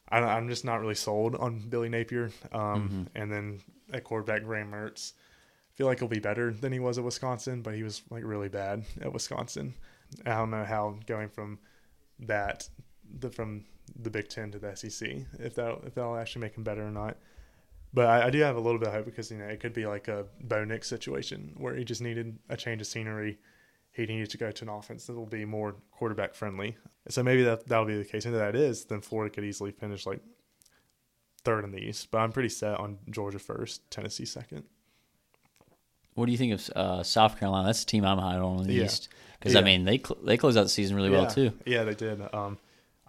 I, 0.08 0.18
I'm 0.18 0.48
just 0.48 0.64
not 0.64 0.80
really 0.80 0.94
sold 0.94 1.34
on 1.34 1.60
Billy 1.68 1.88
Napier. 1.88 2.30
Um, 2.52 3.08
And 3.14 3.32
then 3.32 3.60
at 3.92 4.04
quarterback, 4.04 4.44
Graham 4.44 4.70
Mertz. 4.70 5.12
I 5.72 5.72
feel 5.76 5.86
like 5.86 5.98
he'll 5.98 6.08
be 6.08 6.20
better 6.20 6.52
than 6.52 6.72
he 6.72 6.78
was 6.78 6.98
at 6.98 7.04
Wisconsin, 7.04 7.62
but 7.62 7.74
he 7.74 7.82
was 7.82 8.02
like 8.10 8.22
really 8.24 8.48
bad 8.48 8.84
at 9.00 9.12
Wisconsin. 9.12 9.74
I 10.26 10.30
don't 10.30 10.50
know 10.50 10.64
how 10.64 10.98
going 11.06 11.28
from 11.28 11.58
that, 12.20 12.68
the, 13.18 13.30
from 13.30 13.64
the 14.00 14.10
Big 14.10 14.28
Ten 14.28 14.50
to 14.52 14.58
the 14.58 14.74
SEC, 14.74 15.08
if 15.38 15.54
that 15.56 15.78
if 15.84 15.94
that'll 15.94 16.16
actually 16.16 16.42
make 16.42 16.56
him 16.56 16.64
better 16.64 16.86
or 16.86 16.90
not. 16.90 17.16
But 17.92 18.06
I, 18.06 18.26
I 18.26 18.30
do 18.30 18.38
have 18.40 18.56
a 18.56 18.60
little 18.60 18.78
bit 18.78 18.88
of 18.88 18.94
hope 18.94 19.04
because 19.06 19.30
you 19.30 19.38
know 19.38 19.46
it 19.46 19.60
could 19.60 19.72
be 19.72 19.86
like 19.86 20.08
a 20.08 20.26
Bo 20.40 20.64
Nix 20.64 20.88
situation 20.88 21.54
where 21.56 21.74
he 21.74 21.84
just 21.84 22.00
needed 22.00 22.38
a 22.48 22.56
change 22.56 22.80
of 22.80 22.86
scenery. 22.86 23.38
He 23.92 24.06
needed 24.06 24.30
to 24.30 24.38
go 24.38 24.52
to 24.52 24.64
an 24.64 24.68
offense 24.68 25.06
that 25.06 25.14
will 25.14 25.26
be 25.26 25.44
more 25.44 25.74
quarterback 25.90 26.34
friendly. 26.34 26.76
So 27.08 27.22
maybe 27.24 27.42
that 27.44 27.66
that'll 27.66 27.86
be 27.86 27.98
the 27.98 28.04
case. 28.04 28.24
And 28.24 28.34
if 28.34 28.40
that 28.40 28.54
is, 28.54 28.84
then 28.84 29.00
Florida 29.00 29.34
could 29.34 29.44
easily 29.44 29.72
finish 29.72 30.06
like 30.06 30.20
third 31.44 31.64
in 31.64 31.72
the 31.72 31.78
East. 31.78 32.10
But 32.12 32.18
I'm 32.18 32.30
pretty 32.32 32.48
set 32.50 32.78
on 32.78 32.98
Georgia 33.10 33.38
first, 33.40 33.90
Tennessee 33.90 34.24
second. 34.24 34.64
What 36.14 36.26
do 36.26 36.32
you 36.32 36.38
think 36.38 36.52
of 36.52 36.70
uh, 36.76 37.02
South 37.02 37.38
Carolina? 37.38 37.66
That's 37.66 37.80
the 37.84 37.90
team 37.90 38.04
I'm 38.04 38.18
high 38.18 38.36
on 38.36 38.60
in 38.60 38.66
the 38.66 38.74
Yeah. 38.74 38.84
East 38.84 39.08
because 39.38 39.56
I 39.56 39.62
mean 39.62 39.84
they 39.84 39.98
cl- 39.98 40.18
they 40.22 40.36
closed 40.36 40.58
out 40.58 40.64
the 40.64 40.68
season 40.68 40.94
really 40.96 41.10
well 41.10 41.26
too. 41.26 41.52
Yeah, 41.66 41.84
they 41.84 41.94
did. 41.94 42.20
Um, 42.32 42.58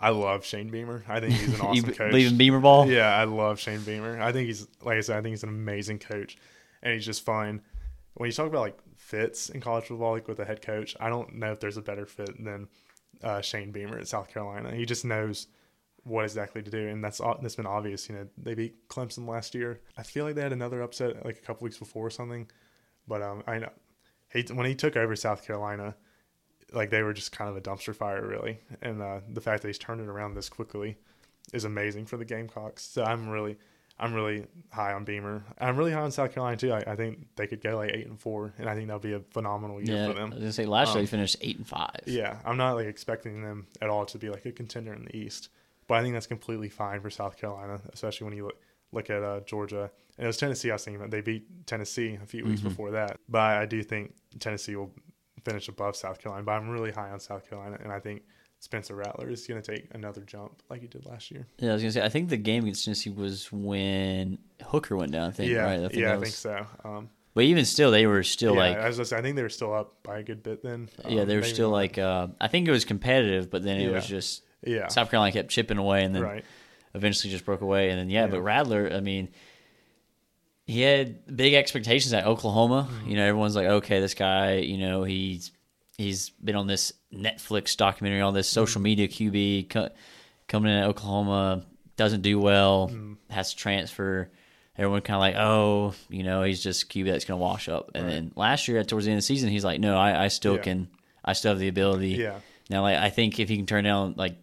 I 0.01 0.09
love 0.09 0.43
Shane 0.43 0.69
Beamer. 0.69 1.03
I 1.07 1.19
think 1.19 1.33
he's 1.33 1.53
an 1.53 1.61
awesome 1.65 1.93
coach. 1.93 2.13
in 2.13 2.37
Beamer 2.37 2.59
ball? 2.59 2.87
Yeah, 2.87 3.15
I 3.15 3.25
love 3.25 3.59
Shane 3.59 3.81
Beamer. 3.81 4.19
I 4.19 4.31
think 4.31 4.47
he's 4.47 4.67
like 4.81 4.97
I 4.97 5.01
said, 5.01 5.17
I 5.17 5.21
think 5.21 5.33
he's 5.33 5.43
an 5.43 5.49
amazing 5.49 5.99
coach, 5.99 6.37
and 6.81 6.93
he's 6.93 7.05
just 7.05 7.23
fun. 7.23 7.61
When 8.15 8.27
you 8.27 8.33
talk 8.33 8.47
about 8.47 8.61
like 8.61 8.79
fits 8.97 9.49
in 9.49 9.61
college 9.61 9.85
football, 9.85 10.13
like 10.13 10.27
with 10.27 10.39
a 10.39 10.45
head 10.45 10.61
coach, 10.61 10.97
I 10.99 11.09
don't 11.09 11.35
know 11.35 11.51
if 11.51 11.59
there's 11.59 11.77
a 11.77 11.81
better 11.81 12.05
fit 12.05 12.43
than 12.43 12.67
uh, 13.23 13.41
Shane 13.41 13.71
Beamer 13.71 13.99
at 13.99 14.07
South 14.07 14.27
Carolina. 14.29 14.71
He 14.71 14.85
just 14.85 15.05
knows 15.05 15.47
what 16.03 16.23
exactly 16.23 16.63
to 16.63 16.71
do, 16.71 16.87
and 16.87 17.03
that's 17.03 17.21
that's 17.41 17.55
been 17.55 17.67
obvious. 17.67 18.09
You 18.09 18.15
know, 18.15 18.27
they 18.37 18.55
beat 18.55 18.87
Clemson 18.89 19.27
last 19.27 19.53
year. 19.53 19.81
I 19.97 20.03
feel 20.03 20.25
like 20.25 20.35
they 20.35 20.41
had 20.41 20.53
another 20.53 20.81
upset 20.81 21.23
like 21.23 21.37
a 21.37 21.41
couple 21.41 21.65
weeks 21.65 21.77
before 21.77 22.07
or 22.07 22.09
something, 22.09 22.49
but 23.07 23.21
um, 23.21 23.43
I 23.47 23.59
know 23.59 23.69
he 24.33 24.41
when 24.53 24.65
he 24.65 24.75
took 24.75 24.95
over 24.97 25.15
South 25.15 25.45
Carolina, 25.45 25.95
like 26.71 26.89
they 26.89 27.03
were 27.03 27.13
just 27.13 27.31
kind 27.31 27.49
of 27.49 27.57
a 27.57 27.61
dumpster 27.61 27.95
fire, 27.95 28.25
really. 28.25 28.59
And 28.81 29.01
uh, 29.01 29.19
the 29.31 29.41
fact 29.41 29.61
that 29.61 29.67
he's 29.69 29.77
turned 29.77 30.01
it 30.01 30.07
around 30.07 30.35
this 30.35 30.49
quickly 30.49 30.97
is 31.53 31.65
amazing 31.65 32.05
for 32.05 32.17
the 32.17 32.25
Gamecocks. 32.25 32.83
So 32.83 33.03
I'm 33.03 33.27
really, 33.29 33.57
I'm 33.99 34.13
really 34.13 34.45
high 34.71 34.93
on 34.93 35.03
Beamer. 35.03 35.43
I'm 35.59 35.75
really 35.75 35.91
high 35.91 36.01
on 36.01 36.11
South 36.11 36.33
Carolina 36.33 36.57
too. 36.57 36.71
I, 36.73 36.83
I 36.87 36.95
think 36.95 37.27
they 37.35 37.45
could 37.47 37.61
go 37.61 37.75
like 37.77 37.91
eight 37.93 38.07
and 38.07 38.19
four, 38.19 38.53
and 38.57 38.69
I 38.69 38.75
think 38.75 38.87
that'll 38.87 38.99
be 39.01 39.13
a 39.13 39.19
phenomenal 39.31 39.81
year 39.81 39.95
Yeah, 39.97 40.07
for 40.07 40.13
them 40.13 40.31
I 40.31 40.35
was 40.35 40.39
gonna 40.39 40.53
say 40.53 40.65
last 40.65 40.89
year 40.89 40.99
Um, 40.99 41.03
they 41.05 41.07
finished 41.09 41.35
eight 41.41 41.57
and 41.57 41.67
five. 41.67 41.99
Yeah, 42.05 42.37
I'm 42.45 42.57
not 42.57 42.75
like 42.75 42.87
expecting 42.87 43.43
them 43.43 43.67
at 43.81 43.89
all 43.89 44.05
to 44.05 44.17
be 44.17 44.29
like 44.29 44.45
a 44.45 44.51
contender 44.51 44.93
in 44.93 45.05
the 45.05 45.15
East, 45.17 45.49
but 45.87 45.95
I 45.95 46.01
think 46.03 46.13
that's 46.13 46.27
completely 46.27 46.69
fine 46.69 47.01
for 47.01 47.09
South 47.09 47.37
Carolina, 47.37 47.81
especially 47.93 48.25
when 48.25 48.35
you 48.37 48.45
look 48.45 48.61
look 48.93 49.09
at 49.09 49.23
uh, 49.23 49.39
Georgia. 49.41 49.91
And 50.17 50.25
it 50.25 50.27
was 50.27 50.37
Tennessee. 50.37 50.69
I 50.69 50.75
was 50.75 50.83
thinking 50.83 50.99
about 51.01 51.11
they 51.11 51.21
beat 51.21 51.65
Tennessee 51.65 52.17
a 52.21 52.25
few 52.25 52.45
weeks 52.45 52.61
Mhm. 52.61 52.65
before 52.65 52.91
that, 52.91 53.17
but 53.29 53.39
I 53.41 53.65
do 53.65 53.81
think 53.83 54.13
Tennessee 54.39 54.75
will 54.75 54.91
finish 55.43 55.67
above 55.67 55.95
South 55.95 56.19
Carolina. 56.19 56.43
But 56.43 56.53
I'm 56.53 56.69
really 56.69 56.91
high 56.91 57.09
on 57.09 57.19
South 57.19 57.49
Carolina, 57.49 57.77
and 57.81 57.91
I 57.91 57.99
think 57.99 58.23
Spencer 58.59 58.95
Rattler 58.95 59.29
is 59.29 59.45
going 59.47 59.61
to 59.61 59.75
take 59.75 59.87
another 59.93 60.21
jump 60.21 60.61
like 60.69 60.81
he 60.81 60.87
did 60.87 61.05
last 61.05 61.31
year. 61.31 61.47
Yeah, 61.57 61.71
I 61.71 61.73
was 61.73 61.81
gonna 61.81 61.91
say 61.91 62.03
I 62.03 62.09
think 62.09 62.29
the 62.29 62.37
game 62.37 62.63
against 62.63 62.85
Tennessee 62.85 63.09
was 63.09 63.51
when 63.51 64.37
Hooker 64.63 64.95
went 64.95 65.11
down. 65.11 65.29
I 65.29 65.31
think 65.31 65.51
yeah, 65.51 65.63
right. 65.63 65.79
I 65.79 65.87
think 65.87 65.93
yeah, 65.95 66.09
that 66.09 66.17
I 66.17 66.21
think 66.21 66.35
so. 66.35 66.65
Um, 66.83 67.09
But 67.33 67.45
even 67.45 67.65
still, 67.65 67.91
they 67.91 68.05
were 68.05 68.23
still 68.23 68.53
yeah, 68.53 68.59
like 68.59 68.77
as 68.77 68.99
I, 68.99 69.03
said, 69.03 69.19
I 69.19 69.21
think 69.23 69.35
they 69.35 69.43
were 69.43 69.49
still 69.49 69.73
up 69.73 70.03
by 70.03 70.19
a 70.19 70.23
good 70.23 70.43
bit 70.43 70.61
then. 70.61 70.89
yeah, 71.07 71.21
Um, 71.21 71.27
they 71.27 71.37
were 71.37 71.43
still 71.43 71.69
like 71.69 71.97
uh, 71.97 72.27
I 72.39 72.47
think 72.49 72.67
it 72.67 72.71
was 72.71 72.85
competitive, 72.85 73.49
but 73.49 73.63
then 73.63 73.79
it 73.79 73.91
was 73.91 74.05
just 74.05 74.43
yeah, 74.63 74.87
South 74.89 75.09
Carolina 75.09 75.31
kept 75.31 75.49
chipping 75.49 75.77
away, 75.77 76.03
and 76.03 76.13
then 76.13 76.21
right. 76.21 76.45
eventually 76.93 77.31
just 77.31 77.45
broke 77.45 77.61
away. 77.61 77.89
And 77.89 77.99
then 77.99 78.09
yeah, 78.11 78.25
Yeah. 78.25 78.27
but 78.27 78.41
Rattler, 78.41 78.91
I 78.93 78.99
mean, 78.99 79.29
he 80.71 80.81
had 80.81 81.35
big 81.35 81.53
expectations 81.53 82.13
at 82.13 82.25
Oklahoma. 82.25 82.87
Mm-hmm. 82.89 83.09
You 83.09 83.15
know, 83.17 83.25
everyone's 83.25 83.55
like, 83.55 83.67
okay, 83.67 83.99
this 83.99 84.13
guy, 84.13 84.55
you 84.57 84.77
know, 84.77 85.03
he's 85.03 85.51
he's 85.97 86.29
been 86.29 86.55
on 86.55 86.67
this 86.67 86.93
Netflix 87.13 87.75
documentary, 87.77 88.21
all 88.21 88.31
this 88.31 88.47
social 88.47 88.79
Mm-hmm. 88.79 88.83
media 88.83 89.07
QB 89.07 89.69
co- 89.69 89.89
coming 90.47 90.71
in 90.71 90.77
at 90.79 90.87
Oklahoma, 90.87 91.65
doesn't 91.97 92.21
do 92.21 92.39
well, 92.39 92.87
Mm-hmm. 92.87 93.13
has 93.29 93.51
to 93.51 93.57
transfer. 93.57 94.29
Everyone 94.77 95.01
kind 95.01 95.15
of 95.15 95.19
like, 95.19 95.35
oh, 95.35 95.93
you 96.09 96.23
know, 96.23 96.43
he's 96.43 96.63
just 96.63 96.89
QB 96.89 97.05
that's 97.05 97.25
going 97.25 97.37
to 97.37 97.43
wash 97.43 97.67
up. 97.69 97.91
And 97.93 98.05
Right. 98.05 98.11
then 98.13 98.31
last 98.35 98.67
year, 98.67 98.81
towards 98.83 99.05
the 99.05 99.11
end 99.11 99.17
of 99.17 99.23
the 99.23 99.25
season, 99.27 99.49
he's 99.49 99.65
like, 99.65 99.79
no, 99.81 99.97
I, 99.97 100.23
I 100.25 100.27
still 100.29 100.55
Yeah. 100.55 100.61
can, 100.61 100.87
I 101.23 101.33
still 101.33 101.51
have 101.51 101.59
the 101.59 101.67
ability. 101.67 102.11
Yeah. 102.11 102.39
Now, 102.69 102.81
like, 102.83 102.97
I 102.97 103.09
think 103.09 103.39
if 103.39 103.49
he 103.49 103.57
can 103.57 103.65
turn 103.65 103.83
down, 103.83 104.13
like, 104.17 104.37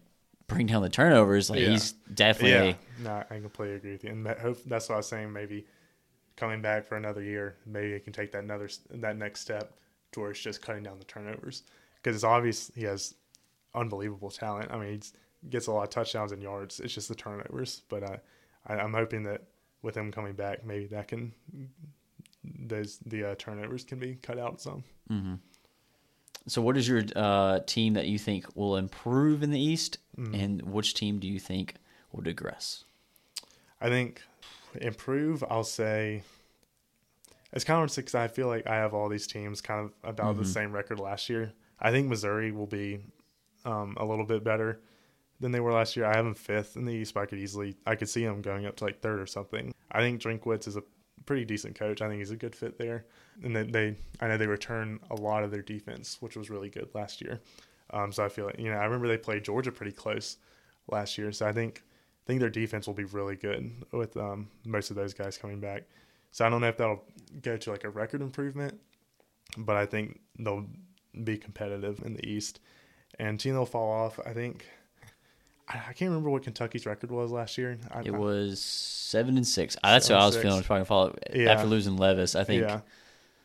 bring 0.47 0.67
down 0.67 0.81
the 0.83 0.89
turnovers, 0.89 1.49
like, 1.49 1.59
Yeah. 1.61 1.69
he's 1.71 1.93
definitely. 2.13 2.77
Yeah, 3.01 3.03
no, 3.03 3.23
I 3.29 3.39
completely 3.39 3.75
agree 3.77 3.91
with 3.93 4.03
you, 4.03 4.11
and 4.11 4.25
that- 4.27 4.39
that's 4.67 4.87
what 4.87 4.95
I 4.95 4.97
was 4.99 5.07
saying. 5.07 5.33
Maybe 5.33 5.65
coming 6.39 6.61
back 6.61 6.85
for 6.85 6.95
another 6.95 7.21
year, 7.21 7.55
maybe 7.65 7.93
he 7.93 7.99
can 7.99 8.13
take 8.13 8.31
that 8.31 8.43
another 8.43 8.69
that 8.91 9.17
next 9.17 9.41
step 9.41 9.73
towards 10.11 10.39
just 10.39 10.61
cutting 10.61 10.83
down 10.83 10.97
the 10.97 11.05
turnovers 11.05 11.63
because 11.95 12.15
it's 12.15 12.23
obvious 12.23 12.71
he 12.75 12.83
has 12.83 13.13
unbelievable 13.75 14.29
talent. 14.31 14.71
I 14.71 14.77
mean, 14.79 14.99
he 15.41 15.49
gets 15.49 15.67
a 15.67 15.71
lot 15.71 15.83
of 15.83 15.89
touchdowns 15.89 16.31
and 16.31 16.41
yards. 16.41 16.79
It's 16.79 16.93
just 16.93 17.09
the 17.09 17.15
turnovers. 17.15 17.83
But 17.89 18.03
uh, 18.03 18.17
I, 18.67 18.75
I'm 18.75 18.93
hoping 18.93 19.23
that 19.23 19.43
with 19.81 19.95
him 19.95 20.11
coming 20.11 20.33
back, 20.33 20.65
maybe 20.65 20.85
that 20.87 21.07
can 21.07 21.33
those 22.43 22.99
the 23.05 23.31
uh, 23.31 23.35
turnovers 23.37 23.83
can 23.83 23.99
be 23.99 24.15
cut 24.15 24.39
out 24.39 24.61
some. 24.61 24.83
So, 26.47 26.61
what 26.61 26.77
is 26.77 26.87
your 26.87 27.03
uh, 27.15 27.59
team 27.67 27.93
that 27.93 28.07
you 28.07 28.17
think 28.17 28.45
will 28.55 28.77
improve 28.77 29.43
in 29.43 29.51
the 29.51 29.59
East, 29.59 29.97
Mm. 30.17 30.43
and 30.43 30.61
which 30.63 30.95
team 30.95 31.19
do 31.19 31.27
you 31.27 31.39
think 31.39 31.75
will 32.11 32.21
digress? 32.23 32.83
I 33.79 33.87
think 33.87 34.21
improve. 34.75 35.43
I'll 35.49 35.63
say 35.63 36.23
it's 37.51 37.63
kind 37.63 37.83
of 37.83 37.95
because 37.95 38.15
I 38.15 38.27
feel 38.27 38.47
like 38.47 38.67
I 38.67 38.75
have 38.75 38.93
all 38.93 39.09
these 39.09 39.27
teams 39.27 39.61
kind 39.61 39.85
of 39.85 39.93
about 40.03 40.37
the 40.37 40.45
same 40.45 40.71
record 40.71 40.99
last 40.99 41.29
year. 41.29 41.53
I 41.79 41.91
think 41.91 42.07
Missouri 42.07 42.51
will 42.51 42.67
be 42.67 42.99
um, 43.65 43.95
a 43.97 44.05
little 44.05 44.25
bit 44.25 44.43
better 44.43 44.81
than 45.39 45.51
they 45.51 45.59
were 45.59 45.71
last 45.71 45.95
year. 45.95 46.05
I 46.05 46.15
have 46.15 46.25
them 46.25 46.35
fifth 46.35 46.75
in 46.75 46.85
the 46.85 46.93
East, 46.93 47.13
but 47.13 47.21
I 47.21 47.25
could 47.25 47.39
easily 47.39 47.75
I 47.85 47.95
could 47.95 48.09
see 48.09 48.23
them 48.23 48.41
going 48.41 48.65
up 48.65 48.75
to 48.77 48.83
like 48.83 49.01
third 49.01 49.19
or 49.19 49.25
something. 49.25 49.73
I 49.91 49.99
think 49.99 50.21
Drinkwitz 50.21 50.67
is 50.67 50.77
a 50.77 50.83
pretty 51.25 51.45
decent 51.45 51.75
coach. 51.75 52.01
I 52.01 52.07
think 52.07 52.19
he's 52.19 52.31
a 52.31 52.35
good 52.35 52.55
fit 52.55 52.77
there, 52.77 53.05
and 53.43 53.55
they, 53.55 53.63
they 53.63 53.95
I 54.21 54.27
know 54.27 54.37
they 54.37 54.47
return 54.47 54.99
a 55.09 55.15
lot 55.15 55.43
of 55.43 55.51
their 55.51 55.61
defense, 55.61 56.17
which 56.19 56.35
was 56.35 56.49
really 56.49 56.69
good 56.69 56.89
last 56.93 57.21
year. 57.21 57.39
Um, 57.91 58.11
so 58.11 58.23
I 58.23 58.29
feel 58.29 58.45
like 58.45 58.59
you 58.59 58.69
know 58.69 58.77
I 58.77 58.85
remember 58.85 59.07
they 59.07 59.17
played 59.17 59.43
Georgia 59.43 59.71
pretty 59.71 59.91
close 59.91 60.37
last 60.91 61.17
year, 61.17 61.31
so 61.31 61.47
I 61.47 61.53
think 61.53 61.83
think 62.29 62.39
their 62.41 62.49
defense 62.51 62.85
will 62.85 62.93
be 62.93 63.05
really 63.05 63.35
good 63.35 63.71
with 63.91 64.15
um, 64.15 64.47
most 64.63 64.91
of 64.91 64.95
those 64.95 65.15
guys 65.15 65.35
coming 65.35 65.59
back. 65.59 65.83
So 66.31 66.45
I 66.45 66.49
don't 66.49 66.61
know 66.61 66.67
if 66.67 66.77
that'll 66.77 67.03
go 67.41 67.57
to 67.57 67.71
like 67.71 67.83
a 67.85 67.89
record 67.89 68.21
improvement, 68.21 68.79
but 69.57 69.75
I 69.75 69.87
think 69.87 70.19
they'll 70.37 70.67
be 71.23 71.37
competitive 71.37 72.03
in 72.05 72.13
the 72.13 72.23
East. 72.23 72.59
And 73.17 73.39
team 73.39 73.53
they'll 73.53 73.65
fall 73.65 73.91
off. 73.91 74.19
I 74.27 74.33
think 74.33 74.67
I, 75.67 75.77
can't 75.93 76.09
remember 76.11 76.29
what 76.29 76.43
Kentucky's 76.43 76.85
record 76.85 77.09
was 77.09 77.31
last 77.31 77.57
year. 77.57 77.79
I, 77.91 78.01
It 78.01 78.13
was 78.13 78.61
seven 78.61 79.35
and 79.37 79.47
six. 79.47 79.75
Uh, 79.83 79.93
That's 79.93 80.05
Seven 80.05 80.17
what 80.19 80.23
I 80.23 80.25
was 80.27 80.35
six. 80.35 80.43
feeling. 80.43 80.57
Was 80.57 80.67
probably 80.67 80.85
follow 80.85 81.15
Yeah. 81.33 81.51
after 81.51 81.65
losing 81.65 81.97
Levis. 81.97 82.35
I 82.35 82.43
think 82.43 82.61
yeah. 82.61 82.81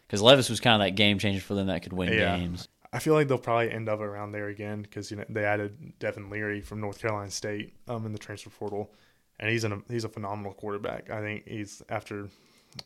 because 0.06 0.20
Levis 0.20 0.50
was 0.50 0.60
kind 0.60 0.80
of 0.80 0.86
that 0.86 0.92
game 0.92 1.18
changer 1.18 1.40
for 1.40 1.54
them 1.54 1.68
that 1.68 1.82
could 1.82 1.94
win 1.94 2.12
Yeah. 2.12 2.36
games. 2.36 2.68
I 2.94 3.00
feel 3.00 3.14
like 3.14 3.26
they'll 3.26 3.38
probably 3.38 3.72
end 3.72 3.88
up 3.88 3.98
around 3.98 4.30
there 4.30 4.46
again 4.46 4.82
because 4.82 5.10
you 5.10 5.16
know 5.16 5.24
they 5.28 5.44
added 5.44 5.98
Devin 5.98 6.30
Leary 6.30 6.60
from 6.60 6.80
North 6.80 7.00
Carolina 7.00 7.28
State 7.30 7.74
um, 7.88 8.06
in 8.06 8.12
the 8.12 8.18
transfer 8.18 8.50
portal, 8.50 8.92
and 9.40 9.50
he's 9.50 9.64
an, 9.64 9.82
he's 9.88 10.04
a 10.04 10.08
phenomenal 10.08 10.54
quarterback. 10.54 11.10
I 11.10 11.20
think 11.20 11.48
he's 11.48 11.82
after 11.88 12.28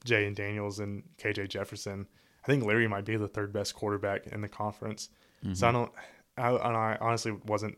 Jayden 0.07 0.35
Daniels 0.35 0.79
and 0.79 1.03
KJ 1.18 1.51
Jefferson. 1.51 2.07
I 2.42 2.47
think 2.47 2.64
Leary 2.64 2.88
might 2.88 3.05
be 3.05 3.16
the 3.16 3.29
third 3.29 3.53
best 3.53 3.75
quarterback 3.75 4.27
in 4.29 4.40
the 4.40 4.49
conference. 4.49 5.11
Mm-hmm. 5.44 5.53
So 5.53 5.68
I 5.68 5.73
don't. 5.73 5.92
I, 6.38 6.51
and 6.53 6.77
I 6.77 6.97
honestly 7.03 7.33
wasn't 7.44 7.77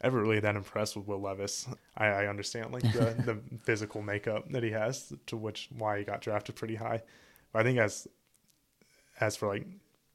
ever 0.00 0.20
really 0.20 0.40
that 0.40 0.56
impressed 0.56 0.96
with 0.96 1.06
Will 1.06 1.20
Levis. 1.20 1.68
I, 1.96 2.06
I 2.06 2.26
understand 2.26 2.72
like 2.72 2.82
the, 2.82 3.14
the 3.24 3.58
physical 3.62 4.02
makeup 4.02 4.50
that 4.50 4.64
he 4.64 4.70
has, 4.72 5.12
to 5.26 5.36
which 5.36 5.68
why 5.76 5.98
he 5.98 6.04
got 6.04 6.22
drafted 6.22 6.56
pretty 6.56 6.74
high. 6.74 7.02
But 7.52 7.60
I 7.60 7.62
think 7.62 7.78
as 7.78 8.08
as 9.20 9.36
for 9.36 9.46
like 9.46 9.66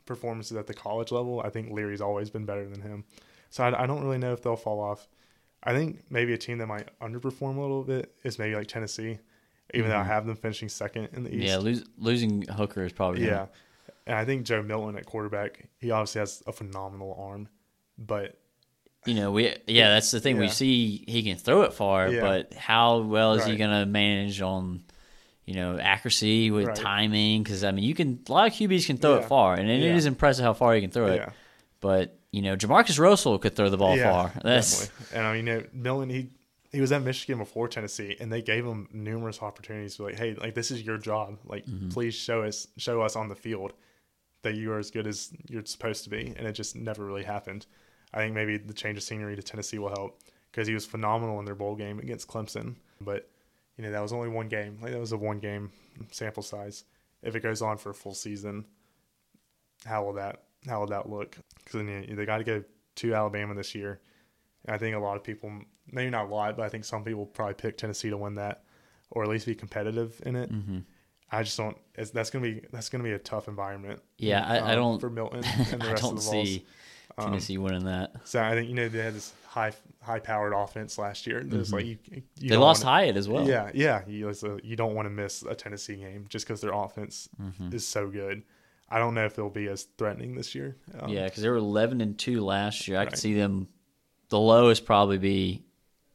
performances 0.05 0.57
at 0.57 0.67
the 0.67 0.73
college 0.73 1.11
level, 1.11 1.41
I 1.43 1.49
think 1.49 1.71
Leary's 1.71 2.01
always 2.01 2.29
been 2.29 2.45
better 2.45 2.67
than 2.67 2.81
him. 2.81 3.05
So 3.49 3.63
I, 3.63 3.83
I 3.83 3.85
don't 3.85 4.03
really 4.03 4.17
know 4.17 4.33
if 4.33 4.41
they'll 4.41 4.55
fall 4.55 4.79
off. 4.79 5.07
I 5.63 5.73
think 5.73 6.03
maybe 6.09 6.33
a 6.33 6.37
team 6.37 6.57
that 6.57 6.67
might 6.67 6.89
underperform 6.99 7.57
a 7.57 7.61
little 7.61 7.83
bit 7.83 8.13
is 8.23 8.37
maybe 8.37 8.55
like 8.55 8.67
Tennessee, 8.67 9.19
even 9.73 9.83
mm-hmm. 9.83 9.89
though 9.89 9.95
I 9.95 9.99
mm-hmm. 9.99 10.09
have 10.09 10.25
them 10.25 10.35
finishing 10.35 10.69
second 10.69 11.09
in 11.13 11.23
the 11.23 11.33
East. 11.33 11.47
Yeah, 11.47 11.57
lose, 11.57 11.85
losing 11.97 12.41
Hooker 12.43 12.83
is 12.83 12.91
probably 12.91 13.25
yeah. 13.25 13.47
And 14.05 14.17
I 14.17 14.25
think 14.25 14.45
Joe 14.45 14.61
Milton 14.61 14.97
at 14.97 15.05
quarterback, 15.05 15.69
he 15.79 15.91
obviously 15.91 16.19
has 16.19 16.43
a 16.45 16.51
phenomenal 16.51 17.15
arm, 17.17 17.47
but 17.97 18.37
you 19.05 19.13
know, 19.13 19.31
we 19.31 19.55
yeah, 19.67 19.89
that's 19.89 20.11
the 20.11 20.19
thing. 20.19 20.35
Yeah. 20.35 20.41
We 20.41 20.49
see 20.49 21.03
he 21.07 21.23
can 21.23 21.37
throw 21.37 21.61
it 21.63 21.73
far, 21.73 22.09
yeah. 22.09 22.21
but 22.21 22.53
how 22.53 22.99
well 22.99 23.33
is 23.33 23.43
right. 23.43 23.51
he 23.51 23.57
going 23.57 23.71
to 23.71 23.85
manage 23.85 24.41
on 24.41 24.83
you 25.45 25.55
know 25.55 25.77
accuracy 25.77 26.51
with 26.51 26.67
right. 26.67 26.75
timing? 26.75 27.43
Because 27.43 27.63
I 27.63 27.71
mean, 27.71 27.83
you 27.83 27.95
can 27.95 28.19
a 28.27 28.31
lot 28.31 28.47
of 28.47 28.53
QBs 28.53 28.85
can 28.85 28.97
throw 28.97 29.15
yeah. 29.15 29.21
it 29.21 29.25
far, 29.25 29.55
and 29.55 29.69
it 29.69 29.81
is 29.81 30.05
impressive 30.05 30.43
how 30.43 30.53
far 30.53 30.75
you 30.75 30.81
can 30.81 30.91
throw 30.91 31.07
it. 31.07 31.29
But 31.79 32.17
you 32.31 32.41
know, 32.41 32.55
Jamarcus 32.55 32.99
Russell 32.99 33.37
could 33.39 33.55
throw 33.55 33.69
the 33.69 33.77
ball 33.77 33.97
far. 33.97 34.31
That's 34.43 34.87
definitely. 34.87 35.17
and 35.17 35.27
I 35.27 35.33
mean, 35.35 35.47
you 35.47 35.53
know, 35.53 35.63
Milton 35.73 36.09
he 36.09 36.29
he 36.71 36.81
was 36.81 36.91
at 36.91 37.03
Michigan 37.03 37.37
before 37.37 37.67
Tennessee, 37.67 38.17
and 38.19 38.33
they 38.33 38.41
gave 38.41 38.65
him 38.65 38.89
numerous 38.91 39.41
opportunities. 39.41 39.97
To 39.97 40.03
like, 40.03 40.17
hey, 40.17 40.33
like 40.33 40.55
this 40.55 40.71
is 40.71 40.81
your 40.81 40.97
job. 40.97 41.37
Like, 41.45 41.65
mm-hmm. 41.65 41.89
please 41.89 42.15
show 42.15 42.43
us 42.43 42.67
show 42.77 43.01
us 43.01 43.15
on 43.15 43.29
the 43.29 43.35
field 43.35 43.73
that 44.41 44.55
you 44.55 44.71
are 44.71 44.79
as 44.79 44.91
good 44.91 45.07
as 45.07 45.31
you're 45.47 45.65
supposed 45.65 46.03
to 46.05 46.09
be, 46.09 46.33
and 46.35 46.47
it 46.47 46.53
just 46.53 46.75
never 46.75 47.05
really 47.05 47.23
happened. 47.23 47.67
I 48.13 48.17
think 48.19 48.33
maybe 48.33 48.57
the 48.57 48.73
change 48.73 48.97
of 48.97 49.03
scenery 49.03 49.35
to 49.35 49.43
Tennessee 49.43 49.77
will 49.77 49.89
help 49.89 50.19
because 50.51 50.67
he 50.67 50.73
was 50.73 50.85
phenomenal 50.85 51.39
in 51.39 51.45
their 51.45 51.55
bowl 51.55 51.75
game 51.75 51.99
against 51.99 52.27
Clemson. 52.27 52.75
But 52.99 53.29
you 53.77 53.83
know 53.83 53.91
that 53.91 54.01
was 54.01 54.13
only 54.13 54.29
one 54.29 54.49
game. 54.49 54.77
Like 54.81 54.91
that 54.91 54.99
was 54.99 55.11
a 55.11 55.17
one 55.17 55.39
game 55.39 55.71
sample 56.11 56.43
size. 56.43 56.83
If 57.21 57.35
it 57.35 57.41
goes 57.41 57.61
on 57.61 57.77
for 57.77 57.89
a 57.91 57.93
full 57.93 58.13
season, 58.13 58.65
how 59.85 60.03
will 60.03 60.13
that 60.13 60.43
how 60.67 60.79
will 60.79 60.87
that 60.87 61.09
look? 61.09 61.37
Because 61.63 61.81
you 61.81 61.83
know, 61.83 62.15
they 62.15 62.25
got 62.25 62.37
to 62.37 62.43
go 62.43 62.63
to 62.95 63.13
Alabama 63.13 63.53
this 63.53 63.75
year. 63.75 64.01
And 64.65 64.75
I 64.75 64.77
think 64.77 64.95
a 64.95 64.99
lot 64.99 65.17
of 65.17 65.23
people, 65.23 65.51
maybe 65.91 66.09
not 66.09 66.25
a 66.25 66.33
lot, 66.33 66.55
but 66.55 66.63
I 66.63 66.69
think 66.69 66.85
some 66.85 67.03
people 67.03 67.25
probably 67.25 67.55
pick 67.55 67.77
Tennessee 67.77 68.09
to 68.09 68.17
win 68.17 68.35
that, 68.35 68.63
or 69.11 69.23
at 69.23 69.29
least 69.29 69.45
be 69.45 69.55
competitive 69.55 70.21
in 70.25 70.35
it. 70.35 70.51
Mm-hmm. 70.51 70.79
I 71.31 71.43
just 71.43 71.57
don't. 71.57 71.75
that's 71.95 72.29
gonna 72.29 72.43
be 72.43 72.61
that's 72.71 72.89
gonna 72.89 73.03
be 73.03 73.13
a 73.13 73.19
tough 73.19 73.47
environment. 73.47 74.01
Yeah, 74.17 74.45
I, 74.47 74.59
um, 74.59 74.67
I 74.67 74.75
don't 74.75 74.99
for 74.99 75.09
Milton 75.09 75.43
and 75.71 75.81
the 75.81 75.87
rest 75.87 76.03
of 76.03 76.15
the 76.15 76.21
see 76.21 76.65
um, 77.17 77.25
Tennessee 77.25 77.57
winning 77.57 77.85
that. 77.85 78.15
So 78.25 78.41
I 78.41 78.51
think 78.51 78.69
you 78.69 78.75
know 78.75 78.89
they 78.89 78.99
had 78.99 79.13
this 79.13 79.33
high 79.47 79.73
high 80.01 80.19
powered 80.19 80.53
offense 80.53 80.97
last 80.97 81.27
year. 81.27 81.41
Mm-hmm. 81.41 81.73
like 81.73 81.85
you, 81.85 81.97
you 82.39 82.49
they 82.49 82.57
lost 82.57 82.83
wanna, 82.83 82.97
Hyatt 82.97 83.17
as 83.17 83.29
well. 83.29 83.47
Yeah, 83.47 83.71
yeah. 83.73 84.01
You, 84.07 84.33
you 84.63 84.75
don't 84.75 84.95
want 84.95 85.05
to 85.05 85.09
miss 85.09 85.43
a 85.43 85.55
Tennessee 85.55 85.95
game 85.95 86.25
just 86.29 86.45
because 86.45 86.61
their 86.61 86.73
offense 86.73 87.29
mm-hmm. 87.41 87.73
is 87.73 87.87
so 87.87 88.09
good. 88.09 88.43
I 88.89 88.99
don't 88.99 89.13
know 89.13 89.25
if 89.25 89.35
they'll 89.35 89.49
be 89.49 89.67
as 89.67 89.83
threatening 89.97 90.35
this 90.35 90.53
year. 90.53 90.77
Um, 90.99 91.09
yeah, 91.09 91.25
because 91.25 91.41
they 91.41 91.49
were 91.49 91.57
eleven 91.57 92.01
and 92.01 92.17
two 92.17 92.41
last 92.41 92.87
year. 92.87 92.97
I 92.97 93.01
right. 93.01 93.09
could 93.09 93.19
see 93.19 93.33
them. 93.33 93.67
The 94.29 94.39
lowest 94.39 94.85
probably 94.85 95.19
be 95.19 95.63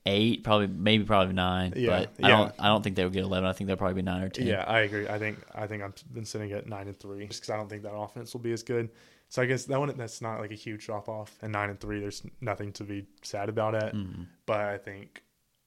eight, 0.08 0.42
probably 0.44 0.66
maybe 0.66 1.04
probably 1.04 1.34
nine. 1.34 1.74
Yeah, 1.76 2.06
but 2.16 2.24
I 2.24 2.28
yeah. 2.28 2.36
don't 2.36 2.54
I 2.58 2.66
don't 2.68 2.82
think 2.82 2.96
they 2.96 3.04
would 3.04 3.12
get 3.12 3.24
eleven. 3.24 3.48
I 3.48 3.52
think 3.52 3.68
they'll 3.68 3.76
probably 3.76 3.94
be 3.94 4.02
nine 4.02 4.22
or 4.22 4.28
ten. 4.28 4.46
Yeah, 4.46 4.64
I 4.66 4.80
agree. 4.80 5.08
I 5.08 5.18
think 5.18 5.38
I 5.54 5.66
think 5.66 5.82
I've 5.82 5.94
been 6.12 6.24
sitting 6.24 6.50
at 6.52 6.66
nine 6.66 6.88
and 6.88 6.98
three 6.98 7.26
just 7.26 7.40
because 7.40 7.50
I 7.50 7.56
don't 7.56 7.68
think 7.68 7.82
that 7.82 7.94
offense 7.94 8.32
will 8.32 8.40
be 8.40 8.52
as 8.52 8.62
good. 8.62 8.90
So 9.28 9.42
I 9.42 9.46
guess 9.46 9.64
that 9.64 9.78
one 9.78 9.94
that's 9.96 10.22
not 10.22 10.40
like 10.40 10.50
a 10.50 10.54
huge 10.54 10.86
drop 10.86 11.08
off. 11.08 11.36
And 11.42 11.52
nine 11.52 11.70
and 11.70 11.78
three, 11.78 12.00
there's 12.00 12.22
nothing 12.40 12.72
to 12.72 12.84
be 12.84 13.06
sad 13.22 13.48
about 13.48 13.74
it. 13.74 13.94
Mm-hmm. 13.94 14.22
But 14.46 14.60
I 14.60 14.78
think 14.78 15.22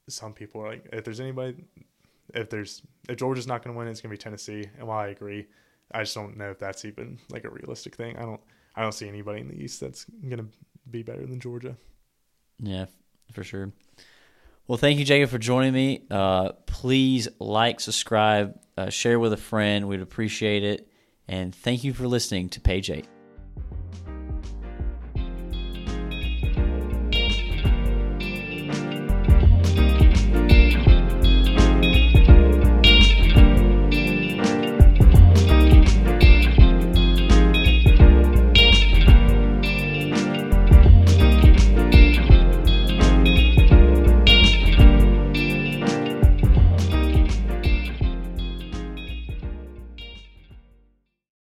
some 0.09 0.33
people 0.33 0.61
are 0.61 0.69
like, 0.69 0.89
if 0.91 1.03
there's 1.03 1.19
anybody, 1.19 1.63
if 2.33 2.49
there's 2.49 2.81
if 3.07 3.17
Georgia's 3.17 3.47
not 3.47 3.63
going 3.63 3.73
to 3.73 3.77
win, 3.77 3.87
it's 3.87 4.01
going 4.01 4.09
to 4.09 4.17
be 4.17 4.21
Tennessee. 4.21 4.65
And 4.77 4.87
while 4.87 4.99
I 4.99 5.07
agree, 5.07 5.47
I 5.91 6.01
just 6.01 6.15
don't 6.15 6.37
know 6.37 6.49
if 6.49 6.59
that's 6.59 6.85
even 6.85 7.19
like 7.29 7.43
a 7.45 7.49
realistic 7.49 7.95
thing. 7.95 8.17
I 8.17 8.21
don't 8.21 8.41
I 8.75 8.81
don't 8.81 8.93
see 8.93 9.07
anybody 9.07 9.41
in 9.41 9.47
the 9.47 9.61
East 9.61 9.79
that's 9.79 10.05
going 10.05 10.37
to 10.37 10.47
be 10.89 11.03
better 11.03 11.25
than 11.25 11.39
Georgia. 11.39 11.77
Yeah, 12.59 12.85
for 13.31 13.43
sure. 13.43 13.71
Well, 14.71 14.77
thank 14.77 14.99
you, 14.99 15.03
Jacob, 15.03 15.29
for 15.29 15.37
joining 15.37 15.73
me. 15.73 16.05
Uh, 16.09 16.53
please 16.65 17.27
like, 17.39 17.81
subscribe, 17.81 18.57
uh, 18.77 18.89
share 18.89 19.19
with 19.19 19.33
a 19.33 19.37
friend. 19.37 19.89
We'd 19.89 19.99
appreciate 19.99 20.63
it. 20.63 20.87
And 21.27 21.53
thank 21.53 21.83
you 21.83 21.93
for 21.93 22.07
listening 22.07 22.47
to 22.51 22.61
Page 22.61 22.89
8. 22.89 23.05